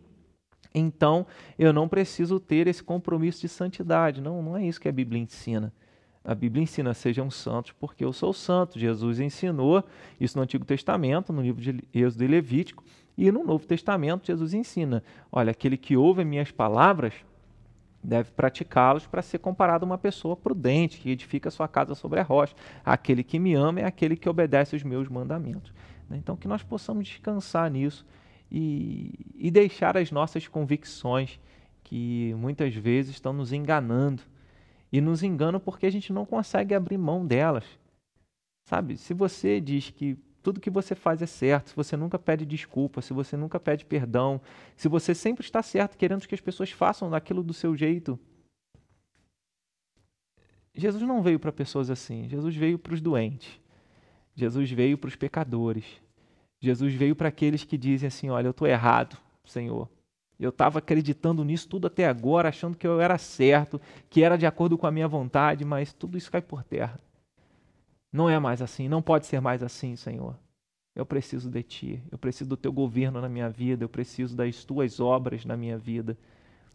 então 0.75 1.25
eu 1.57 1.71
não 1.71 1.87
preciso 1.87 2.37
ter 2.37 2.67
esse 2.67 2.83
compromisso 2.83 3.39
de 3.39 3.47
santidade. 3.47 4.19
Não, 4.19 4.41
não 4.41 4.57
é 4.57 4.65
isso 4.65 4.81
que 4.81 4.89
a 4.89 4.91
Bíblia 4.91 5.21
ensina. 5.21 5.71
A 6.23 6.33
Bíblia 6.33 6.63
ensina 6.63 6.93
sejam 6.93 7.29
santos 7.29 7.73
porque 7.73 8.05
eu 8.05 8.13
sou 8.13 8.31
santo. 8.31 8.79
Jesus 8.79 9.19
ensinou 9.19 9.83
isso 10.19 10.37
no 10.37 10.43
Antigo 10.43 10.63
Testamento, 10.63 11.33
no 11.33 11.41
livro 11.41 11.61
de 11.61 11.83
Êxodo 11.93 12.23
e 12.23 12.27
Levítico, 12.27 12.83
e 13.17 13.31
no 13.31 13.43
Novo 13.43 13.65
Testamento 13.65 14.27
Jesus 14.27 14.53
ensina: 14.53 15.03
olha, 15.31 15.51
aquele 15.51 15.77
que 15.77 15.97
ouve 15.97 16.23
minhas 16.23 16.49
palavras 16.51 17.13
deve 18.03 18.31
praticá-los 18.31 19.07
para 19.07 19.21
ser 19.21 19.39
comparado 19.39 19.85
a 19.85 19.87
uma 19.87 19.97
pessoa 19.97 20.35
prudente, 20.35 20.99
que 20.99 21.09
edifica 21.09 21.49
sua 21.49 21.67
casa 21.67 21.95
sobre 21.95 22.19
a 22.19 22.23
rocha. 22.23 22.55
Aquele 22.83 23.23
que 23.23 23.39
me 23.39 23.53
ama 23.53 23.79
é 23.79 23.85
aquele 23.85 24.17
que 24.17 24.27
obedece 24.27 24.75
os 24.75 24.83
meus 24.83 25.07
mandamentos. 25.07 25.73
Né? 26.09 26.17
Então, 26.17 26.35
que 26.35 26.47
nós 26.47 26.61
possamos 26.61 27.07
descansar 27.07 27.71
nisso 27.71 28.05
e, 28.51 29.13
e 29.35 29.49
deixar 29.49 29.97
as 29.97 30.11
nossas 30.11 30.47
convicções, 30.47 31.39
que 31.83 32.33
muitas 32.37 32.75
vezes 32.75 33.11
estão 33.11 33.31
nos 33.31 33.53
enganando. 33.53 34.21
E 34.93 35.01
nos 35.01 35.23
enganam 35.23 35.59
porque 35.59 35.87
a 35.87 35.91
gente 35.91 36.13
não 36.13 36.23
consegue 36.23 36.75
abrir 36.75 36.99
mão 36.99 37.25
delas. 37.25 37.65
Sabe, 38.69 38.95
se 38.95 39.11
você 39.11 39.59
diz 39.59 39.89
que 39.89 40.15
tudo 40.43 40.61
que 40.61 40.69
você 40.69 40.93
faz 40.93 41.19
é 41.19 41.25
certo, 41.25 41.71
se 41.71 41.75
você 41.75 41.97
nunca 41.97 42.19
pede 42.19 42.45
desculpa, 42.45 43.01
se 43.01 43.11
você 43.11 43.35
nunca 43.35 43.59
pede 43.59 43.85
perdão, 43.85 44.39
se 44.75 44.87
você 44.87 45.15
sempre 45.15 45.43
está 45.43 45.63
certo 45.63 45.97
querendo 45.97 46.27
que 46.27 46.35
as 46.35 46.41
pessoas 46.41 46.69
façam 46.69 47.09
daquilo 47.09 47.41
do 47.41 47.53
seu 47.53 47.75
jeito. 47.75 48.19
Jesus 50.75 51.01
não 51.01 51.23
veio 51.23 51.39
para 51.39 51.51
pessoas 51.51 51.89
assim, 51.89 52.29
Jesus 52.29 52.55
veio 52.55 52.77
para 52.77 52.93
os 52.93 53.01
doentes. 53.01 53.59
Jesus 54.35 54.69
veio 54.69 54.97
para 54.97 55.07
os 55.07 55.15
pecadores. 55.15 55.85
Jesus 56.59 56.93
veio 56.93 57.15
para 57.15 57.29
aqueles 57.29 57.63
que 57.63 57.77
dizem 57.77 58.07
assim: 58.07 58.29
Olha, 58.29 58.47
eu 58.47 58.51
estou 58.51 58.67
errado, 58.67 59.17
Senhor. 59.43 59.89
Eu 60.43 60.49
estava 60.49 60.79
acreditando 60.79 61.43
nisso 61.43 61.67
tudo 61.69 61.87
até 61.87 62.05
agora, 62.05 62.49
achando 62.49 62.77
que 62.77 62.85
eu 62.85 62.99
era 62.99 63.17
certo, 63.17 63.79
que 64.09 64.23
era 64.23 64.37
de 64.37 64.45
acordo 64.45 64.77
com 64.77 64.85
a 64.85 64.91
minha 64.91 65.07
vontade, 65.07 65.63
mas 65.63 65.93
tudo 65.93 66.17
isso 66.17 66.31
cai 66.31 66.41
por 66.41 66.63
terra. 66.63 66.99
Não 68.11 68.29
é 68.29 68.37
mais 68.37 68.61
assim, 68.61 68.87
não 68.87 69.01
pode 69.01 69.25
ser 69.25 69.39
mais 69.39 69.63
assim, 69.63 69.95
Senhor. 69.95 70.37
Eu 70.95 71.05
preciso 71.05 71.49
de 71.49 71.63
Ti, 71.63 72.03
eu 72.11 72.17
preciso 72.17 72.49
do 72.49 72.57
Teu 72.57 72.71
governo 72.71 73.19
na 73.19 73.29
minha 73.29 73.49
vida, 73.49 73.83
eu 73.83 73.89
preciso 73.89 74.35
das 74.35 74.63
Tuas 74.63 74.99
obras 74.99 75.45
na 75.45 75.57
minha 75.57 75.77
vida, 75.77 76.17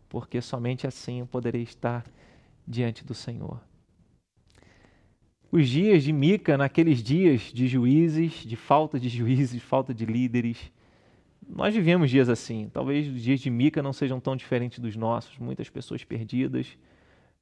porque 0.09 0.41
somente 0.41 0.87
assim 0.87 1.21
eu 1.21 1.27
poderei 1.27 1.63
estar 1.63 2.05
diante 2.67 3.05
do 3.05 3.15
Senhor. 3.15 3.61
Os 5.51 5.69
dias 5.69 6.03
de 6.03 6.13
Mica, 6.13 6.59
naqueles 6.59 7.03
dias 7.03 7.53
de 7.53 7.69
juízes, 7.69 8.33
de 8.45 8.57
falta 8.57 8.99
de 8.99 9.09
juízes, 9.09 9.63
falta 9.63 9.95
de 9.95 10.05
líderes, 10.05 10.73
nós 11.49 11.75
vivemos 11.75 12.11
dias 12.11 12.29
assim. 12.29 12.69
Talvez 12.73 13.09
os 13.09 13.23
dias 13.23 13.41
de 13.41 13.51
Mica 13.51 13.83
não 13.83 13.93
sejam 13.93 14.21
tão 14.21 14.37
diferentes 14.37 14.79
dos 14.79 14.95
nossos. 14.95 15.39
Muitas 15.39 15.71
pessoas 15.71 16.05
perdidas, 16.05 16.77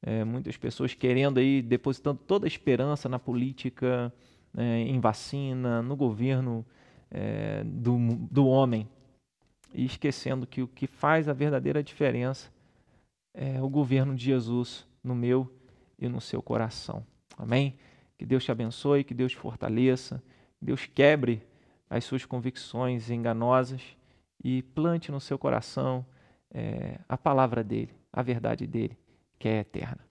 é, 0.01 0.25
muitas 0.25 0.57
pessoas 0.57 0.95
querendo 0.95 1.39
aí, 1.39 1.61
depositando 1.61 2.21
toda 2.27 2.47
a 2.47 2.49
esperança 2.49 3.09
na 3.09 3.19
política, 3.19 4.13
é, 4.57 4.79
em 4.81 5.01
vacina, 5.01 5.83
no 5.83 5.97
governo 5.97 6.65
é, 7.11 7.65
do, 7.65 7.99
do 8.31 8.47
homem, 8.47 8.89
e 9.75 9.85
esquecendo 9.85 10.47
que 10.47 10.63
o 10.63 10.69
que 10.69 10.87
faz 10.87 11.29
a 11.29 11.33
verdadeira 11.33 11.83
diferença 11.83 12.51
é 13.35 13.61
o 13.61 13.69
governo 13.69 14.15
de 14.15 14.25
Jesus 14.25 14.87
no 15.03 15.15
meu 15.15 15.53
e 15.99 16.09
no 16.09 16.21
seu 16.21 16.41
coração. 16.41 17.05
Amém? 17.37 17.77
Que 18.17 18.25
Deus 18.25 18.45
te 18.45 18.51
abençoe, 18.51 19.05
que 19.05 19.13
Deus 19.13 19.33
te 19.33 19.39
fortaleça, 19.39 20.23
que 20.59 20.65
Deus 20.65 20.87
quebre 20.87 21.43
as 21.89 22.05
suas 22.05 22.25
convicções 22.25 23.11
enganosas 23.11 23.97
e 24.43 24.63
plante 24.63 25.11
no 25.11 25.21
seu 25.21 25.39
coração 25.39 26.05
é, 26.51 26.99
a 27.09 27.17
palavra 27.17 27.63
dele, 27.63 27.95
a 28.13 28.23
verdade 28.23 28.67
dele 28.67 28.97
que 29.39 29.49
é 29.49 29.59
eterna. 29.61 30.07